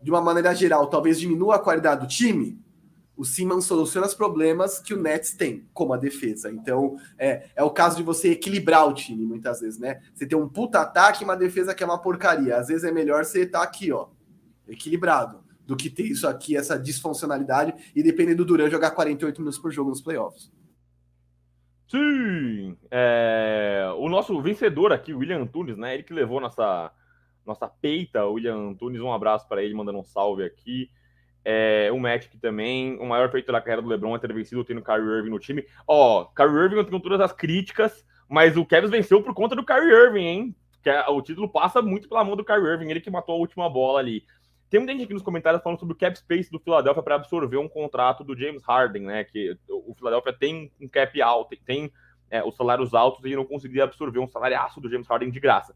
[0.00, 2.56] de uma maneira geral talvez diminua a qualidade do time,
[3.16, 6.50] o Simmons soluciona os problemas que o Nets tem, como a defesa.
[6.50, 10.02] Então, é, é o caso de você equilibrar o time, muitas vezes, né?
[10.14, 12.56] Você tem um puta ataque e uma defesa que é uma porcaria.
[12.56, 14.08] Às vezes é melhor você estar tá aqui, ó,
[14.68, 19.58] equilibrado, do que ter isso aqui, essa disfuncionalidade, e depender do Duran jogar 48 minutos
[19.58, 20.52] por jogo nos playoffs.
[21.88, 22.76] Sim!
[22.90, 25.94] É, o nosso vencedor aqui, William Antunes, né?
[25.94, 26.92] Ele que levou nossa,
[27.46, 30.90] nossa peita, William Antunes, um abraço para ele, mandando um salve aqui.
[31.48, 34.80] É, o Magic também, o maior feito da carreira do LeBron é ter vencido tendo
[34.80, 35.64] o Kyrie Irving no time.
[35.86, 39.92] Ó, Kyrie Irving com todas as críticas, mas o Kevin venceu por conta do Kyrie
[39.92, 40.56] Irving, hein?
[40.82, 43.38] Que é, o título passa muito pela mão do Kyrie Irving, ele que matou a
[43.38, 44.24] última bola ali.
[44.68, 47.58] Tem muita gente aqui nos comentários falando sobre o cap space do Philadelphia para absorver
[47.58, 49.22] um contrato do James Harden, né?
[49.22, 51.92] Que o Philadelphia tem um cap alto, tem
[52.28, 55.72] é, os salários altos e não conseguiria absorver um salariaço do James Harden de graça.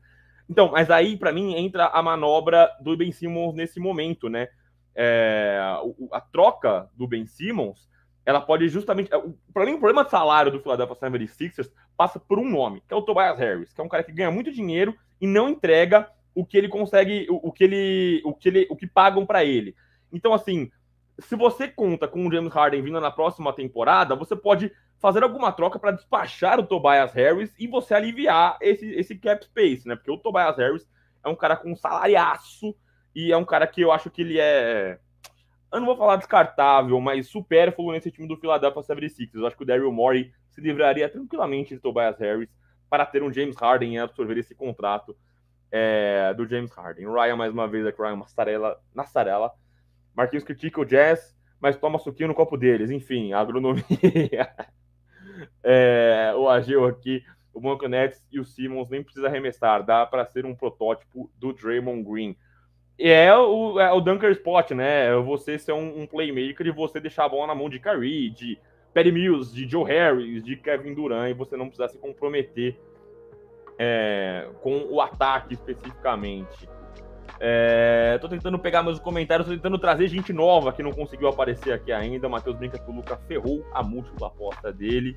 [0.49, 4.49] Então, mas aí, para mim, entra a manobra do Ben Simmons nesse momento, né?
[4.95, 5.59] É,
[6.13, 7.89] a troca do Ben Simmons,
[8.25, 9.13] ela pode justamente.
[9.13, 9.23] É,
[9.53, 12.97] Para mim, o problema de salário do Philadelphia 76ers passa por um nome, que é
[12.97, 16.45] o Tobias Harris, que é um cara que ganha muito dinheiro e não entrega o
[16.45, 19.75] que ele consegue, o, o que ele, o que ele, o que pagam para ele.
[20.13, 20.71] Então, assim,
[21.19, 25.53] se você conta com o James Harden vindo na próxima temporada, você pode fazer alguma
[25.53, 29.97] troca para despachar o Tobias Harris e você aliviar esse, esse cap space, né?
[29.97, 30.89] Porque o Tobias Harris
[31.25, 32.75] é um cara com um salariaço
[33.15, 34.99] e é um cara que eu acho que ele é.
[35.73, 39.31] Eu não vou falar descartável, mas supérfluo nesse time do Philadelphia 76ers.
[39.35, 42.49] Eu acho que o Daryl Morey se livraria tranquilamente de Tobias Harris
[42.89, 45.17] para ter um James Harden e absorver esse contrato
[45.71, 47.07] é, do James Harden.
[47.07, 49.53] O Ryan, mais uma vez, aqui, Ryan Massarela, Nassarela.
[50.15, 52.91] Marquinhos critica o Jazz, mas toma suquinho no copo deles.
[52.91, 53.85] Enfim, a agronomia.
[55.63, 57.23] é, o Ageu aqui,
[57.53, 59.85] o Nets e o Simmons nem precisa arremessar.
[59.85, 62.37] Dá para ser um protótipo do Draymond Green
[63.09, 65.07] é o, é o Dunker Spot, né?
[65.07, 68.31] É você ser um, um, playmaker e você deixar a bola na mão de Curry,
[68.31, 68.59] de
[68.93, 72.79] Perry Mills, de Joe Harris, de Kevin Durant, e você não precisar se comprometer
[73.79, 76.69] é, com o ataque especificamente.
[77.43, 81.73] É, tô tentando pegar meus comentários, tô tentando trazer gente nova que não conseguiu aparecer
[81.73, 82.27] aqui ainda.
[82.27, 85.17] O Matheus brinca que o Luca ferrou a múltipla aposta dele.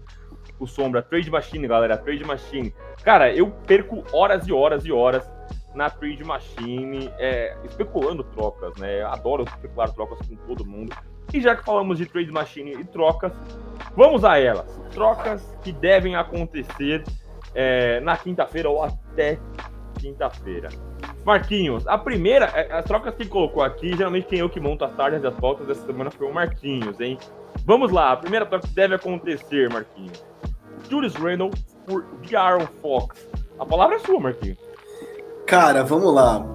[0.58, 2.74] O Sombra, Trade Machine, galera, Trade Machine.
[3.04, 5.30] Cara, eu perco horas e horas e horas
[5.76, 9.02] na Trade Machine, é, especulando trocas, né?
[9.04, 10.96] adoro especular trocas com todo mundo.
[11.34, 13.32] E já que falamos de Trade Machine e trocas,
[13.96, 14.80] vamos a elas.
[14.92, 17.04] Trocas que devem acontecer
[17.56, 19.40] é, na quinta-feira ou até
[20.00, 20.70] quinta-feira.
[21.26, 24.94] Marquinhos, a primeira, é, as trocas que colocou aqui, geralmente quem eu que monto as
[24.96, 27.18] tardes das pautas dessa semana foi o Marquinhos, hein?
[27.66, 30.24] Vamos lá, a primeira troca que deve acontecer, Marquinhos.
[30.90, 31.52] Julius Randle
[31.86, 32.06] por
[32.36, 33.28] Aaron Fox.
[33.58, 34.58] A palavra é sua, Marquinhos.
[35.46, 36.46] Cara, vamos lá.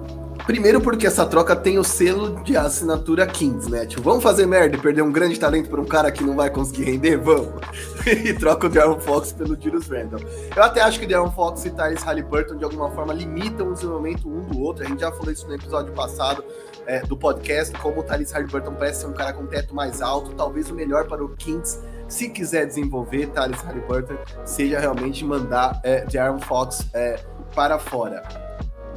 [0.45, 3.85] Primeiro porque essa troca tem o selo de assinatura Kings, né?
[3.85, 6.49] Tipo, vamos fazer merda e perder um grande talento por um cara que não vai
[6.49, 7.17] conseguir render?
[7.17, 7.53] Vamos.
[8.07, 10.19] e troca o Darren Fox pelo Julius Randle.
[10.55, 14.27] Eu até acho que Darren Fox e Tyrese Halliburton de alguma forma limitam o desenvolvimento
[14.27, 14.83] um do outro.
[14.83, 16.43] A gente já falou isso no episódio passado
[16.87, 20.33] é, do podcast, como o Tyrese Halliburton parece ser um cara com teto mais alto,
[20.33, 21.79] talvez o melhor para o Kings
[22.09, 27.19] se quiser desenvolver Tyrese Halliburton, seja realmente mandar é, Darren Fox é,
[27.53, 28.48] para fora.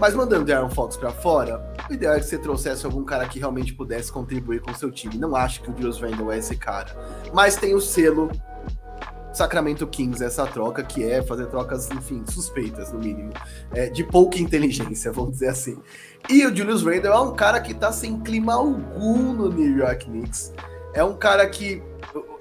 [0.03, 3.39] Mas mandando Darren Fox para fora, o ideal é que você trouxesse algum cara que
[3.39, 5.17] realmente pudesse contribuir com o seu time.
[5.17, 6.91] Não acho que o Julius Randle é esse cara.
[7.33, 8.29] Mas tem o selo
[9.33, 13.33] Sacramento Kings, essa troca, que é fazer trocas, enfim, suspeitas, no mínimo.
[13.71, 15.79] É, de pouca inteligência, vamos dizer assim.
[16.29, 20.07] E o Julius Randle é um cara que tá sem clima algum no New York
[20.07, 20.53] Knicks.
[20.95, 21.81] É um cara que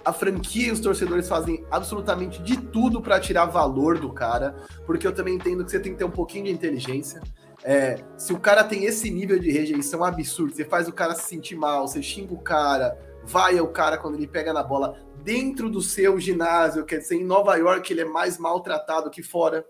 [0.04, 4.56] a franquia e os torcedores fazem absolutamente de tudo para tirar valor do cara,
[4.88, 7.22] porque eu também entendo que você tem que ter um pouquinho de inteligência.
[7.64, 11.28] É, se o cara tem esse nível de rejeição absurdo, você faz o cara se
[11.28, 15.70] sentir mal, você xinga o cara, vai o cara quando ele pega na bola dentro
[15.70, 19.66] do seu ginásio, quer dizer, em Nova York ele é mais maltratado que fora.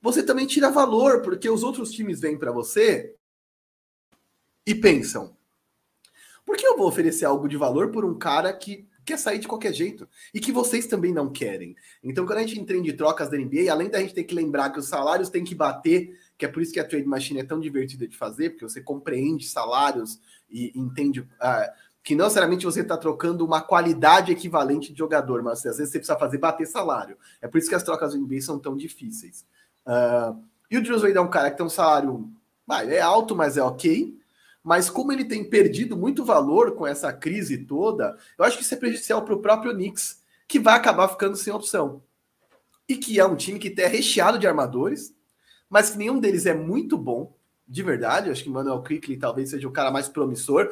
[0.00, 3.16] Você também tira valor, porque os outros times vêm para você
[4.64, 5.36] e pensam:
[6.46, 9.46] por que eu vou oferecer algo de valor por um cara que quer sair de
[9.46, 11.76] qualquer jeito e que vocês também não querem.
[12.02, 14.78] Então, quando a gente entende trocas da NBA, além da gente ter que lembrar que
[14.78, 17.60] os salários têm que bater, que é por isso que a trade machine é tão
[17.60, 20.20] divertida de fazer, porque você compreende salários
[20.50, 21.26] e entende uh,
[22.02, 25.98] que não necessariamente você está trocando uma qualidade equivalente de jogador, mas às vezes você
[25.98, 27.16] precisa fazer bater salário.
[27.40, 29.46] É por isso que as trocas da NBA são tão difíceis.
[29.86, 32.30] Uh, e o Julius Wade é um cara que tem um salário,
[32.66, 34.18] vai, é alto, mas é ok
[34.64, 38.72] mas como ele tem perdido muito valor com essa crise toda, eu acho que isso
[38.72, 42.02] é prejudicial para o próprio Knicks, que vai acabar ficando sem opção.
[42.88, 45.14] E que é um time que é recheado de armadores,
[45.68, 47.36] mas que nenhum deles é muito bom,
[47.66, 48.28] de verdade.
[48.28, 50.70] Eu acho que Manuel Quickley talvez seja o cara mais promissor.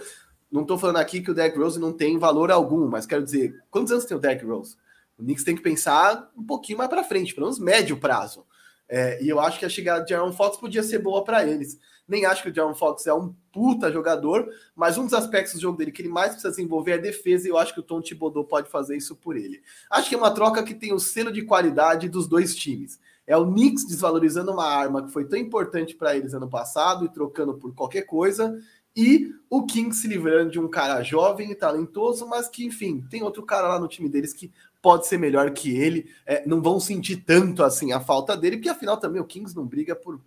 [0.51, 3.63] Não estou falando aqui que o Derrick Rose não tem valor algum, mas quero dizer,
[3.71, 4.77] quantos anos tem o Derrick Rose?
[5.19, 8.45] O Knicks tem que pensar um pouquinho mais para frente, pelo menos médio prazo.
[8.89, 11.79] É, e eu acho que a chegada de Aaron Fox podia ser boa para eles.
[12.07, 15.61] Nem acho que o Aaron Fox é um puta jogador, mas um dos aspectos do
[15.61, 17.83] jogo dele que ele mais precisa desenvolver é a defesa, e eu acho que o
[17.83, 19.63] Tom Thibodeau pode fazer isso por ele.
[19.91, 23.01] Acho que é uma troca que tem o selo de qualidade dos dois times.
[23.33, 27.09] É o Knicks desvalorizando uma arma que foi tão importante para eles ano passado e
[27.09, 28.61] trocando por qualquer coisa,
[28.95, 33.23] e o Kings se livrando de um cara jovem e talentoso, mas que, enfim, tem
[33.23, 34.53] outro cara lá no time deles que
[34.83, 36.11] pode ser melhor que ele.
[36.27, 39.65] É, não vão sentir tanto assim a falta dele, porque afinal também o Kings não
[39.65, 40.21] briga por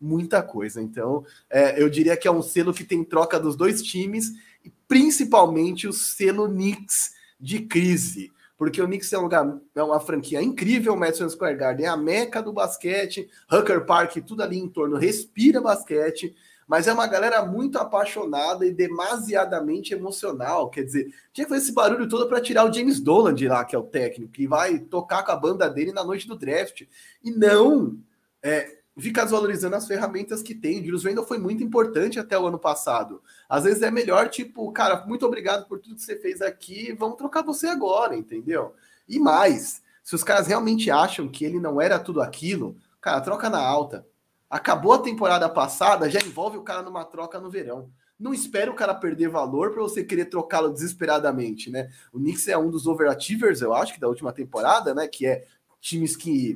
[0.00, 0.80] muita coisa.
[0.80, 4.34] Então, é, eu diria que é um selo que tem troca dos dois times
[4.64, 8.31] e principalmente o selo Knicks de crise.
[8.62, 11.88] Porque o Knicks é um lugar, é uma franquia incrível, o Madison Square Garden é
[11.88, 16.32] a meca do basquete, Hooker Park, tudo ali em torno respira basquete
[16.68, 20.70] mas é uma galera muito apaixonada e demasiadamente emocional.
[20.70, 23.64] Quer dizer, tinha que fazer esse barulho todo para tirar o James Dolan de lá,
[23.64, 26.82] que é o técnico, que vai tocar com a banda dele na noite do draft.
[27.22, 27.98] E não
[28.40, 30.80] é, ficar desvalorizando as ferramentas que tem.
[30.80, 33.20] O Julius Randle foi muito importante até o ano passado.
[33.52, 37.16] Às vezes é melhor, tipo, cara, muito obrigado por tudo que você fez aqui, vamos
[37.16, 38.74] trocar você agora, entendeu?
[39.06, 43.50] E mais, se os caras realmente acham que ele não era tudo aquilo, cara, troca
[43.50, 44.06] na alta
[44.52, 47.90] Acabou a temporada passada, já envolve o cara numa troca no verão.
[48.20, 51.88] Não espere o cara perder valor para você querer trocá-lo desesperadamente, né?
[52.12, 55.08] O Knicks é um dos overachievers, eu acho, que da última temporada, né?
[55.08, 55.46] Que é
[55.80, 56.54] times que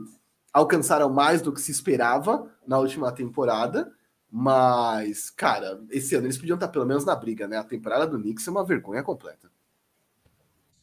[0.52, 3.90] alcançaram mais do que se esperava na última temporada.
[4.38, 7.56] Mas, cara, esse ano eles podiam estar pelo menos na briga, né?
[7.56, 9.50] A temporada do Knicks é uma vergonha completa.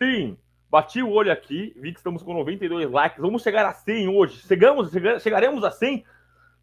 [0.02, 0.36] Sim,
[0.72, 3.22] bati o olho aqui, vi que estamos com 92 likes.
[3.22, 4.40] Vamos chegar a 100 hoje.
[4.48, 6.04] Chegamos, chegaremos a 100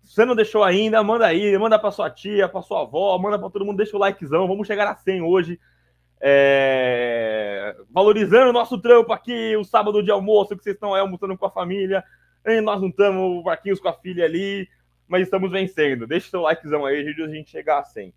[0.03, 3.39] se você não deixou ainda, manda aí, manda para sua tia, para sua avó, manda
[3.39, 4.49] para todo mundo, deixa o likezão.
[4.49, 5.61] Vamos chegar a 100 hoje.
[6.21, 7.77] É...
[7.89, 11.47] Valorizando o nosso trampo aqui, o sábado de almoço, que vocês estão aí almoçando com
[11.47, 12.03] a família.
[12.45, 14.69] E nós não estamos o Marquinhos com a filha ali,
[15.11, 16.07] mas estamos vencendo.
[16.07, 18.15] Deixa o seu likezão aí, a gente chegar a 100.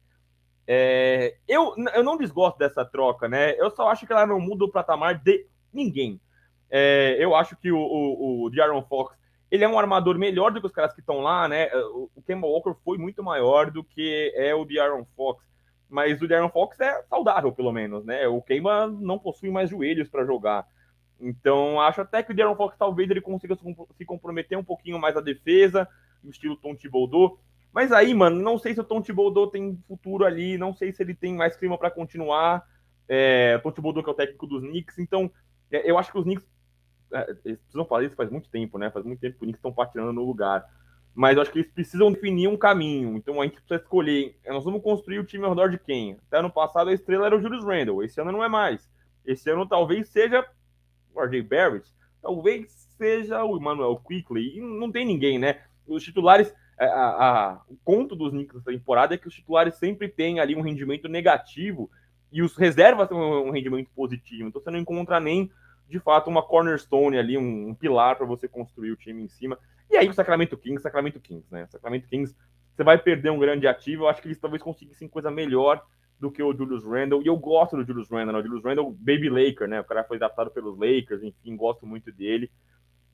[0.68, 1.36] É...
[1.48, 3.60] Eu, eu não desgosto dessa troca, né?
[3.60, 6.22] Eu só acho que ela não muda o patamar de ninguém.
[6.70, 7.18] É...
[7.20, 9.18] Eu acho que o, o, o Fox
[9.50, 11.70] ele é um armador melhor do que os caras que estão lá, né?
[11.76, 15.44] O Kemba Walker foi muito maior do que é o de Aaron Fox.
[15.90, 18.28] Mas o de Aaron Fox é saudável, pelo menos, né?
[18.28, 20.68] O Kemba não possui mais joelhos para jogar.
[21.20, 23.56] Então, acho até que o Aaron Fox talvez ele consiga
[23.96, 25.88] se comprometer um pouquinho mais a defesa,
[26.24, 27.40] no estilo Tom Thibodeau.
[27.72, 31.02] Mas aí, mano, não sei se o Tom Thibodeau tem futuro ali, não sei se
[31.02, 32.64] ele tem mais clima para continuar.
[33.08, 35.30] É, Tom Thibodeau que é o técnico dos Knicks, então
[35.72, 36.48] é, eu acho que os Knicks
[37.12, 38.90] é, eles precisam fazer isso faz muito tempo, né?
[38.90, 40.66] Faz muito tempo que o Knicks estão patinando no lugar.
[41.14, 43.16] Mas eu acho que eles precisam definir um caminho.
[43.16, 44.36] Então a gente precisa escolher.
[44.48, 46.18] Nós vamos construir o time ao redor de quem?
[46.28, 48.04] Até ano passado a estrela era o Julius Randle.
[48.04, 48.90] Esse ano não é mais.
[49.24, 50.44] Esse ano talvez seja
[51.14, 51.88] o RJ Barrett.
[52.22, 54.58] Talvez seja o Emmanuel Quickly.
[54.58, 55.62] E não tem ninguém, né?
[55.88, 56.54] Os titulares.
[56.78, 60.56] A, a, o conto dos Knicks nessa temporada é que os titulares sempre têm ali
[60.56, 61.90] um rendimento negativo
[62.32, 64.50] e os reservas têm um rendimento positivo.
[64.50, 65.52] Então você não encontra nem
[65.88, 69.58] de fato uma cornerstone ali, um, um pilar para você construir o time em cima.
[69.90, 71.68] E aí o Sacramento Kings, Sacramento Kings, né?
[71.68, 72.36] Sacramento Kings,
[72.76, 74.04] você vai perder um grande ativo.
[74.04, 75.86] Eu acho que eles talvez conseguissem coisa melhor
[76.20, 77.22] do que o Julius Randle.
[77.22, 78.40] E eu gosto do Julius Randle, né?
[78.40, 79.82] o Julius Randle, Baby Laker, né?
[79.82, 82.50] O cara foi adaptado pelos Lakers, enfim, gosto muito dele.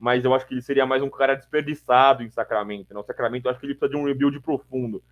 [0.00, 2.94] Mas eu acho que ele seria mais um cara desperdiçado em Sacramento.
[2.94, 3.02] Né?
[3.02, 5.02] Sacramento, eu acho que ele precisa de um rebuild profundo.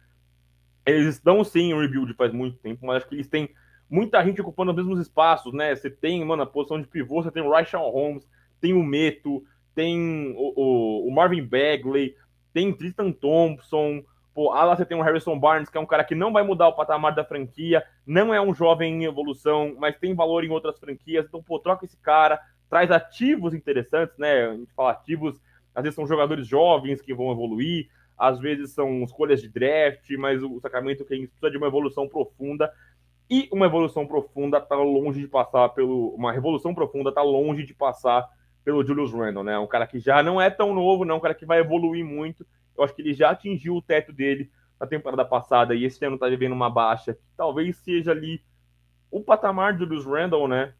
[0.86, 3.51] Eles estão sim em um rebuild faz muito tempo, mas acho que eles têm
[3.90, 5.77] muita gente ocupando os mesmos espaços, né?
[5.77, 8.27] Você tem, mano, a posição de pivô, você tem o Ryshawn Holmes,
[8.60, 9.44] tem o Meto,
[9.74, 12.16] tem o, o, o Marvin Bagley,
[12.52, 14.02] tem Tristan Thompson,
[14.35, 16.69] pô, lá você tem o Harrison Barnes, que é um cara que não vai mudar
[16.69, 20.78] o patamar da franquia, não é um jovem em evolução, mas tem valor em outras
[20.78, 24.47] franquias, então, pô, troca esse cara, traz ativos interessantes, né?
[24.47, 25.40] A gente fala ativos,
[25.74, 30.43] às vezes são jogadores jovens que vão evoluir, às vezes são escolhas de draft, mas
[30.43, 32.73] o Sacramento Kings precisa de uma evolução profunda
[33.31, 36.15] e uma evolução profunda está longe de passar pelo.
[36.15, 38.27] Uma revolução profunda está longe de passar
[38.65, 39.59] pelo Julius Randle, né?
[39.59, 42.47] Um cara que já não é tão novo, não, um cara que vai evoluir muito.
[42.77, 44.51] Eu acho que ele já atingiu o teto dele
[44.81, 48.43] na temporada passada e esse ano está vivendo uma baixa que talvez seja ali
[49.11, 50.73] o patamar do Julius Randle, né?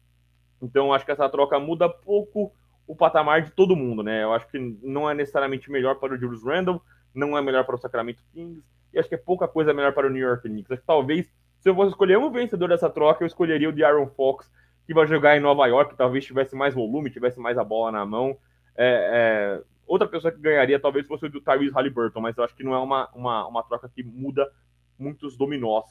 [0.61, 2.53] Então acho que essa troca muda pouco
[2.87, 4.23] o patamar de todo mundo, né?
[4.23, 6.81] Eu acho que não é necessariamente melhor para o Julius Randle,
[7.13, 8.63] não é melhor para o Sacramento Kings,
[8.93, 10.71] e acho que é pouca coisa melhor para o New York Knicks.
[10.71, 13.83] Acho que talvez se eu fosse escolher um vencedor dessa troca, eu escolheria o de
[13.83, 14.51] Aaron Fox,
[14.85, 18.05] que vai jogar em Nova York, talvez tivesse mais volume, tivesse mais a bola na
[18.05, 18.37] mão.
[18.75, 22.55] É, é, outra pessoa que ganharia talvez fosse o do Tyrese Halliburton, mas eu acho
[22.55, 24.49] que não é uma, uma, uma troca que muda
[24.97, 25.85] muitos dominós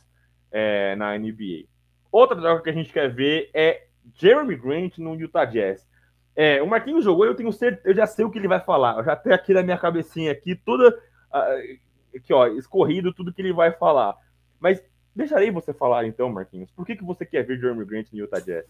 [0.50, 1.66] é, na NBA.
[2.10, 5.86] Outra troca que a gente quer ver é Jeremy Grant no Utah Jazz.
[6.34, 8.98] É, o Marquinhos jogou eu tenho certeza, eu já sei o que ele vai falar.
[8.98, 11.78] Eu já tenho aqui na minha cabecinha aqui toda uh,
[12.16, 14.14] aqui ó, escorrido tudo que ele vai falar.
[14.60, 14.82] Mas
[15.18, 16.70] Deixarei você falar então, Marquinhos.
[16.70, 18.66] Por que, que você quer ver Jeremy Grant no Utah Jazz?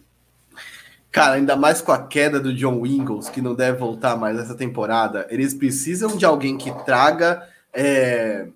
[1.10, 4.55] Cara, ainda mais com a queda do John Ingles, que não deve voltar mais essa
[4.55, 8.48] temporada, eles precisam de alguém que traga é,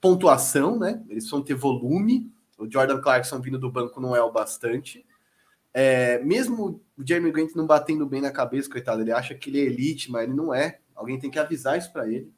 [0.00, 1.00] pontuação, né?
[1.08, 2.28] Eles precisam ter volume.
[2.58, 5.06] O Jordan Clarkson vindo do banco não é o bastante.
[5.80, 9.60] É, mesmo o Jeremy Grant não batendo bem na cabeça, coitado, ele acha que ele
[9.60, 10.80] é elite, mas ele não é.
[10.92, 12.32] Alguém tem que avisar isso para ele.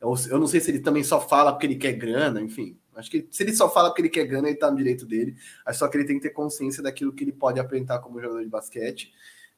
[0.00, 2.76] Eu, eu não sei se ele também só fala porque ele quer grana, enfim.
[2.96, 5.36] Acho que se ele só fala porque ele quer ganhar, ele tá no direito dele.
[5.64, 8.42] Acho só que ele tem que ter consciência daquilo que ele pode apresentar como jogador
[8.42, 9.12] de basquete.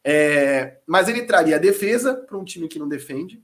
[0.05, 3.43] É, mas ele traria a defesa para um time que não defende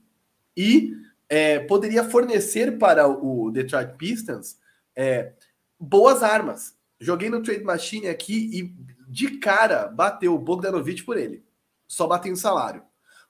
[0.55, 0.93] e
[1.27, 4.59] é, poderia fornecer para o Detroit Pistons
[4.95, 5.33] é,
[5.79, 6.77] boas armas.
[6.99, 8.75] Joguei no Trade Machine aqui e
[9.07, 11.45] de cara bateu o Bogdanovich por ele.
[11.87, 12.83] Só batendo salário.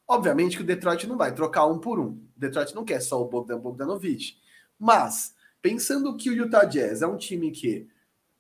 [0.08, 2.08] Obviamente que o Detroit não vai trocar um por um.
[2.08, 4.38] O Detroit não quer só o Bogdan Bogdanovich.
[4.78, 7.88] Mas Pensando que o Utah Jazz é um time que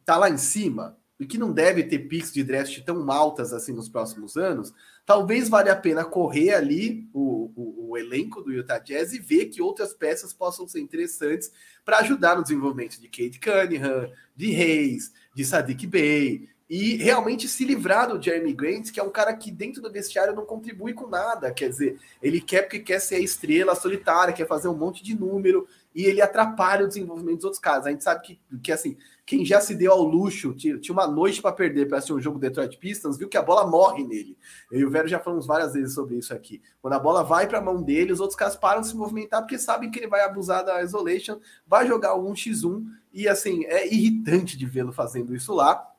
[0.05, 3.73] tá lá em cima e que não deve ter picks de draft tão altas assim
[3.73, 4.73] nos próximos anos,
[5.05, 9.47] talvez valha a pena correr ali o, o, o elenco do Utah Jazz e ver
[9.47, 11.51] que outras peças possam ser interessantes
[11.83, 17.65] para ajudar no desenvolvimento de Kate Cunningham, de Reis, de Sadiq Bey e realmente se
[17.65, 21.07] livrar do Jeremy Grant, que é um cara que dentro do vestiário não contribui com
[21.07, 21.51] nada.
[21.51, 25.17] Quer dizer, ele quer porque quer ser a estrela solitária, quer fazer um monte de
[25.17, 27.87] número e ele atrapalha o desenvolvimento dos outros caras.
[27.87, 28.95] A gente sabe que, que assim,
[29.25, 32.21] quem já se deu ao luxo, tinha, tinha uma noite para perder para assistir um
[32.21, 34.37] jogo Detroit Pistons, viu que a bola morre nele.
[34.71, 36.61] Eu e o Vero já falamos várias vezes sobre isso aqui.
[36.81, 39.41] Quando a bola vai para a mão dele, os outros caras param de se movimentar
[39.41, 43.91] porque sabem que ele vai abusar da isolation, vai jogar um x1 e assim, é
[43.91, 45.89] irritante de vê-lo fazendo isso lá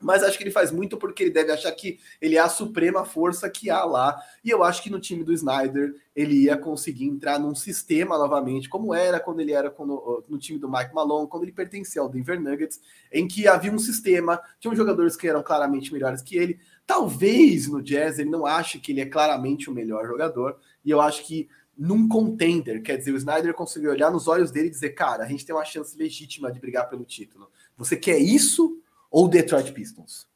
[0.00, 3.04] mas acho que ele faz muito porque ele deve achar que ele é a suprema
[3.04, 4.20] força que há lá.
[4.44, 8.68] E eu acho que no time do Snyder ele ia conseguir entrar num sistema novamente,
[8.68, 12.08] como era quando ele era no, no time do Mike Malone, quando ele pertencia ao
[12.08, 12.80] Denver Nuggets,
[13.12, 16.60] em que havia um sistema, tinham jogadores que eram claramente melhores que ele.
[16.86, 21.00] Talvez no Jazz ele não ache que ele é claramente o melhor jogador, e eu
[21.00, 21.48] acho que
[21.78, 25.28] num contender, quer dizer, o Snyder conseguiu olhar nos olhos dele e dizer: cara, a
[25.28, 27.50] gente tem uma chance legítima de brigar pelo título.
[27.76, 28.82] Você quer isso?
[29.10, 30.26] ou Detroit Pistons.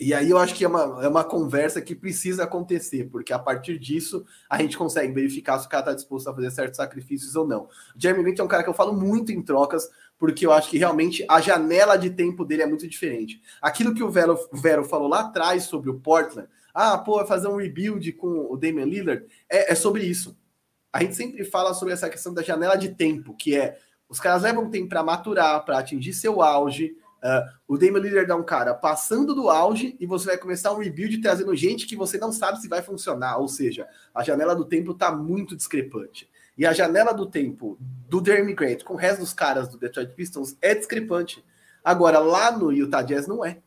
[0.00, 3.38] E aí eu acho que é uma, é uma conversa que precisa acontecer, porque a
[3.38, 7.36] partir disso a gente consegue verificar se o cara está disposto a fazer certos sacrifícios
[7.36, 7.68] ou não.
[7.94, 9.86] Jeremy Grant é um cara que eu falo muito em trocas,
[10.18, 13.42] porque eu acho que realmente a janela de tempo dele é muito diferente.
[13.60, 17.48] Aquilo que o Vero, Vero falou lá atrás sobre o Portland, ah, pô, vai fazer
[17.48, 20.34] um rebuild com o Damian Lillard, é, é sobre isso.
[20.94, 23.76] A gente sempre fala sobre essa questão da janela de tempo, que é
[24.08, 26.96] os caras levam tempo para maturar, para atingir seu auge.
[27.16, 30.78] Uh, o Damian Lillard é um cara passando do auge e você vai começar um
[30.78, 33.38] rebuild trazendo gente que você não sabe se vai funcionar.
[33.38, 36.30] Ou seja, a janela do tempo está muito discrepante.
[36.56, 40.14] E a janela do tempo do Jeremy Grant com o resto dos caras do Detroit
[40.14, 41.44] Pistons é discrepante.
[41.82, 43.58] Agora, lá no Utah Jazz não é.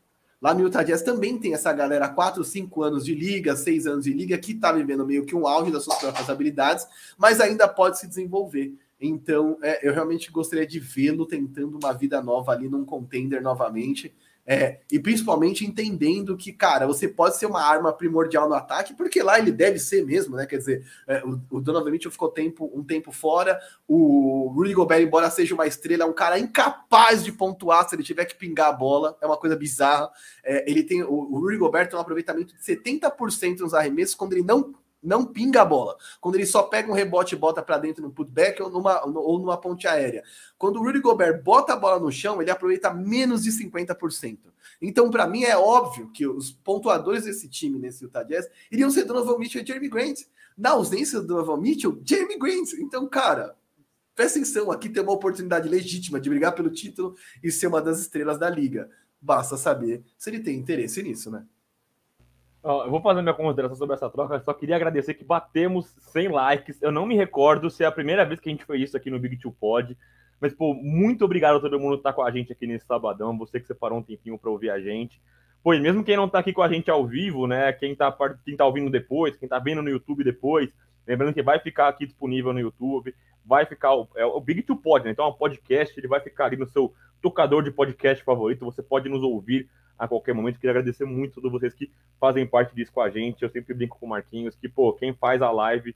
[0.41, 4.03] Lá no Utah Jazz também tem essa galera, 4, 5 anos de liga, 6 anos
[4.05, 6.85] de liga, que está vivendo meio que um auge das suas próprias habilidades,
[7.18, 8.73] mas ainda pode se desenvolver.
[8.99, 14.14] Então, é, eu realmente gostaria de vê-lo tentando uma vida nova ali num contender novamente.
[14.49, 19.22] É, e principalmente entendendo que, cara, você pode ser uma arma primordial no ataque, porque
[19.22, 20.45] lá ele deve ser mesmo, né?
[20.45, 25.02] Quer dizer, é, o, o Donovan Mitchell ficou tempo, um tempo fora, o Rudy Gobert,
[25.02, 28.69] embora seja uma estrela, é um cara incapaz de pontuar se ele tiver que pingar
[28.69, 30.10] a bola, é uma coisa bizarra.
[30.41, 34.32] É, ele tem, o, o Rudy Gobert tem um aproveitamento de 70% nos arremessos quando
[34.32, 35.95] ele não não pinga a bola.
[36.19, 39.40] Quando ele só pega um rebote e bota para dentro no putback ou numa, ou
[39.40, 40.24] numa ponte aérea.
[40.57, 44.40] Quando o Rudy Gobert bota a bola no chão, ele aproveita menos de 50%.
[44.82, 49.06] Então, para mim, é óbvio que os pontuadores desse time, nesse Utah Jazz, iriam ser
[49.06, 50.19] Donovan Mitchell e Jeremy Grant.
[50.57, 52.74] Na ausência do Donovan Mitchell, Jeremy Grant.
[52.74, 53.56] Então, cara,
[54.15, 57.99] presta atenção, aqui tem uma oportunidade legítima de brigar pelo título e ser uma das
[57.99, 58.90] estrelas da liga.
[59.22, 61.45] Basta saber se ele tem interesse nisso, né?
[62.68, 64.39] Eu vou fazer minha consideração sobre essa troca.
[64.41, 66.81] só queria agradecer que batemos 100 likes.
[66.81, 69.10] Eu não me recordo se é a primeira vez que a gente fez isso aqui
[69.10, 69.98] no Big Two Pod.
[70.39, 73.38] Mas, pô, muito obrigado a todo mundo que tá com a gente aqui nesse sabadão.
[73.38, 75.19] Você que separou um tempinho para ouvir a gente.
[75.64, 77.73] Pô, e mesmo quem não tá aqui com a gente ao vivo, né?
[77.73, 78.15] Quem tá,
[78.45, 80.69] quem tá ouvindo depois, quem tá vendo no YouTube depois,
[81.07, 83.14] lembrando que vai ficar aqui disponível no YouTube,
[83.45, 83.89] vai ficar.
[84.15, 85.11] É o Big Two Pod, né?
[85.11, 88.65] Então é um podcast, ele vai ficar ali no seu tocador de podcast favorito.
[88.65, 89.68] Você pode nos ouvir
[89.98, 90.56] a qualquer momento.
[90.56, 93.44] Queria agradecer muito a todos vocês que fazem parte disso com a gente.
[93.44, 95.95] Eu sempre brinco com o Marquinhos que, pô, quem faz a live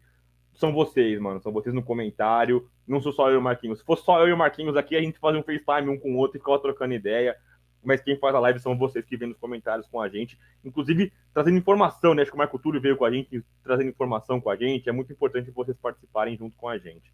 [0.53, 1.41] são vocês, mano.
[1.41, 2.69] São vocês no comentário.
[2.87, 3.79] Não sou só eu e o Marquinhos.
[3.79, 6.13] Se fosse só eu e o Marquinhos aqui, a gente fazia um FaceTime um com
[6.13, 7.35] o outro e ficava trocando ideia.
[7.83, 10.37] Mas quem faz a live são vocês que vêm nos comentários com a gente.
[10.63, 12.21] Inclusive, trazendo informação, né?
[12.21, 14.87] Acho que o Marco Túlio veio com a gente, trazendo informação com a gente.
[14.87, 17.11] É muito importante vocês participarem junto com a gente.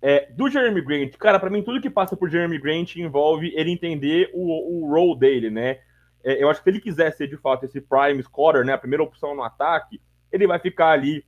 [0.00, 3.70] É, do Jeremy Grant, cara, para mim tudo que passa por Jeremy Grant envolve ele
[3.70, 5.78] entender o, o role dele, né?
[6.24, 8.78] É, eu acho que se ele quiser ser de fato esse prime scorer, né, a
[8.78, 10.00] primeira opção no ataque,
[10.30, 11.24] ele vai ficar ali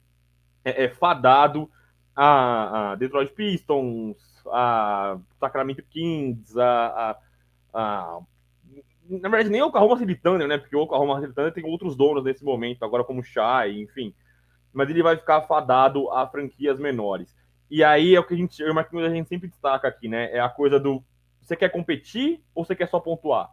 [0.64, 1.70] é, é, fadado
[2.14, 4.16] a, a, Detroit Pistons,
[4.46, 7.18] a Sacramento Kings, a, a,
[7.74, 8.20] a
[9.08, 10.56] na verdade, nem o Oklahoma City Thunder, né?
[10.56, 14.14] Porque o Oklahoma City Thunder tem outros donos nesse momento, agora como Shai, enfim.
[14.72, 17.36] Mas ele vai ficar fadado a franquias menores.
[17.70, 20.30] E aí é o que a gente, eu a gente sempre destaca aqui, né?
[20.32, 21.04] É a coisa do
[21.40, 23.50] você quer competir ou você quer só pontuar?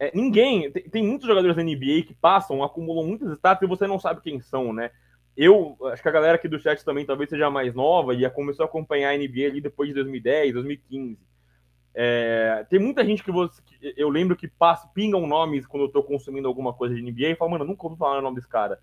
[0.00, 0.72] É, ninguém.
[0.72, 4.22] Tem, tem, muitos jogadores da NBA que passam, acumulam muitas estatas e você não sabe
[4.22, 4.90] quem são, né?
[5.36, 8.64] Eu acho que a galera aqui do chat também talvez seja mais nova e começou
[8.64, 11.18] a acompanhar a NBA ali depois de 2010, 2015.
[11.94, 15.88] É, tem muita gente que, você, que eu lembro que passa, pingam nomes quando eu
[15.88, 18.48] tô consumindo alguma coisa de NBA e falam, mano, nunca ouvi falar o nome desse
[18.48, 18.78] cara.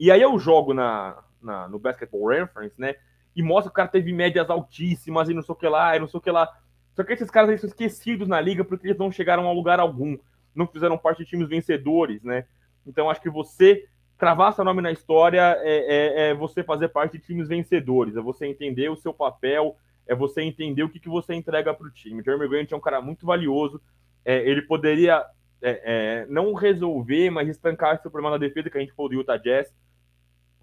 [0.00, 2.96] E aí eu jogo na, na, no Basketball Reference, né?
[3.36, 6.00] E mostra que o cara teve médias altíssimas e não sei o que lá, e
[6.00, 6.48] não sei o que lá.
[6.94, 9.78] Só que esses caras eles são esquecidos na liga porque eles não chegaram a lugar
[9.78, 10.16] algum
[10.56, 12.46] não fizeram parte de times vencedores, né?
[12.86, 13.86] Então acho que você
[14.18, 18.20] travar seu nome na história é, é, é, você fazer parte de times vencedores, é
[18.20, 19.76] você entender o seu papel,
[20.06, 22.22] é você entender o que, que você entrega para o time.
[22.22, 23.80] Jeremy Grant é um cara muito valioso,
[24.24, 25.24] é, ele poderia
[25.60, 29.16] é, é, não resolver, mas estancar esse problema na defesa que a gente falou do
[29.16, 29.74] Utah Jazz,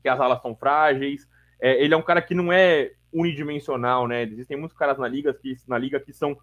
[0.02, 1.28] que as alas são frágeis.
[1.62, 4.24] ele é um cara que não é unidimensional, né?
[4.24, 6.38] Existem muitos caras na liga que, na liga que são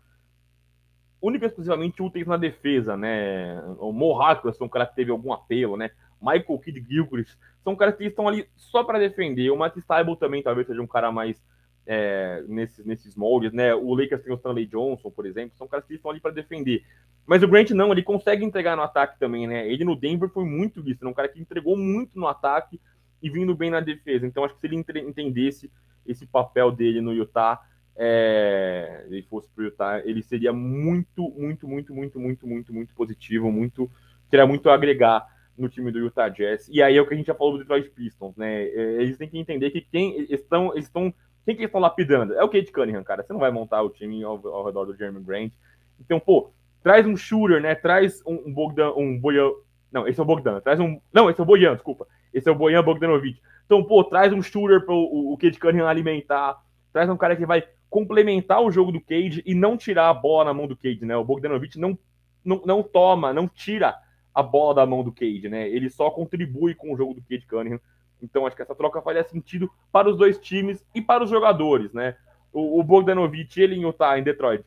[1.21, 3.61] única e exclusivamente úteis na defesa, né?
[3.79, 5.91] O Mo é um cara que teve algum apelo, né?
[6.21, 9.51] Michael Kidd Gilchrist são caras que estão ali só para defender.
[9.51, 11.43] O Matt Stiebel também talvez seja um cara mais
[11.87, 13.75] é, nesses, nesses moldes, né?
[13.75, 16.85] O Lakers tem o Stanley Johnson, por exemplo, são caras que estão ali para defender.
[17.27, 19.71] Mas o Grant não, ele consegue entregar no ataque também, né?
[19.71, 22.81] Ele no Denver foi muito visto, é um cara que entregou muito no ataque
[23.23, 24.27] e vindo bem na defesa.
[24.27, 25.71] Então acho que se ele entendesse
[26.07, 27.61] esse papel dele no Utah,
[28.03, 32.95] é, ele fosse para o Utah, ele seria muito, muito, muito, muito, muito, muito, muito
[32.95, 33.91] positivo, muito,
[34.31, 36.67] teria muito a agregar no time do Utah Jazz.
[36.73, 38.63] E aí é o que a gente já falou do Detroit Pistons, né?
[38.63, 41.13] É, eles têm que entender que quem estão, estão,
[41.45, 43.23] quem que estão lapidando é o Kate Cunningham, cara.
[43.23, 45.53] Você não vai montar o time ao, ao redor do Jeremy Grant.
[46.01, 46.51] Então, pô,
[46.83, 47.75] traz um shooter, né?
[47.75, 49.51] Traz um, um Bogdan, um Boyan.
[49.93, 50.59] Não, esse é o Bogdan.
[50.61, 50.99] Traz um.
[51.13, 52.07] Não, esse é o Boyan, desculpa.
[52.33, 53.43] Esse é o Boyan Bogdanovic.
[53.67, 56.57] Então, pô, traz um shooter para o, o Kate Cunningham alimentar.
[56.95, 60.45] Traz um cara que vai complementar o jogo do Cade e não tirar a bola
[60.45, 61.17] na mão do Cade, né?
[61.17, 61.99] O Bogdanovich não,
[62.45, 63.97] não, não toma, não tira
[64.33, 65.69] a bola da mão do Cade, né?
[65.69, 67.81] Ele só contribui com o jogo do Cade Cunningham.
[68.23, 71.93] Então acho que essa troca faria sentido para os dois times e para os jogadores,
[71.93, 72.17] né?
[72.53, 74.65] O, o Bogdanovich, ele em Utah, em Detroit,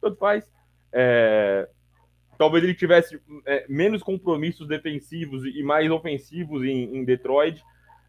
[0.00, 0.48] tanto faz.
[0.92, 1.68] É,
[2.38, 7.62] talvez ele tivesse é, menos compromissos defensivos e mais ofensivos em, em Detroit.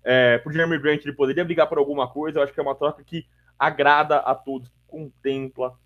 [0.03, 2.37] É, pro Jeremy Grant ele poderia brigar por alguma coisa.
[2.37, 3.25] Eu acho que é uma troca que
[3.57, 5.77] agrada a todos, contempla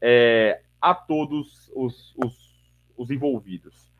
[0.00, 3.90] é, a todos os, os, os envolvidos.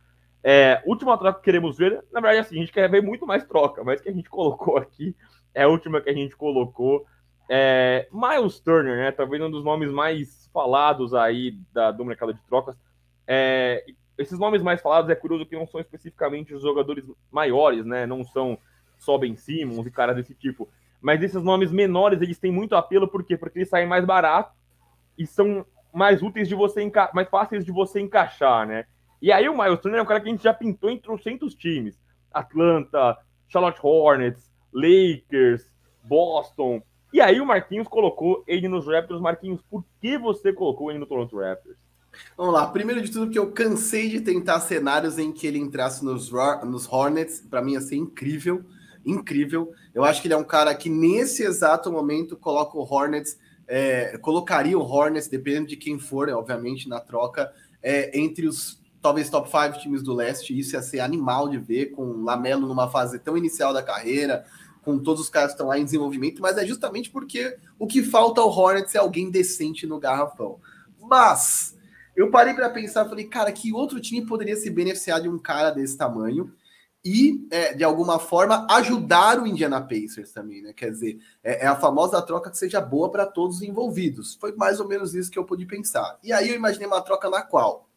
[0.42, 3.44] É, última troca que queremos ver, na verdade, assim, a gente quer ver muito mais
[3.44, 5.14] troca, mas que a gente colocou aqui
[5.56, 7.06] é a última que a gente colocou.
[7.48, 9.10] É, Miles Turner, né?
[9.10, 12.76] Talvez um dos nomes mais falados aí da, do mercado de trocas.
[13.26, 13.82] É,
[14.18, 18.04] esses nomes mais falados é curioso que não são especificamente os jogadores maiores, né?
[18.04, 18.58] Não são
[18.98, 20.68] só Ben Simmons e caras desse tipo.
[21.06, 23.36] Mas esses nomes menores, eles têm muito apelo, por quê?
[23.36, 24.52] Porque eles saem mais barato
[25.16, 25.64] e são
[25.94, 28.86] mais úteis de você mais fáceis de você encaixar, né?
[29.22, 31.54] E aí o Miles Turner é um cara que a gente já pintou em trocentos
[31.54, 31.96] times.
[32.34, 33.16] Atlanta,
[33.46, 35.70] Charlotte Hornets, Lakers,
[36.02, 36.82] Boston.
[37.12, 39.20] E aí o Marquinhos colocou ele nos Raptors.
[39.20, 41.78] Marquinhos, por que você colocou ele no Toronto Raptors?
[42.36, 42.66] Vamos lá.
[42.66, 46.32] Primeiro de tudo, que eu cansei de tentar cenários em que ele entrasse nos,
[46.64, 47.46] nos Hornets.
[47.48, 48.64] Para mim ia ser incrível.
[49.06, 49.72] Incrível.
[49.94, 53.38] Eu acho que ele é um cara que, nesse exato momento, coloca o Hornets.
[53.68, 57.52] É, colocaria o Hornets, dependendo de quem for, obviamente, na troca,
[57.82, 60.58] é, entre os talvez top 5 times do leste.
[60.58, 64.44] Isso ia ser animal de ver, com o Lamelo numa fase tão inicial da carreira,
[64.82, 68.02] com todos os caras que estão lá em desenvolvimento, mas é justamente porque o que
[68.02, 70.58] falta ao Hornets é alguém decente no garrafão.
[71.00, 71.76] Mas
[72.16, 75.70] eu parei para pensar, falei, cara, que outro time poderia se beneficiar de um cara
[75.70, 76.52] desse tamanho?
[77.08, 80.72] E, é, de alguma forma, ajudar o Indiana Pacers também, né?
[80.72, 84.34] Quer dizer, é, é a famosa troca que seja boa para todos os envolvidos.
[84.40, 86.18] Foi mais ou menos isso que eu pude pensar.
[86.20, 87.88] E aí eu imaginei uma troca na qual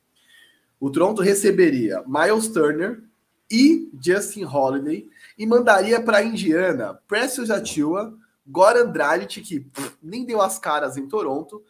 [0.80, 3.02] o Toronto receberia Miles Turner
[3.50, 8.16] e Justin Holiday e mandaria para Indiana Precious Achiuwa,
[8.46, 11.64] Goran Dragic, que pff, nem deu as caras em Toronto,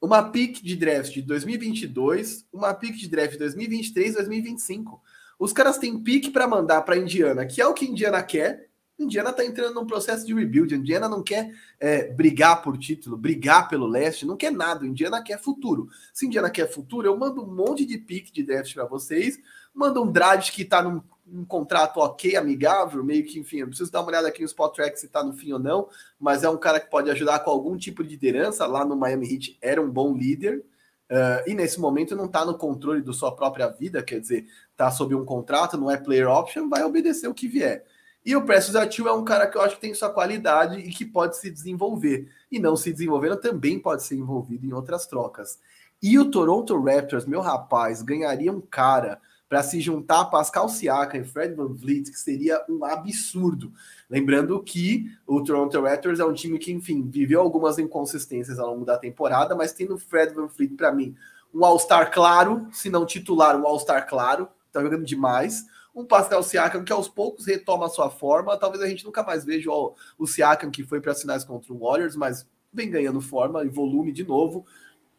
[0.00, 5.02] uma pick de draft de 2022, uma pick de draft de 2023 2025.
[5.40, 9.30] Os caras têm pick para mandar para Indiana, que é o que Indiana quer, Indiana
[9.30, 10.74] está entrando num processo de rebuild.
[10.74, 14.86] Indiana não quer é, brigar por título, brigar pelo leste, não quer nada.
[14.86, 15.88] Indiana quer futuro.
[16.12, 19.38] Se Indiana quer futuro, eu mando um monte de pique de draft para vocês,
[19.72, 23.90] mando um draft que está num, num, contrato ok, amigável, meio que, enfim, eu preciso
[23.90, 25.88] dar uma olhada aqui no Spot Track se está no fim ou não,
[26.18, 28.66] mas é um cara que pode ajudar com algum tipo de liderança.
[28.66, 30.62] Lá no Miami Heat era um bom líder.
[31.10, 34.46] Uh, e nesse momento não está no controle da sua própria vida, quer dizer,
[34.80, 37.84] está sob um contrato, não é player option, vai obedecer o que vier.
[38.24, 40.90] E o Precious Atil é um cara que eu acho que tem sua qualidade e
[40.90, 42.28] que pode se desenvolver.
[42.50, 45.58] E não se desenvolvendo também pode ser envolvido em outras trocas.
[46.02, 51.20] E o Toronto Raptors, meu rapaz, ganharia um cara para se juntar a Pascal Siakam
[51.20, 53.72] e Fred Van Vliet, que seria um absurdo.
[54.08, 58.84] Lembrando que o Toronto Raptors é um time que, enfim, viveu algumas inconsistências ao longo
[58.84, 61.16] da temporada, mas tem no Fred Van Vliet, para mim,
[61.52, 66.84] um All-Star claro, se não titular, um All-Star claro, tá jogando demais um Pascal Siakam
[66.84, 68.56] que aos poucos retoma a sua forma.
[68.56, 71.72] Talvez a gente nunca mais veja o, o Siakam que foi para as finais contra
[71.72, 74.64] o Warriors, mas vem ganhando forma e volume de novo.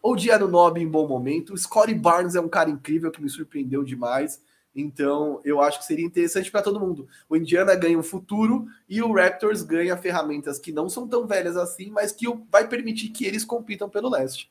[0.02, 1.56] O Diano Nob em bom momento.
[1.58, 4.42] Scottie Barnes é um cara incrível que me surpreendeu demais.
[4.74, 7.08] Então, eu acho que seria interessante para todo mundo.
[7.30, 11.58] O Indiana ganha um futuro e o Raptors ganha ferramentas que não são tão velhas
[11.58, 14.50] assim, mas que vai permitir que eles compitam pelo leste.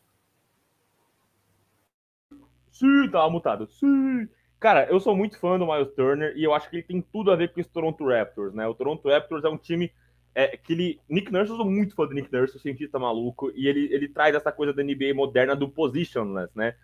[2.71, 3.67] Sim, tá mutado.
[3.67, 4.29] Sim.
[4.61, 7.32] Cara, eu sou muito fã do Miles Turner e eu acho que ele tem tudo
[7.32, 8.66] a ver com esse Toronto Raptors, né?
[8.66, 9.91] O Toronto Raptors é um time
[10.35, 11.01] é, que ele.
[11.09, 14.07] Nick Nurse, eu sou muito fã do Nick Nurse, o cientista maluco, e ele, ele
[14.07, 16.74] traz essa coisa da NBA moderna do positionless, né?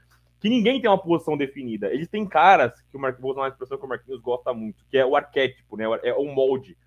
[0.40, 1.93] Que ninguém tem uma posição definida.
[1.93, 4.97] Eles têm caras, que o vou usar uma expressão que o Marquinhos gosta muito, que
[4.97, 5.85] é o arquétipo, né?
[6.03, 6.78] É o molde.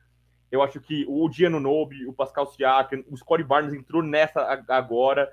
[0.52, 5.32] Eu acho que o Diano Nobe, o Pascal Siakam, o Scottie Barnes entrou nessa agora,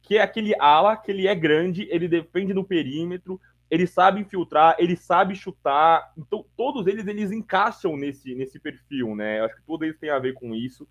[0.00, 3.38] que é aquele ala que ele é grande, ele defende no perímetro,
[3.74, 6.12] ele sabe infiltrar, ele sabe chutar.
[6.16, 9.40] Então, todos eles eles encaixam nesse, nesse perfil, né?
[9.40, 10.86] Eu acho que todos eles têm a ver com isso.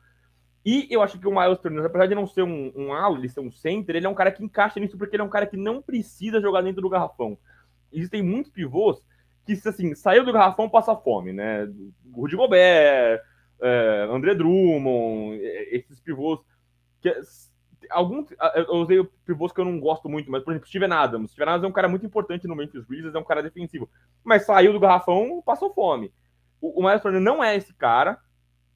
[0.66, 3.30] E eu acho que o Miles Turner, apesar de não ser um, um ala, ele
[3.30, 5.48] ser um center, ele é um cara que encaixa nisso porque ele é um cara
[5.48, 7.38] que não precisa jogar dentro do garrafão.
[7.90, 9.00] Existem muitos pivôs
[9.46, 11.66] que, assim, saiu do garrafão, passa fome, né?
[12.14, 13.22] Rudy Gobert,
[13.62, 15.40] é, André Drummond,
[15.72, 16.42] esses pivôs
[17.02, 17.10] que
[17.90, 18.28] alguns.
[18.56, 21.32] Eu usei pivôs que eu não gosto muito, mas, por exemplo, Steven Adams.
[21.32, 23.90] Steven Adams é um cara muito importante no Memphis Grizzlies, é um cara defensivo.
[24.24, 26.14] Mas saiu do garrafão, passou fome.
[26.62, 28.18] O, o Miles Turner não é esse cara.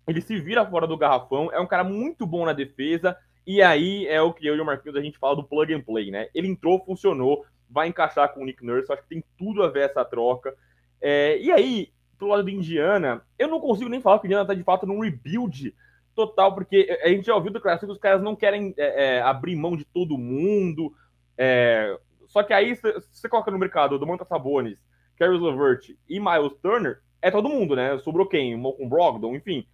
[0.08, 3.18] Ele se vira fora do garrafão, é um cara muito bom na defesa.
[3.46, 5.82] E aí é o que eu e o Marquinhos a gente fala do plug and
[5.82, 6.30] play, né?
[6.34, 8.92] Ele entrou, funcionou, vai encaixar com o Nick Nurse.
[8.92, 10.54] Acho que tem tudo a ver essa troca.
[11.02, 14.54] É, e aí, pro lado de Indiana, eu não consigo nem falar que Indiana tá
[14.54, 15.74] de fato num rebuild
[16.18, 19.22] total, porque a gente já ouviu do Classic que os caras não querem é, é,
[19.22, 20.92] abrir mão de todo mundo.
[21.38, 21.96] É,
[22.26, 24.80] só que aí você coloca no mercado do Manta Sabonis,
[25.16, 28.00] Caris LeVert e Miles Turner, é todo mundo, né?
[28.00, 28.58] Sobrou quem?
[28.58, 29.68] Malcolm Brogdon, enfim.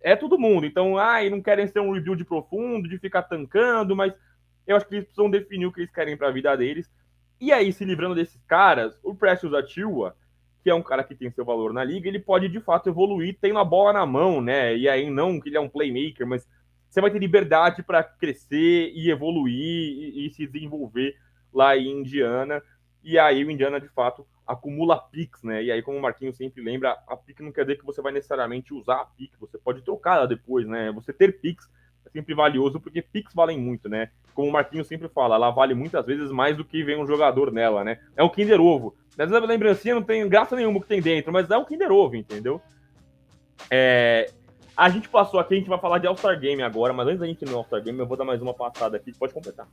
[0.00, 0.64] É todo mundo.
[0.64, 4.14] Então, ai, não querem ser um rebuild profundo, de ficar tancando, mas
[4.66, 6.88] eu acho que eles precisam definir o que eles querem para a vida deles.
[7.40, 10.16] E aí, se livrando desses caras, o Precious Achiuwa,
[10.62, 13.36] que é um cara que tem seu valor na liga, ele pode de fato evoluir
[13.40, 14.76] tendo a bola na mão, né?
[14.76, 16.46] E aí, não que ele é um playmaker, mas
[16.88, 21.16] você vai ter liberdade para crescer e evoluir e, e, se desenvolver
[21.52, 22.62] lá em Indiana.
[23.02, 25.62] E aí, o Indiana de fato acumula picks, né?
[25.62, 28.12] E aí, como o Marquinhos sempre lembra, a pick não quer dizer que você vai
[28.12, 30.90] necessariamente usar a pick, você pode trocar ela depois, né?
[30.92, 31.68] Você ter picks
[32.12, 34.10] sempre valioso, porque picks valem muito, né?
[34.34, 37.52] Como o Marquinhos sempre fala, ela vale muitas vezes mais do que vem um jogador
[37.52, 37.98] nela, né?
[38.16, 38.94] É um Kinder Ovo.
[39.16, 42.16] Vezes a lembrancinha não tem graça nenhuma que tem dentro, mas é um Kinder Ovo,
[42.16, 42.60] entendeu?
[43.70, 44.30] É,
[44.80, 47.26] a gente passou aqui, a gente vai falar de All-Star Game agora, mas antes da
[47.26, 49.68] gente ir no All-Star Game, eu vou dar mais uma passada aqui, pode completar.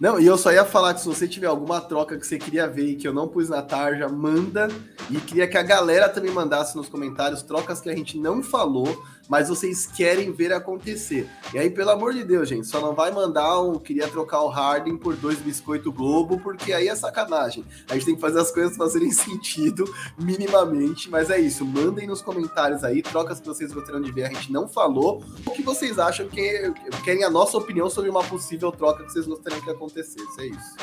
[0.00, 2.66] Não, e eu só ia falar que se você tiver alguma troca que você queria
[2.66, 4.66] ver e que eu não pus na tarja, manda.
[5.08, 9.00] E queria que a galera também mandasse nos comentários trocas que a gente não falou,
[9.28, 11.28] mas vocês querem ver acontecer.
[11.52, 14.48] E aí, pelo amor de Deus, gente, só não vai mandar um queria trocar o
[14.48, 17.64] Harden por dois biscoito Globo, porque aí é sacanagem.
[17.88, 19.84] A gente tem que fazer as coisas fazerem sentido
[20.18, 21.64] minimamente, mas é isso.
[21.64, 25.22] Mandem nos comentários aí trocas que vocês gostariam de ver, a gente não falou.
[25.46, 26.72] O que vocês acham que
[27.04, 30.40] querem a nossa opinião sobre uma possível troca que vocês gostariam que acontecesse?
[30.40, 30.76] É isso.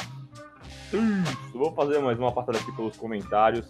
[0.93, 3.65] Isso, vou fazer mais uma passada aqui pelos comentários.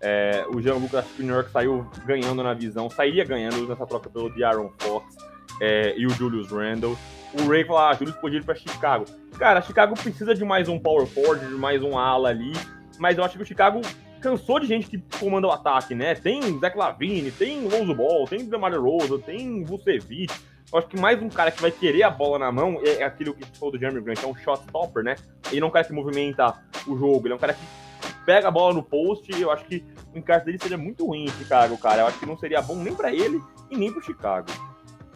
[0.00, 4.28] É, o Jean Lucas New York saiu ganhando na visão, sairia ganhando nessa troca pelo
[4.28, 5.16] De'Aaron Fox
[5.60, 6.96] é, e o Julius Randle.
[7.32, 9.04] O Ray falou, ah, Julius podia ir para Chicago.
[9.38, 12.52] Cara, Chicago precisa de mais um power forward, de mais um ala ali,
[12.98, 13.80] mas eu acho que o Chicago
[14.20, 16.14] cansou de gente que comanda o ataque, né?
[16.14, 20.32] Tem Zach Lavine, tem Lonzo Ball, tem DeMar Rosa, tem Vucevic.
[20.72, 23.34] Eu acho que mais um cara que vai querer a bola na mão é aquilo
[23.34, 25.16] que falou do Jeremy Grant, é um shot stopper, né?
[25.50, 26.54] Ele não é um cara que movimenta
[26.86, 27.60] o jogo, ele é um cara que
[28.26, 31.28] pega a bola no post, eu acho que o encaixe dele seria muito ruim em
[31.28, 32.02] Chicago, cara.
[32.02, 33.40] Eu acho que não seria bom nem para ele
[33.70, 34.48] e nem para Chicago.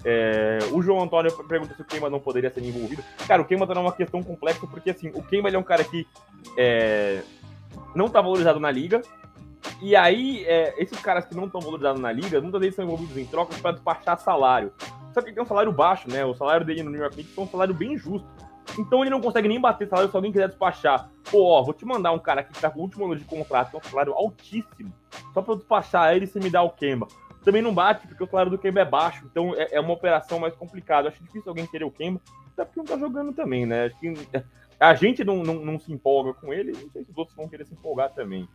[0.04, 3.02] É, o João Antônio pergunta se o Keima não poderia ser envolvido.
[3.26, 6.06] Cara, o Keima tá numa questão complexa, porque assim, o Keima é um cara que
[6.56, 7.22] é,
[7.94, 9.02] não tá valorizado na liga.
[9.82, 13.16] E aí, é, esses caras que não estão valorizados na liga, muitas vezes são envolvidos
[13.16, 14.72] em trocas para despachar salário.
[15.12, 16.24] Só que ele tem um salário baixo, né?
[16.24, 18.26] O salário dele no New York Knicks é um salário bem justo.
[18.78, 21.10] Então ele não consegue nem bater salário se alguém quiser despachar.
[21.30, 23.76] Pô, ó, vou te mandar um cara que tá com o último ano de contrato,
[23.76, 24.92] um salário altíssimo,
[25.32, 27.08] só pra eu despachar ele e você me dá o Kemba.
[27.44, 30.38] Também não bate, porque o salário do Kemba é baixo, então é, é uma operação
[30.38, 31.08] mais complicada.
[31.08, 32.20] Acho difícil alguém querer o Kemba,
[32.52, 33.86] até porque não tá jogando também, né?
[33.86, 34.14] Acho que
[34.78, 37.48] a gente não, não, não se empolga com ele, não sei se os outros vão
[37.48, 38.48] querer se empolgar também.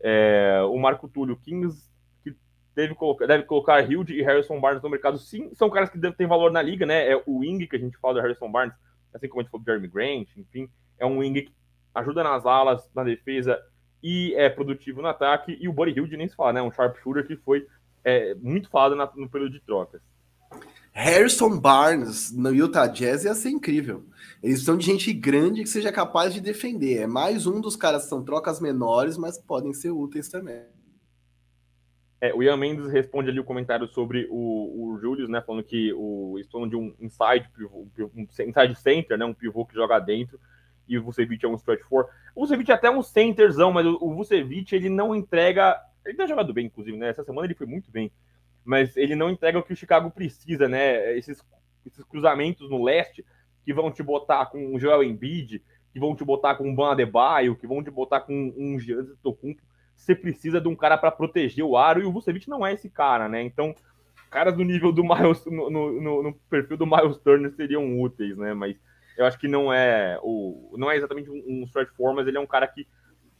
[0.00, 1.90] É, o Marco Túlio Kings,
[2.22, 2.34] que
[2.74, 6.26] deve colocar, deve colocar Hilde e Harrison Barnes no mercado, sim, são caras que têm
[6.26, 7.10] valor na liga, né?
[7.10, 8.74] É o Wing, que a gente fala do Harrison Barnes,
[9.12, 10.68] assim como a gente falou do Jeremy Grant, enfim,
[10.98, 11.52] é um wing que
[11.94, 13.60] ajuda nas alas, na defesa
[14.02, 15.56] e é produtivo no ataque.
[15.60, 16.62] E o Buddy Hilde nem se fala, né?
[16.62, 17.66] Um sharpshooter que foi
[18.04, 20.00] é, muito falado na, no período de trocas.
[20.92, 24.04] Harrison Barnes no Utah Jazz ia ser incrível.
[24.42, 27.02] Eles são de gente grande que seja capaz de defender.
[27.02, 30.62] É mais um dos caras que são trocas menores, mas podem ser úteis também.
[32.20, 35.40] É, o Ian Mendes responde ali o comentário sobre o, o Julius, né?
[35.40, 37.48] Falando que o estão de um inside,
[38.14, 39.24] um inside center, né?
[39.24, 40.38] Um pivô que joga dentro.
[40.88, 42.08] E o Vucevic é um stretch four.
[42.34, 45.80] O Vucevic é até um centerzão, mas o, o Vucevic ele não entrega.
[46.04, 47.08] Ele tem jogado bem, inclusive, né?
[47.08, 48.10] Essa semana ele foi muito bem.
[48.64, 51.16] Mas ele não entrega o que o Chicago precisa, né?
[51.16, 51.40] Esses,
[51.86, 53.24] esses cruzamentos no leste
[53.64, 55.62] que vão te botar com o Joel Embiid,
[55.92, 59.16] que vão te botar com o Ban Adebayo, que vão te botar com um Giannis
[59.22, 59.62] Tocumpo
[59.98, 62.88] você precisa de um cara para proteger o aro, e o Vucevic não é esse
[62.88, 63.42] cara, né?
[63.42, 63.74] Então,
[64.30, 68.54] caras do nível do Miles, no, no, no, perfil do Miles Turner seriam úteis, né?
[68.54, 68.76] Mas
[69.16, 72.40] eu acho que não é o não é exatamente um, stretch four, mas ele é
[72.40, 72.86] um cara que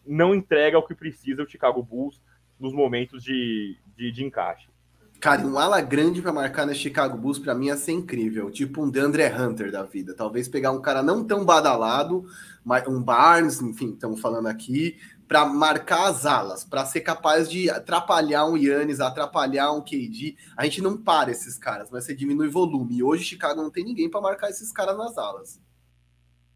[0.04, 2.20] não entrega o que precisa o Chicago Bulls
[2.58, 4.68] nos momentos de, de, de encaixe.
[5.20, 8.82] Cara, um ala grande para marcar no Chicago Bulls para mim ia ser incrível, tipo
[8.82, 10.14] um DeAndre Hunter da vida.
[10.14, 12.24] Talvez pegar um cara não tão badalado,
[12.88, 14.96] um Barnes, enfim, estamos falando aqui,
[15.28, 20.36] para marcar as alas, para ser capaz de atrapalhar um Yannis, atrapalhar um KD.
[20.56, 22.96] A gente não para esses caras, mas você diminui volume.
[22.96, 25.60] E hoje Chicago não tem ninguém para marcar esses caras nas alas.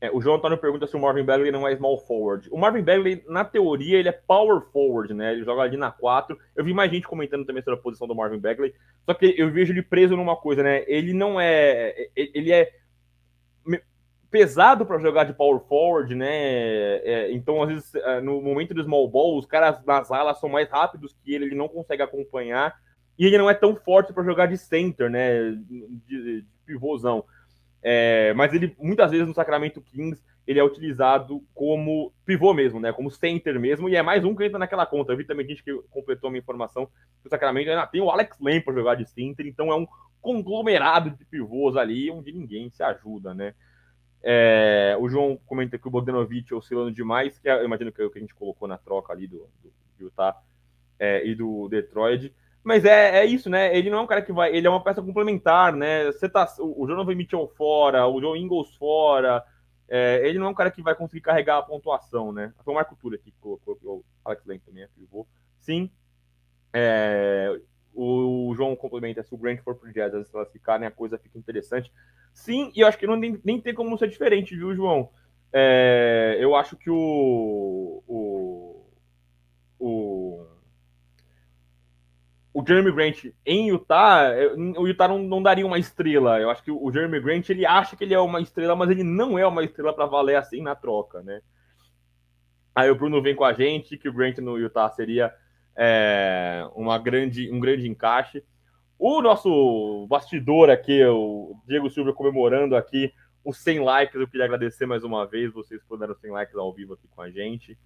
[0.01, 2.49] É, o João Antônio pergunta se o Marvin Bagley não é small forward.
[2.51, 5.33] O Marvin Bagley, na teoria, ele é power forward, né?
[5.33, 6.37] Ele joga ali na 4.
[6.57, 8.75] Eu vi mais gente comentando também sobre a posição do Marvin Bagley.
[9.07, 10.83] Só que eu vejo ele preso numa coisa, né?
[10.89, 12.09] Ele não é.
[12.17, 12.73] Ele é
[14.33, 16.97] pesado para jogar de power forward, né?
[17.05, 20.49] É, então, às vezes, é, no momento do small ball, os caras nas alas são
[20.49, 22.75] mais rápidos que ele, ele não consegue acompanhar.
[23.19, 25.51] E ele não é tão forte para jogar de center, né?
[25.51, 27.25] De, de pivôzão.
[27.83, 32.91] É, mas ele, muitas vezes, no Sacramento Kings, ele é utilizado como pivô mesmo, né?
[32.91, 35.13] Como center mesmo, e é mais um que entra naquela conta.
[35.13, 36.87] Eu vi também gente que completou a minha informação
[37.21, 39.87] que o Sacramento ainda tem o Alex Len para jogar de center, então é um
[40.23, 43.55] conglomerado de pivôs ali onde ninguém se ajuda, né?
[44.23, 48.05] É, o João comenta que o Bogdanovic oscilando demais, que é, eu imagino que é
[48.05, 50.41] o que a gente colocou na troca ali do, do Utah
[50.99, 52.33] é, e do Detroit.
[52.63, 53.77] Mas é, é isso, né?
[53.77, 54.55] Ele não é um cara que vai.
[54.55, 56.07] Ele é uma peça complementar, né?
[56.07, 59.45] Você tá, o, o Jonathan Mitchell fora, o Joe Ingles fora.
[59.89, 62.53] É, ele não é um cara que vai conseguir carregar a pontuação, né?
[62.65, 65.27] Foi o Marco Túlio aqui que colocou, o Alex Lane também é pivô.
[65.59, 65.91] Sim.
[66.73, 67.61] É,
[67.95, 71.93] o João complementa, se o Grant for pro Jazz se classificarem, a coisa fica interessante.
[72.33, 75.11] Sim, e eu acho que não nem, nem tem como ser diferente, viu, João?
[75.53, 78.87] É, eu acho que o, o,
[79.79, 80.47] o,
[82.55, 84.33] o Jeremy Grant em Utah,
[84.79, 86.41] o Utah não, não daria uma estrela.
[86.41, 89.05] Eu acho que o Jeremy Grant ele acha que ele é uma estrela, mas ele
[89.05, 91.43] não é uma estrela para valer assim na troca, né?
[92.75, 95.35] Aí o Bruno vem com a gente que o Grant no Utah seria
[95.77, 98.43] é, uma grande, um grande encaixe.
[98.99, 103.13] O nosso bastidor aqui, o Diego Silva comemorando aqui
[103.45, 104.21] os 100 likes.
[104.21, 105.53] Eu queria agradecer mais uma vez.
[105.53, 107.77] Vocês puderam 100 likes ao vivo aqui com a gente.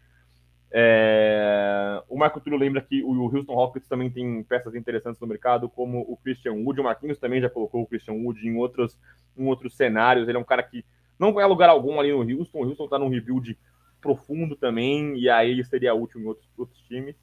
[0.70, 2.02] É...
[2.08, 6.00] O Marco Túlio lembra que o Houston Rockets também tem peças interessantes no mercado, como
[6.00, 6.80] o Christian Wood.
[6.80, 8.98] O Marquinhos também já colocou o Christian Wood em outros,
[9.36, 10.28] em outros cenários.
[10.28, 10.84] Ele é um cara que
[11.18, 12.58] não vai lugar algum ali no Houston.
[12.58, 13.58] O Houston está num rebuild
[14.00, 17.16] profundo também, e aí ele seria útil em outros, outros times.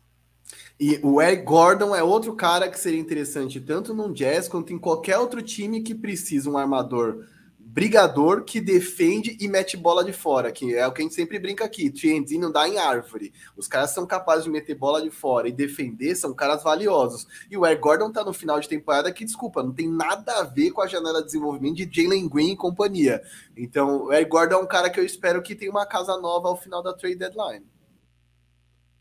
[0.79, 4.77] E o Eric Gordon é outro cara que seria interessante tanto no Jazz quanto em
[4.77, 7.25] qualquer outro time que precisa um armador
[7.73, 11.39] brigador que defende e mete bola de fora, que é o que a gente sempre
[11.39, 11.89] brinca aqui.
[11.89, 13.33] TND não dá em árvore.
[13.57, 17.25] Os caras são capazes de meter bola de fora e defender, são caras valiosos.
[17.49, 20.43] E o Eric Gordon tá no final de temporada que, desculpa, não tem nada a
[20.43, 23.23] ver com a janela de desenvolvimento de Jalen Green e companhia.
[23.57, 26.49] Então, o Eric Gordon é um cara que eu espero que tenha uma casa nova
[26.49, 27.65] ao final da trade deadline.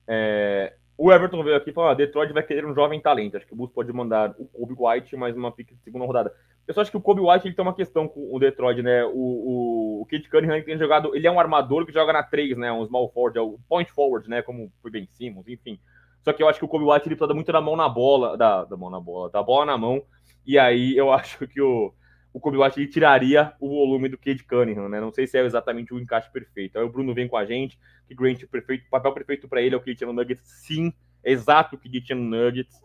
[0.09, 3.37] É, o Everton veio aqui e falou: ah, Detroit vai querer um jovem talento.
[3.37, 6.33] Acho que o Bulls pode mandar o Kobe White mais uma pick de segunda rodada.
[6.65, 9.05] Eu só acho que o Kobe White ele tem uma questão com o Detroit, né?
[9.07, 11.13] O, o, o Kate Cunningham ele tem jogado.
[11.17, 12.71] Ele é um armador que joga na 3, né?
[12.71, 14.43] Um small forward, é o point forward, né?
[14.43, 15.77] Como foi bem Simmons, enfim.
[16.23, 18.37] Só que eu acho que o Kobe White ele precisa muito da mão na bola,
[18.37, 20.05] da, da mão na bola, da bola na mão.
[20.47, 21.93] E aí eu acho que o,
[22.33, 25.01] o Kobe White ele tiraria o volume do Cade Cunningham, né?
[25.01, 26.79] Não sei se é exatamente o encaixe perfeito.
[26.79, 27.79] Aí o Bruno vem com a gente,
[28.09, 30.93] que Grant perfeito, papel perfeito para ele é o que ele tinha no Nuggets, sim,
[31.23, 32.81] é exato o que ele tinha no Nuggets.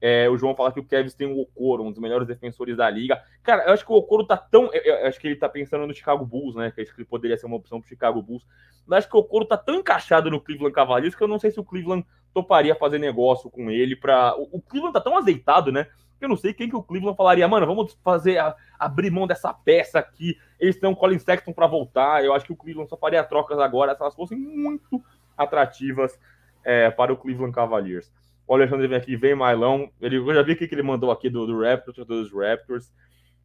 [0.00, 2.88] É, o João fala que o Kevin tem o Okoro, um dos melhores defensores da
[2.88, 3.20] liga.
[3.42, 4.70] Cara, eu acho que o Okoro tá tão.
[4.72, 6.70] Eu acho que ele tá pensando no Chicago Bulls, né?
[6.70, 8.46] Que acho que ele poderia ser uma opção pro Chicago Bulls.
[8.86, 11.50] Mas acho que o Okoro tá tão encaixado no Cleveland Cavaliers que eu não sei
[11.50, 15.72] se o Cleveland toparia fazer negócio com ele para o, o Cleveland tá tão azeitado,
[15.72, 15.88] né?
[16.20, 19.52] Eu não sei quem que o Cleveland falaria, mano, vamos fazer a, abrir mão dessa
[19.52, 20.36] peça aqui.
[20.58, 22.24] Eles têm um Colin Sexton para voltar.
[22.24, 25.02] Eu acho que o Cleveland só faria trocas agora se elas fossem muito
[25.36, 26.18] atrativas
[26.64, 28.12] é, para o Cleveland Cavaliers.
[28.46, 29.90] O Alexandre vem aqui, vem Mailão.
[30.00, 32.92] Ele, eu já vi o que ele mandou aqui do, do Raptors, dos Raptors.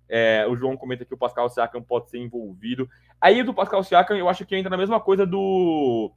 [0.09, 2.89] É, o João comenta que o Pascal Siakam pode ser envolvido.
[3.19, 6.11] Aí do Pascal Siakam, eu acho que entra na mesma coisa do,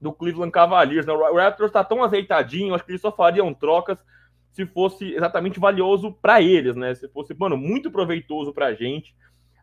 [0.00, 1.06] do Cleveland Cavaliers.
[1.06, 1.12] Né?
[1.12, 3.98] O Raptors está tão azeitadinho, acho que eles só fariam trocas
[4.52, 6.94] se fosse exatamente valioso para eles, né?
[6.94, 9.14] Se fosse, mano, muito proveitoso para a gente,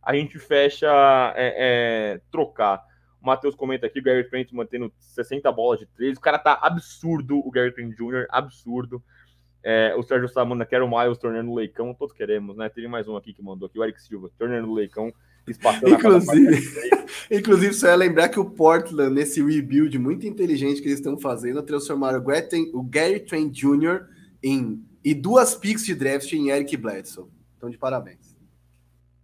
[0.01, 0.87] a gente fecha
[1.35, 1.55] é,
[2.15, 2.83] é, trocar.
[3.21, 6.17] O Matheus comenta aqui, o Gary Trent mantendo 60 bolas de 3.
[6.17, 9.03] O cara tá absurdo, o Gary Trent Jr., absurdo.
[9.63, 12.69] É, o Sérgio Samanda quer o Miles tornando o Leicão, todos queremos, né?
[12.69, 15.11] Teve mais um aqui que mandou aqui, o Eric Silva, tornando o Leicão,
[15.87, 16.61] inclusive,
[17.31, 21.61] inclusive, só é lembrar que o Portland, nesse rebuild muito inteligente que eles estão fazendo,
[21.61, 22.23] transformaram
[22.73, 24.05] o Gary Trent Jr.
[24.45, 27.29] em e duas picks de draft em Eric Bledsoe.
[27.57, 28.35] Então, de parabéns.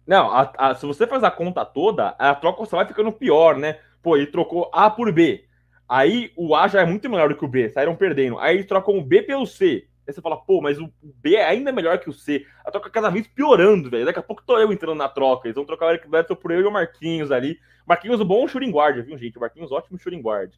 [0.06, 3.56] Não, a, a, se você faz a conta toda, a troca só vai ficando pior,
[3.56, 3.78] né?
[4.02, 5.44] Pô, ele trocou A por B.
[5.88, 8.38] Aí o A já é muito melhor do que o B, saíram perdendo.
[8.38, 9.86] Aí eles trocam o B pelo C.
[10.06, 12.44] Aí você fala, pô, mas o B é ainda melhor que o C.
[12.64, 14.04] A troca cada vez piorando, velho.
[14.04, 15.46] Daqui a pouco tô eu entrando na troca.
[15.46, 17.58] Eles vão trocar o Eric Bledsoe por eu e o Marquinhos ali.
[17.86, 19.36] Marquinhos, o bom shooting guard, viu, gente?
[19.36, 20.52] O Marquinhos, ótimo shooting guard.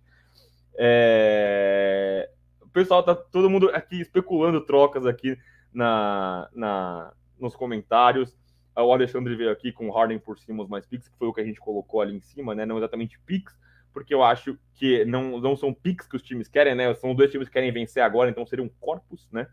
[0.78, 2.30] É...
[2.74, 5.38] Pessoal tá todo mundo aqui especulando trocas aqui
[5.72, 8.36] na, na, nos comentários.
[8.76, 11.40] O Alexandre veio aqui com Harden por cima, os mais picks, que foi o que
[11.40, 12.66] a gente colocou ali em cima, né?
[12.66, 13.56] Não exatamente picks,
[13.92, 16.92] porque eu acho que não, não são picks que os times querem, né?
[16.94, 19.46] São dois times que querem vencer agora, então seria um corpus, né?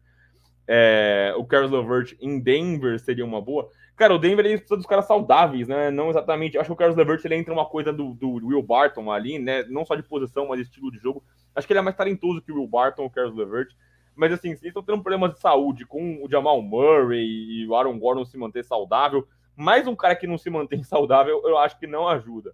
[0.67, 3.69] É, o Carlos Levert em Denver seria uma boa.
[3.95, 5.91] Cara, o Denver ele precisa dos caras saudáveis, né?
[5.91, 6.57] Não exatamente.
[6.57, 9.63] Acho que o Carlos Levert ele entra uma coisa do, do Will Barton ali, né?
[9.65, 11.23] Não só de posição, mas de estilo de jogo.
[11.55, 13.69] Acho que ele é mais talentoso que o Will Barton, o Carlos Levert.
[14.15, 17.75] Mas assim, se eles estão tendo problemas de saúde com o Jamal Murray e o
[17.75, 21.79] Aaron Gordon se manter saudável, mais um cara que não se mantém saudável, eu acho
[21.79, 22.53] que não ajuda.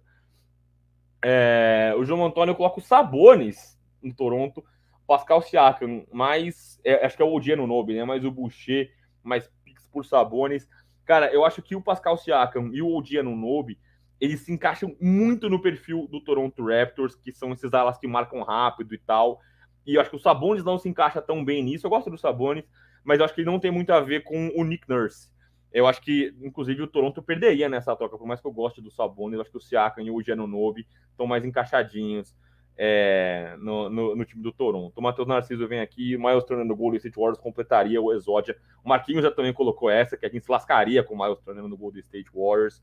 [1.24, 4.64] É, o João Antônio coloca o Sabones em Toronto,
[5.06, 8.04] Pascal Siakam, mais é, acho que é o Odiano Nobe, né?
[8.04, 8.92] Mais o Boucher,
[9.22, 10.68] mais Pix por Sabones.
[11.04, 13.78] Cara, eu acho que o Pascal Siakam e o Odiano Nobe,
[14.20, 18.42] eles se encaixam muito no perfil do Toronto Raptors, que são esses alas que marcam
[18.42, 19.40] rápido e tal.
[19.86, 21.86] E eu acho que o Sabonis não se encaixa tão bem nisso.
[21.86, 22.64] Eu gosto do Sabonis,
[23.04, 25.30] mas eu acho que ele não tem muito a ver com o Nick Nurse.
[25.72, 28.90] Eu acho que, inclusive, o Toronto perderia nessa troca, por mais que eu goste do
[28.90, 32.34] Sabonis, eu acho que o Siakam e o Giannonobi estão mais encaixadinhos
[32.76, 34.96] é, no, no, no, time do Toronto.
[34.96, 38.56] O Matheus Narciso vem aqui, o Miles Turner no Golden State Warriors completaria o Exódia.
[38.84, 41.66] O Marquinhos já também colocou essa, que a gente se lascaria com o Miles Turner
[41.66, 42.80] no Golden State Warriors.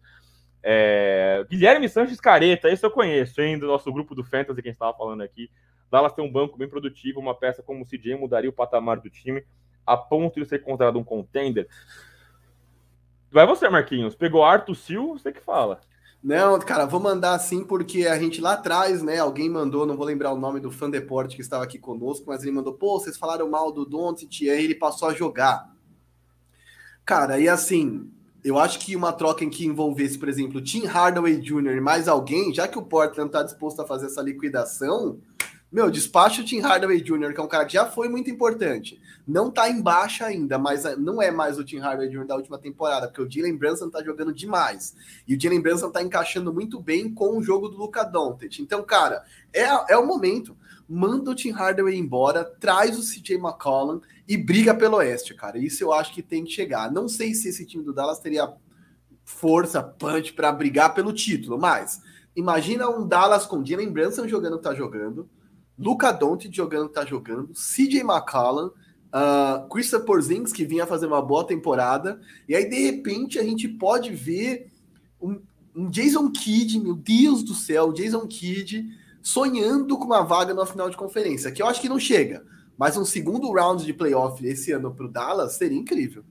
[0.67, 4.71] É, Guilherme Sanches Careta, esse eu conheço, hein, do nosso grupo do Fantasy, que a
[4.71, 5.47] gente estava falando aqui.
[5.91, 9.07] Dallas tem um banco bem produtivo, uma peça como o CJ mudaria o patamar do
[9.07, 9.45] time
[9.85, 11.67] a ponto de ser considerado um contender.
[13.31, 14.15] Vai você, Marquinhos.
[14.15, 15.81] Pegou Arthur Sil, você que fala.
[16.23, 19.19] Não, cara, vou mandar assim porque a gente lá atrás, né?
[19.19, 22.41] Alguém mandou, não vou lembrar o nome do fã deporte que estava aqui conosco, mas
[22.41, 25.71] ele mandou, pô, vocês falaram mal do Doncic e ele passou a jogar.
[27.05, 28.11] Cara, e assim,
[28.45, 31.77] eu acho que uma troca em que envolvesse, por exemplo, Tim Hardaway Jr.
[31.77, 35.19] e mais alguém, já que o Portland está disposto a fazer essa liquidação,
[35.71, 39.01] meu, despacha o Tim Hardaway Jr., que é um cara que já foi muito importante.
[39.27, 42.27] Não tá em baixa ainda, mas eh, não é mais o Tim Hardaway Jr.
[42.27, 44.95] da última temporada, porque o Jalen Brunson tá jogando demais.
[45.27, 48.59] E o Jalen Brunson tá encaixando muito bem com o jogo do Luca Doncic.
[48.59, 50.55] Então, cara, é, é o momento.
[50.87, 55.57] Manda o Tim Hardaway embora, traz o CJ McCollum e briga pelo Oeste, cara.
[55.57, 56.91] Isso eu acho que tem que chegar.
[56.91, 58.51] Não sei se esse time do Dallas teria
[59.23, 62.01] força, punch para brigar pelo título, mas
[62.35, 65.27] imagina um Dallas com Jalen Brunson jogando tá jogando,
[65.77, 71.45] Luca Doncic jogando tá jogando, CJ McCollum, uh, Christopher Porzingis, que vinha fazer uma boa
[71.45, 74.71] temporada, e aí de repente a gente pode ver
[75.19, 75.41] um,
[75.75, 78.87] um Jason Kidd, meu Deus do céu, Jason Kidd
[79.23, 82.45] sonhando com uma vaga na final de conferência, que eu acho que não chega,
[82.77, 86.23] mas um segundo round de playoff esse ano para o Dallas seria incrível.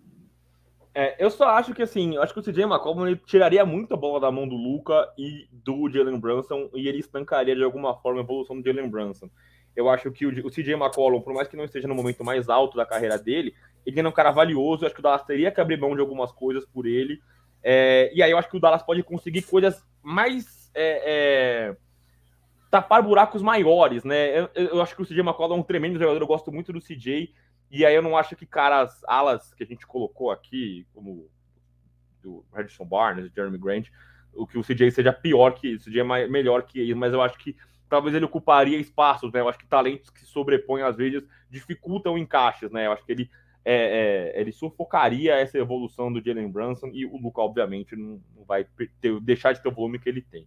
[0.95, 3.97] É, eu só acho que assim, eu acho que o CJ McCollum tiraria muito a
[3.97, 8.21] bola da mão do Luca e do Jalen Brunson e ele estancaria de alguma forma
[8.21, 9.29] a evolução do Jalen Brunson.
[9.75, 12.49] Eu acho que o, o CJ McCollum, por mais que não esteja no momento mais
[12.49, 13.55] alto da carreira dele,
[13.85, 14.85] ele é um cara valioso.
[14.85, 17.21] Eu acho que o Dallas teria que abrir mão de algumas coisas por ele.
[17.61, 20.71] É, e aí eu acho que o Dallas pode conseguir coisas mais.
[20.75, 21.77] É, é
[22.75, 24.41] tapar buracos maiores, né?
[24.41, 26.81] Eu, eu, acho que o CJ McCollum é um tremendo jogador, eu gosto muito do
[26.81, 27.33] CJ.
[27.71, 31.31] E aí eu não acho que caras, alas que a gente colocou aqui, como
[32.25, 33.87] o Harrison Barnes, o Jeremy Grant,
[34.33, 37.13] o que o CJ seja pior que isso, o CJ é melhor que ele, mas
[37.13, 37.57] eu acho que
[37.89, 39.39] talvez ele ocuparia espaços, né?
[39.39, 42.89] Eu acho que talentos que se sobrepõem às vezes dificultam encaixes, né?
[42.89, 43.31] Eu acho que ele
[43.65, 48.45] é, é, ele sufocaria essa evolução do Jalen Brunson e o Luca, obviamente, não, não
[48.45, 48.67] vai
[49.01, 50.45] ter, deixar de ter o volume que ele tem.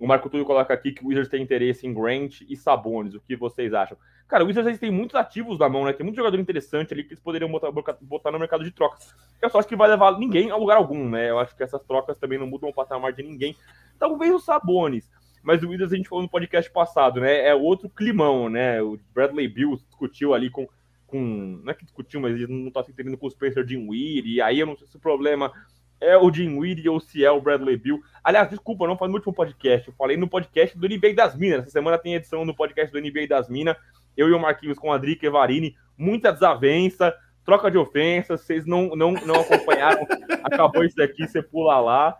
[0.00, 3.14] O Marco Túlio coloca aqui que o Wizards tem interesse em Grant e Sabonis.
[3.14, 3.98] O que vocês acham?
[4.26, 5.92] Cara, o Wizards tem muitos ativos na mão, né?
[5.92, 7.70] Tem muito jogador interessante ali que eles poderiam botar,
[8.00, 9.14] botar no mercado de trocas.
[9.42, 11.28] Eu só acho que vai levar ninguém a lugar algum, né?
[11.28, 13.54] Eu acho que essas trocas também não mudam o patamar de ninguém.
[13.98, 15.10] Talvez o Sabonis.
[15.42, 17.46] Mas o Wizards a gente falou no podcast passado, né?
[17.46, 18.80] É outro climão, né?
[18.80, 20.66] O Bradley Bill discutiu ali com.
[21.06, 24.36] com não é que discutiu, mas ele não tá se entendendo com o Spencer Dinwiddie.
[24.36, 25.52] E aí eu não sei se o problema
[26.00, 28.00] é o Jim Weed ou se é o Bradley Bill.
[28.24, 29.88] Aliás, desculpa, não falei no último podcast.
[29.88, 31.62] Eu falei no podcast do NBA das Minas.
[31.62, 33.76] Essa semana tem edição no podcast do NBA das Minas.
[34.16, 35.76] Eu e o Marquinhos com a Drica Evarini.
[35.96, 37.14] Muita desavença,
[37.44, 38.40] troca de ofensas.
[38.40, 40.06] Vocês não, não, não acompanharam.
[40.42, 42.18] Acabou isso daqui, você pula lá.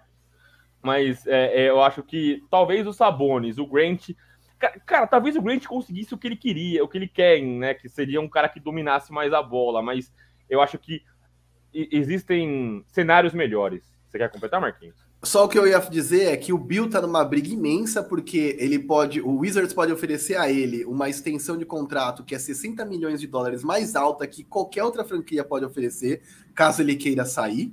[0.83, 4.11] Mas é, é, eu acho que talvez o Sabonis, o Grant.
[4.59, 7.73] Cara, cara, talvez o Grant conseguisse o que ele queria, o que ele quer, né?
[7.73, 9.83] Que seria um cara que dominasse mais a bola.
[9.83, 10.13] Mas
[10.49, 11.03] eu acho que
[11.73, 13.83] existem cenários melhores.
[14.09, 14.97] Você quer completar, Marquinhos?
[15.23, 18.57] Só o que eu ia dizer é que o Bill tá numa briga imensa, porque
[18.59, 19.21] ele pode.
[19.21, 23.27] O Wizards pode oferecer a ele uma extensão de contrato que é 60 milhões de
[23.27, 26.23] dólares mais alta que qualquer outra franquia pode oferecer,
[26.55, 27.73] caso ele queira sair.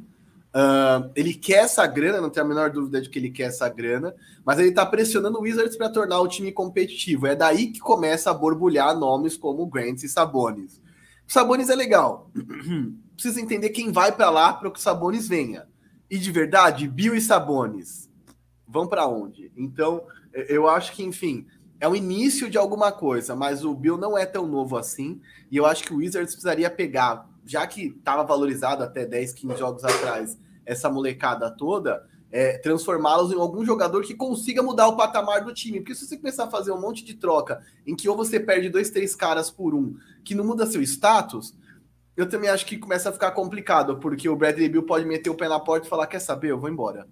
[0.53, 3.69] Uh, ele quer essa grana, não tem a menor dúvida de que ele quer essa
[3.69, 4.13] grana,
[4.43, 7.27] mas ele tá pressionando o Wizards para tornar o time competitivo.
[7.27, 10.81] É daí que começa a borbulhar nomes como Grant e Sabonis.
[11.27, 12.31] Sabonis é legal.
[13.17, 15.67] precisa entender quem vai para lá para que o Sabonis venha.
[16.09, 18.09] E de verdade, Bill e Sabonis
[18.65, 19.51] vão para onde?
[19.57, 21.47] Então, eu acho que, enfim,
[21.79, 25.19] é o início de alguma coisa, mas o Bill não é tão novo assim.
[25.51, 29.57] E eu acho que o Wizards precisaria pegar, já que estava valorizado até 10, 15
[29.57, 35.43] jogos atrás, essa molecada toda, é, transformá-los em algum jogador que consiga mudar o patamar
[35.43, 35.79] do time.
[35.79, 38.69] Porque se você começar a fazer um monte de troca em que ou você perde
[38.69, 41.55] dois, três caras por um, que não muda seu status,
[42.15, 45.35] eu também acho que começa a ficar complicado, porque o Bradley Bill pode meter o
[45.35, 47.07] pé na porta e falar: quer saber, eu vou embora.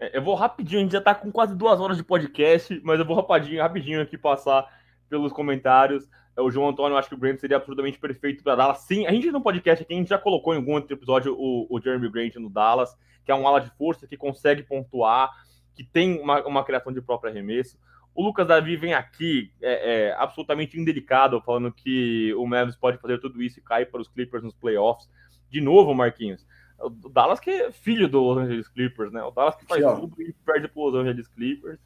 [0.00, 2.98] É, eu vou rapidinho, a gente já tá com quase duas horas de podcast, mas
[2.98, 4.66] eu vou rapidinho, rapidinho aqui passar
[5.08, 6.08] pelos comentários.
[6.36, 8.78] É, o João Antônio, acho que o Grant seria absolutamente perfeito para Dallas.
[8.78, 11.66] Sim, a gente no podcast aqui, a gente já colocou em algum outro episódio o,
[11.70, 15.30] o Jeremy Grant no Dallas, que é um ala de força que consegue pontuar,
[15.74, 17.78] que tem uma, uma criação de próprio arremesso.
[18.14, 23.18] O Lucas Davi vem aqui é, é, absolutamente indelicado, falando que o Mavis pode fazer
[23.18, 25.10] tudo isso e cair para os Clippers nos playoffs.
[25.50, 26.46] De novo, Marquinhos.
[26.78, 29.22] O Dallas que é filho do Los Angeles Clippers, né?
[29.22, 31.80] O Dallas que faz tudo e perde para os Los Angeles Clippers.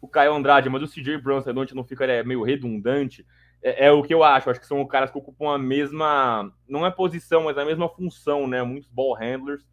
[0.00, 3.24] O Caio Andrade, mas o CJ Brunson, não fica é meio redundante.
[3.62, 4.50] É, é, o que eu acho.
[4.50, 6.52] Acho que são caras que ocupam a mesma.
[6.68, 8.62] Não é posição, mas a mesma função, né?
[8.62, 9.66] Muitos ball handlers.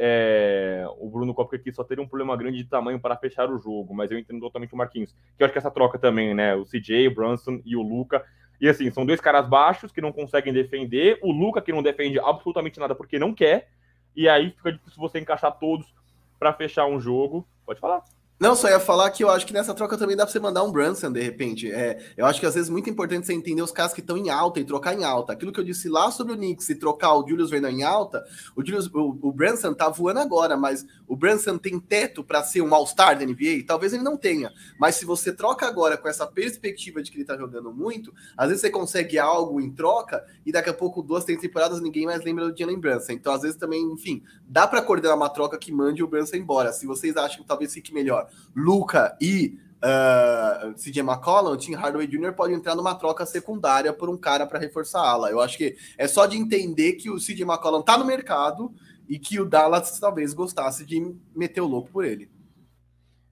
[0.00, 3.58] É, o Bruno Copa aqui só teria um problema grande de tamanho para fechar o
[3.58, 5.12] jogo, mas eu entendo totalmente o Marquinhos.
[5.36, 6.54] Que eu acho que essa troca também, né?
[6.54, 8.24] O CJ, o Brunson e o Luca.
[8.60, 11.18] E assim, são dois caras baixos que não conseguem defender.
[11.20, 13.70] O Luca, que não defende absolutamente nada porque não quer.
[14.14, 15.92] E aí fica difícil você encaixar todos
[16.38, 17.44] para fechar um jogo.
[17.66, 18.04] Pode falar.
[18.40, 20.62] Não, só ia falar que eu acho que nessa troca também dá pra você mandar
[20.62, 21.72] um Brunson, de repente.
[21.72, 24.16] É, eu acho que às vezes é muito importante você entender os caras que estão
[24.16, 25.32] em alta e trocar em alta.
[25.32, 28.24] Aquilo que eu disse lá sobre o Knicks e trocar o Julius Randle em alta,
[28.54, 32.62] o, Julius, o, o Brunson tá voando agora, mas o Brunson tem teto para ser
[32.62, 33.64] um All-Star da NBA?
[33.66, 34.52] Talvez ele não tenha.
[34.78, 38.50] Mas se você troca agora com essa perspectiva de que ele tá jogando muito, às
[38.50, 42.22] vezes você consegue algo em troca e daqui a pouco, duas, três temporadas, ninguém mais
[42.22, 43.12] lembra do Jalen Brunson.
[43.12, 46.72] Então, às vezes também, enfim, dá para coordenar uma troca que mande o Brunson embora.
[46.72, 52.06] Se vocês acham que talvez fique melhor Luca e uh, CJ McCollum, o Tim Hardaway
[52.06, 52.32] Jr.
[52.32, 55.30] pode entrar numa troca secundária por um cara para reforçar a ala.
[55.30, 58.72] Eu acho que é só de entender que o CJ McCollum tá no mercado
[59.08, 62.30] e que o Dallas talvez gostasse de meter o louco por ele.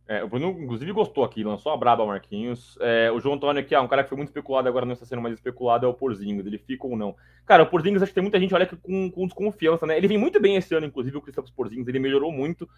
[0.09, 2.79] É, o Bruno, inclusive, gostou aqui, lançou a braba Marquinhos.
[2.81, 5.05] É, o João Antônio aqui, ah, um cara que foi muito especulado, agora não está
[5.05, 6.47] sendo mais especulado, é o Porzingis.
[6.47, 7.17] Ele fica ou não?
[7.45, 9.97] Cara, o Porzingis, acho que tem muita gente olha com, com desconfiança, né?
[9.97, 11.89] Ele vem muito bem esse ano, inclusive, o Christopher Porzingis.
[11.89, 12.69] Ele melhorou muito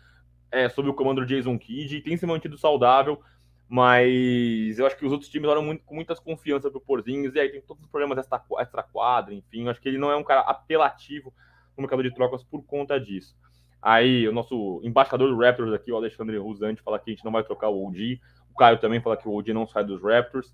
[0.51, 3.21] é, sob o comando do Jason Kidd e tem se mantido saudável,
[3.69, 7.41] mas eu acho que os outros times olham muito, com muitas confianças pro Porzingis, e
[7.41, 8.27] aí tem todos os problemas
[8.59, 9.65] extra-quadra, enfim.
[9.65, 11.33] Eu acho que ele não é um cara apelativo
[11.77, 13.37] no mercado de trocas por conta disso.
[13.81, 17.31] Aí o nosso embaixador do Raptors aqui, o Alexandre Rusante, fala que a gente não
[17.31, 18.21] vai trocar o OG.
[18.51, 20.53] O Caio também fala que o OG não sai dos Raptors.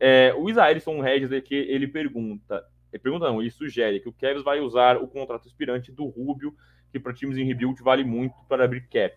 [0.00, 4.42] É, o Isaelson Regis aqui, ele pergunta, ele pergunta não, ele sugere que o Kevs
[4.42, 6.54] vai usar o contrato aspirante do Rubio,
[6.92, 9.14] que para times em rebuild vale muito para abrir cap.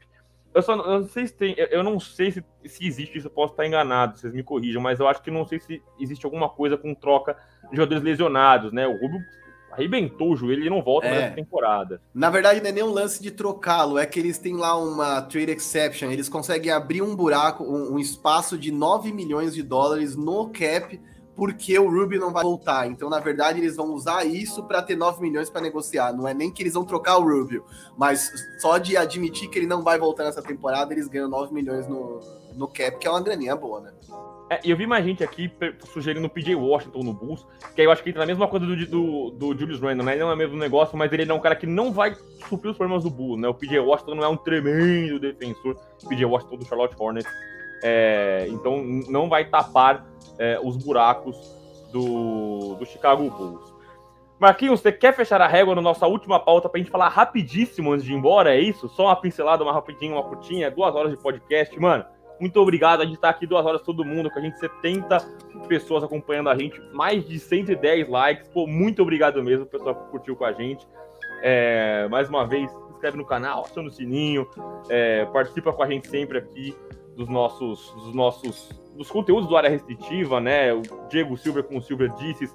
[0.53, 3.32] Eu só eu não sei se tem, eu não sei se, se existe isso, eu
[3.32, 6.49] posso estar enganado, vocês me corrijam, mas eu acho que não sei se existe alguma
[6.49, 7.38] coisa com troca
[7.69, 8.86] de jogadores lesionados, né?
[8.86, 9.22] O Rubio
[9.72, 11.11] arrebentou o joelho e não volta é.
[11.11, 12.02] nessa temporada.
[12.14, 15.22] Na verdade, não é nem um lance de trocá-lo, é que eles têm lá uma
[15.22, 20.15] trade exception, eles conseguem abrir um buraco, um, um espaço de 9 milhões de dólares
[20.15, 20.99] no cap,
[21.42, 22.86] porque o Ruby não vai voltar.
[22.86, 26.14] Então, na verdade, eles vão usar isso para ter 9 milhões para negociar.
[26.14, 27.66] Não é nem que eles vão trocar o Rubio,
[27.98, 31.88] mas só de admitir que ele não vai voltar nessa temporada, eles ganham 9 milhões
[31.88, 32.20] no,
[32.56, 33.92] no cap, que é uma graninha boa, né?
[34.52, 35.52] É, eu vi mais gente aqui
[35.92, 37.44] sugerindo o PJ Washington no Bulls,
[37.74, 40.12] que aí eu acho que entra na mesma coisa do, do, do Julius Randle, né?
[40.12, 42.16] Ele não é o mesmo negócio, mas ele é um cara que não vai
[42.48, 43.48] suprir os problemas do Bulls, né?
[43.48, 47.32] O PJ Washington não é um tremendo defensor, o PJ Washington do Charlotte Hornets,
[47.82, 51.38] é, então não vai tapar é, os buracos
[51.91, 53.72] do, do Chicago Bulls.
[54.40, 57.91] Marquinhos, você quer fechar a régua na nossa última pauta para a gente falar rapidíssimo
[57.91, 58.56] antes de ir embora?
[58.56, 58.90] É isso?
[58.90, 62.03] Só uma pincelada, uma rapidinha, uma curtinha, duas horas de podcast, mano.
[62.40, 63.02] Muito obrigado.
[63.02, 65.20] A gente está aqui duas horas todo mundo, com a gente 70
[65.68, 68.48] pessoas acompanhando a gente, mais de 110 likes.
[68.48, 70.88] Pô, muito obrigado mesmo, pessoal que curtiu com a gente.
[71.44, 74.48] É, mais uma vez, se inscreve no canal, aciona o sininho,
[74.90, 76.76] é, participa com a gente sempre aqui
[77.16, 80.74] dos nossos, dos nossos dos conteúdos do área restritiva, né?
[80.74, 82.48] O Diego Silva com o Silva disse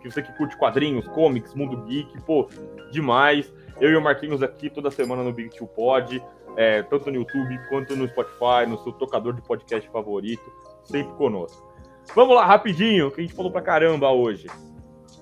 [0.00, 2.48] que você que curte quadrinhos, comics, mundo geek, pô,
[2.90, 3.52] demais.
[3.80, 6.22] Eu e o Marquinhos aqui toda semana no Big Two Pod
[6.58, 10.42] é, tanto no YouTube quanto no Spotify, no seu tocador de podcast favorito,
[10.82, 11.72] sempre conosco.
[12.16, 14.48] Vamos lá, rapidinho, que a gente falou pra caramba hoje.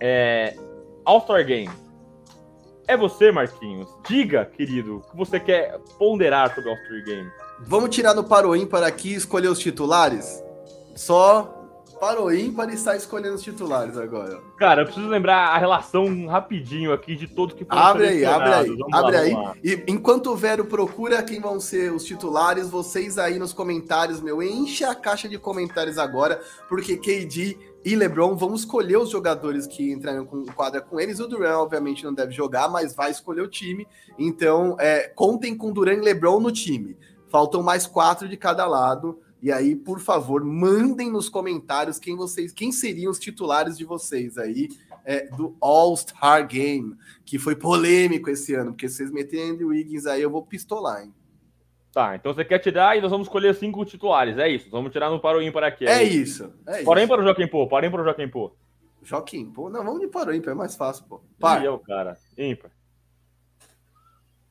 [0.01, 0.57] É,
[1.05, 1.71] All-Star Game.
[2.89, 3.87] É você, Marquinhos.
[4.09, 7.31] Diga, querido, o que você quer ponderar sobre o All-Star Game.
[7.61, 10.43] Vamos tirar no Paro Ímpar aqui e escolher os titulares?
[10.97, 11.57] Só
[12.01, 14.41] Parou ímpar e está escolhendo os titulares agora.
[14.59, 18.53] Cara, eu preciso lembrar a relação rapidinho aqui de todos que foram Abre aí, abre
[18.53, 19.61] aí, vamos abre lá, aí.
[19.65, 24.43] E enquanto o Vero procura quem vão ser os titulares, vocês aí nos comentários, meu,
[24.43, 29.91] enche a caixa de comentários agora, porque KD e LeBron vão escolher os jogadores que
[29.91, 31.19] entrarão com quadra com eles.
[31.19, 33.89] O Duran, obviamente, não deve jogar, mas vai escolher o time.
[34.19, 36.95] Então, é, contem com Duran e LeBron no time.
[37.31, 39.19] Faltam mais quatro de cada lado.
[39.43, 44.39] E aí, por favor, mandem nos comentários quem vocês, quem seriam os titulares de vocês
[44.39, 44.69] aí
[45.05, 50.07] é, do All-Star Game, que foi polêmico esse ano, porque se vocês meterem Andrew Wiggins
[50.07, 51.15] aí, eu vou pistolar, hein?
[51.93, 54.69] Tá, então você quer tirar e nós vamos escolher cinco titulares, é isso?
[54.71, 55.87] Vamos tirar no para o ímpar aqui.
[55.87, 56.53] É, é isso.
[56.67, 57.67] É para o ímpar Joaquim Pô?
[57.67, 58.55] Para ímpar ou Joaquim Pô?
[59.03, 59.71] Joaquim Pô?
[59.71, 61.23] Não, vamos de para o ímpar, é mais fácil, pô.
[61.41, 61.63] Par.
[61.63, 62.19] E eu, cara?
[62.37, 62.71] Ímpar.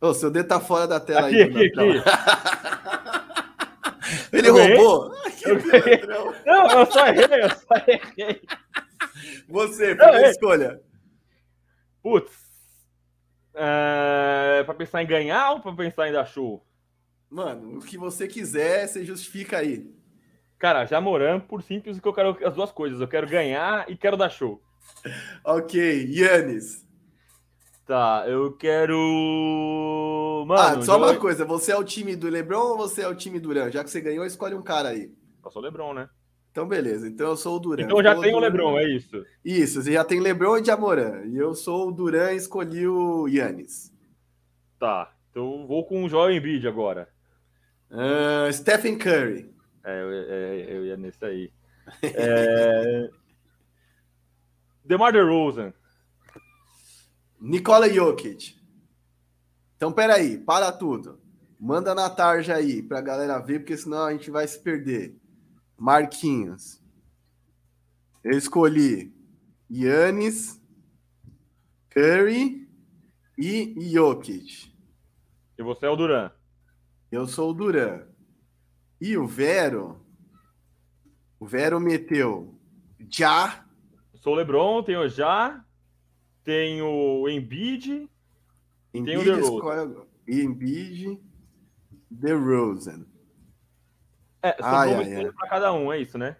[0.01, 1.43] Ô, seu dedo tá fora da tela aqui, aí.
[1.43, 2.03] Aqui, aqui,
[4.31, 5.11] Ele roubou?
[6.45, 8.41] não, eu só errei, eu só errei.
[9.47, 10.81] Você, primeira escolha.
[12.02, 12.45] Putz.
[13.53, 16.65] É, pra pensar em ganhar ou pra pensar em dar show?
[17.30, 19.93] Mano, o que você quiser, você justifica aí.
[20.60, 23.02] Cara, Jamoran, por simples, que eu quero as duas coisas.
[23.02, 24.61] Eu quero ganhar e quero dar show.
[25.43, 26.84] ok, Yannis.
[27.85, 28.97] Tá, eu quero.
[30.47, 33.13] Mano, ah, só uma coisa, você é o time do Lebron ou você é o
[33.13, 33.69] time Duran?
[33.69, 35.11] Já que você ganhou, escolhe um cara aí.
[35.43, 36.09] Eu sou o Lebron, né?
[36.49, 37.07] Então, beleza.
[37.07, 37.83] Então eu sou o Duran.
[37.83, 39.23] Então já tem o Lebron, é isso?
[39.43, 41.25] Isso, você já tem Lebron e Jamoran.
[41.27, 43.93] E eu sou o Duran e escolhi o Yannis.
[44.79, 47.07] Tá, então vou com o Joel Embiid agora.
[47.91, 49.53] Uh, Stephen Curry.
[49.83, 51.51] É, eu, é, eu ia nesse aí.
[52.01, 53.09] é...
[54.83, 55.71] DeMar DeRozan.
[57.47, 58.59] Nikola Jokic.
[59.76, 61.22] Então, peraí, para tudo.
[61.59, 65.15] Manda na tarja aí pra galera ver, porque senão a gente vai se perder.
[65.77, 66.81] Marquinhos.
[68.23, 69.13] Eu escolhi
[69.72, 70.59] Yannis,
[71.91, 72.67] Curry
[73.38, 74.76] e Jokic.
[75.55, 76.31] E você é o Duran?
[77.11, 78.07] Eu sou o Duran.
[78.99, 80.03] E o Vero?
[81.39, 82.59] O Vero meteu
[83.07, 83.63] Já.
[84.15, 85.63] Sou o Lebron, tenho Já,
[86.45, 88.07] tem o Embiid,
[88.93, 90.05] Embiid tem o DeRozan.
[90.27, 91.19] Embiid,
[92.09, 93.05] DeRozan.
[94.43, 95.31] É, são ai, ai, ai.
[95.31, 96.38] para cada um, é isso, né?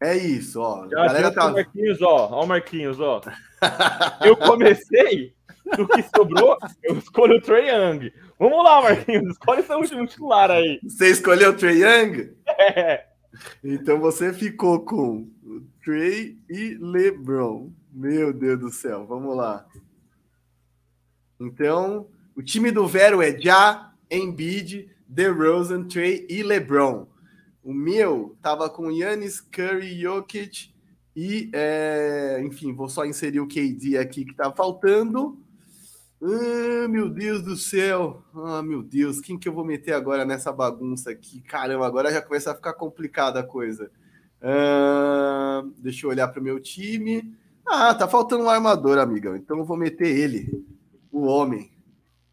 [0.00, 0.86] É isso, ó.
[0.86, 1.46] Já galera tá...
[1.46, 2.28] o Marquinhos, ó.
[2.30, 3.22] Ó o Marquinhos, ó.
[4.24, 5.34] eu comecei,
[5.76, 8.12] do que sobrou, eu escolho o Trey Young.
[8.38, 10.78] Vamos lá, Marquinhos, escolhe seu último titular aí.
[10.82, 12.36] Você escolheu o Trey Young?
[12.60, 13.06] É.
[13.62, 15.30] Então você ficou com
[15.88, 17.72] Trey e LeBron.
[17.90, 19.66] Meu Deus do céu, vamos lá.
[21.40, 27.06] Então, o time do Vero é Já, Embiid, DeRozan, Trey e LeBron.
[27.64, 30.74] O meu tava com Yannis, Curry, Jokic
[31.16, 35.42] e, é, enfim, vou só inserir o KD aqui que tá faltando.
[36.22, 38.22] Ah, meu Deus do céu.
[38.34, 41.40] Ah, meu Deus, quem que eu vou meter agora nessa bagunça aqui?
[41.40, 43.90] Caramba, agora já começa a ficar complicada a coisa.
[44.42, 47.34] Ah, deixa eu olhar para o meu time.
[47.66, 49.36] Ah, tá faltando um armador, amigão.
[49.36, 50.64] Então eu vou meter ele,
[51.12, 51.70] o homem,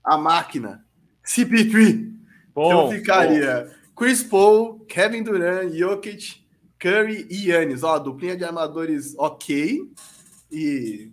[0.03, 0.85] a máquina,
[1.25, 2.13] CP3.
[2.53, 3.85] Bom, então ficaria bom.
[3.95, 6.45] Chris Paul, Kevin Durant, Jokic,
[6.79, 7.83] Curry e Yannis.
[7.83, 9.89] Ó, duplinha de armadores ok.
[10.51, 11.11] E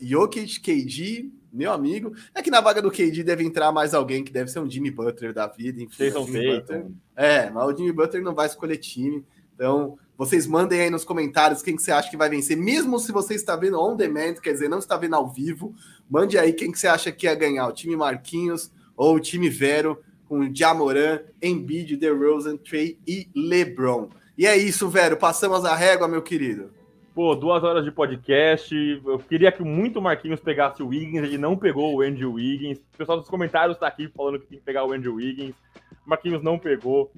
[0.00, 2.12] Jokic, KG, meu amigo.
[2.34, 4.90] É que na vaga do KD deve entrar mais alguém que deve ser um Jimmy
[4.90, 5.82] Butler da vida.
[5.82, 6.86] Enfim, Butler.
[7.14, 9.24] É, mas o Jimmy Butler não vai escolher time.
[9.54, 13.10] Então, vocês mandem aí nos comentários quem que você acha que vai vencer, mesmo se
[13.10, 15.74] você está vendo on demand, quer dizer, não está vendo ao vivo.
[16.10, 19.48] Mande aí quem que você acha que ia ganhar, o time Marquinhos ou o time
[19.48, 19.98] Vero,
[20.28, 24.10] com Jamoran, Embiid, DeRozan, Trey e LeBron.
[24.36, 26.70] E é isso, Vero, passamos a régua, meu querido.
[27.14, 28.74] Pô, duas horas de podcast.
[29.02, 32.76] Eu queria que muito Marquinhos pegasse o Wiggins, ele não pegou o Andrew Wiggins.
[32.76, 35.54] O pessoal dos comentários está aqui falando que tem que pegar o Andrew Wiggins.
[36.04, 37.10] Marquinhos não pegou.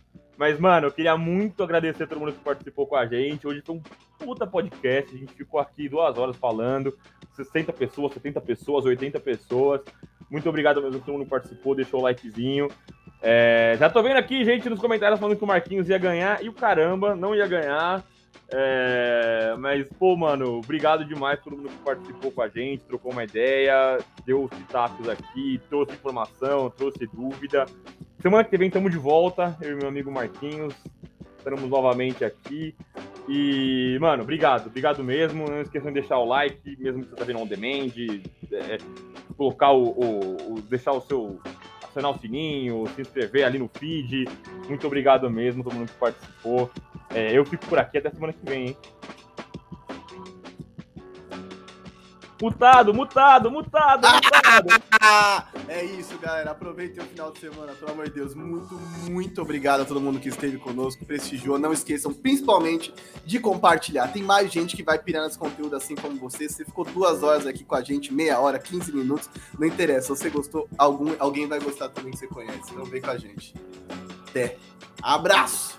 [0.43, 3.47] Mas, mano, eu queria muito agradecer a todo mundo que participou com a gente.
[3.47, 3.83] Hoje foi um
[4.19, 5.15] puta podcast.
[5.15, 6.99] A gente ficou aqui duas horas falando.
[7.37, 9.83] 60 pessoas, 70 pessoas, 80 pessoas.
[10.29, 12.67] Muito obrigado mesmo todo mundo que participou, deixou o likezinho.
[13.23, 16.43] É, já tô vendo aqui, gente, nos comentários falando que o Marquinhos ia ganhar.
[16.43, 18.05] E o caramba, não ia ganhar.
[18.53, 23.23] É, mas, pô, mano, obrigado demais todo mundo que participou com a gente, trocou uma
[23.23, 23.97] ideia,
[24.27, 27.65] deu os pitacos aqui, trouxe informação, trouxe dúvida.
[28.23, 30.73] Semana que vem estamos de volta, eu e meu amigo Marquinhos.
[31.37, 32.73] Estaremos novamente aqui.
[33.29, 35.51] E, mano, obrigado, obrigado mesmo.
[35.51, 37.91] Não esqueçam de deixar o like, mesmo que você tá vendo on demand,
[38.53, 38.79] é,
[39.37, 41.41] colocar o, o, o, deixar o seu.
[41.83, 44.29] acionar o sininho, se inscrever ali no feed.
[44.69, 46.71] Muito obrigado mesmo, todo mundo que participou.
[47.13, 48.77] É, eu fico por aqui até semana que vem, hein?
[52.43, 54.69] Mutado, mutado, mutado, mutado.
[55.71, 56.51] é isso, galera.
[56.51, 58.35] Aproveitem o final de semana, pelo amor de Deus.
[58.35, 58.75] Muito,
[59.09, 61.57] muito obrigado a todo mundo que esteve conosco, prestigiou.
[61.57, 62.93] Não esqueçam, principalmente,
[63.25, 64.09] de compartilhar.
[64.09, 66.49] Tem mais gente que vai pirar nesse conteúdo assim como você.
[66.49, 69.31] Você ficou duas horas aqui com a gente, meia hora, 15 minutos.
[69.57, 70.13] Não interessa.
[70.13, 72.73] Se você gostou, algum, alguém vai gostar também que você conhece.
[72.73, 73.55] Então vem com a gente.
[74.29, 74.57] Até.
[75.01, 75.79] Abraço!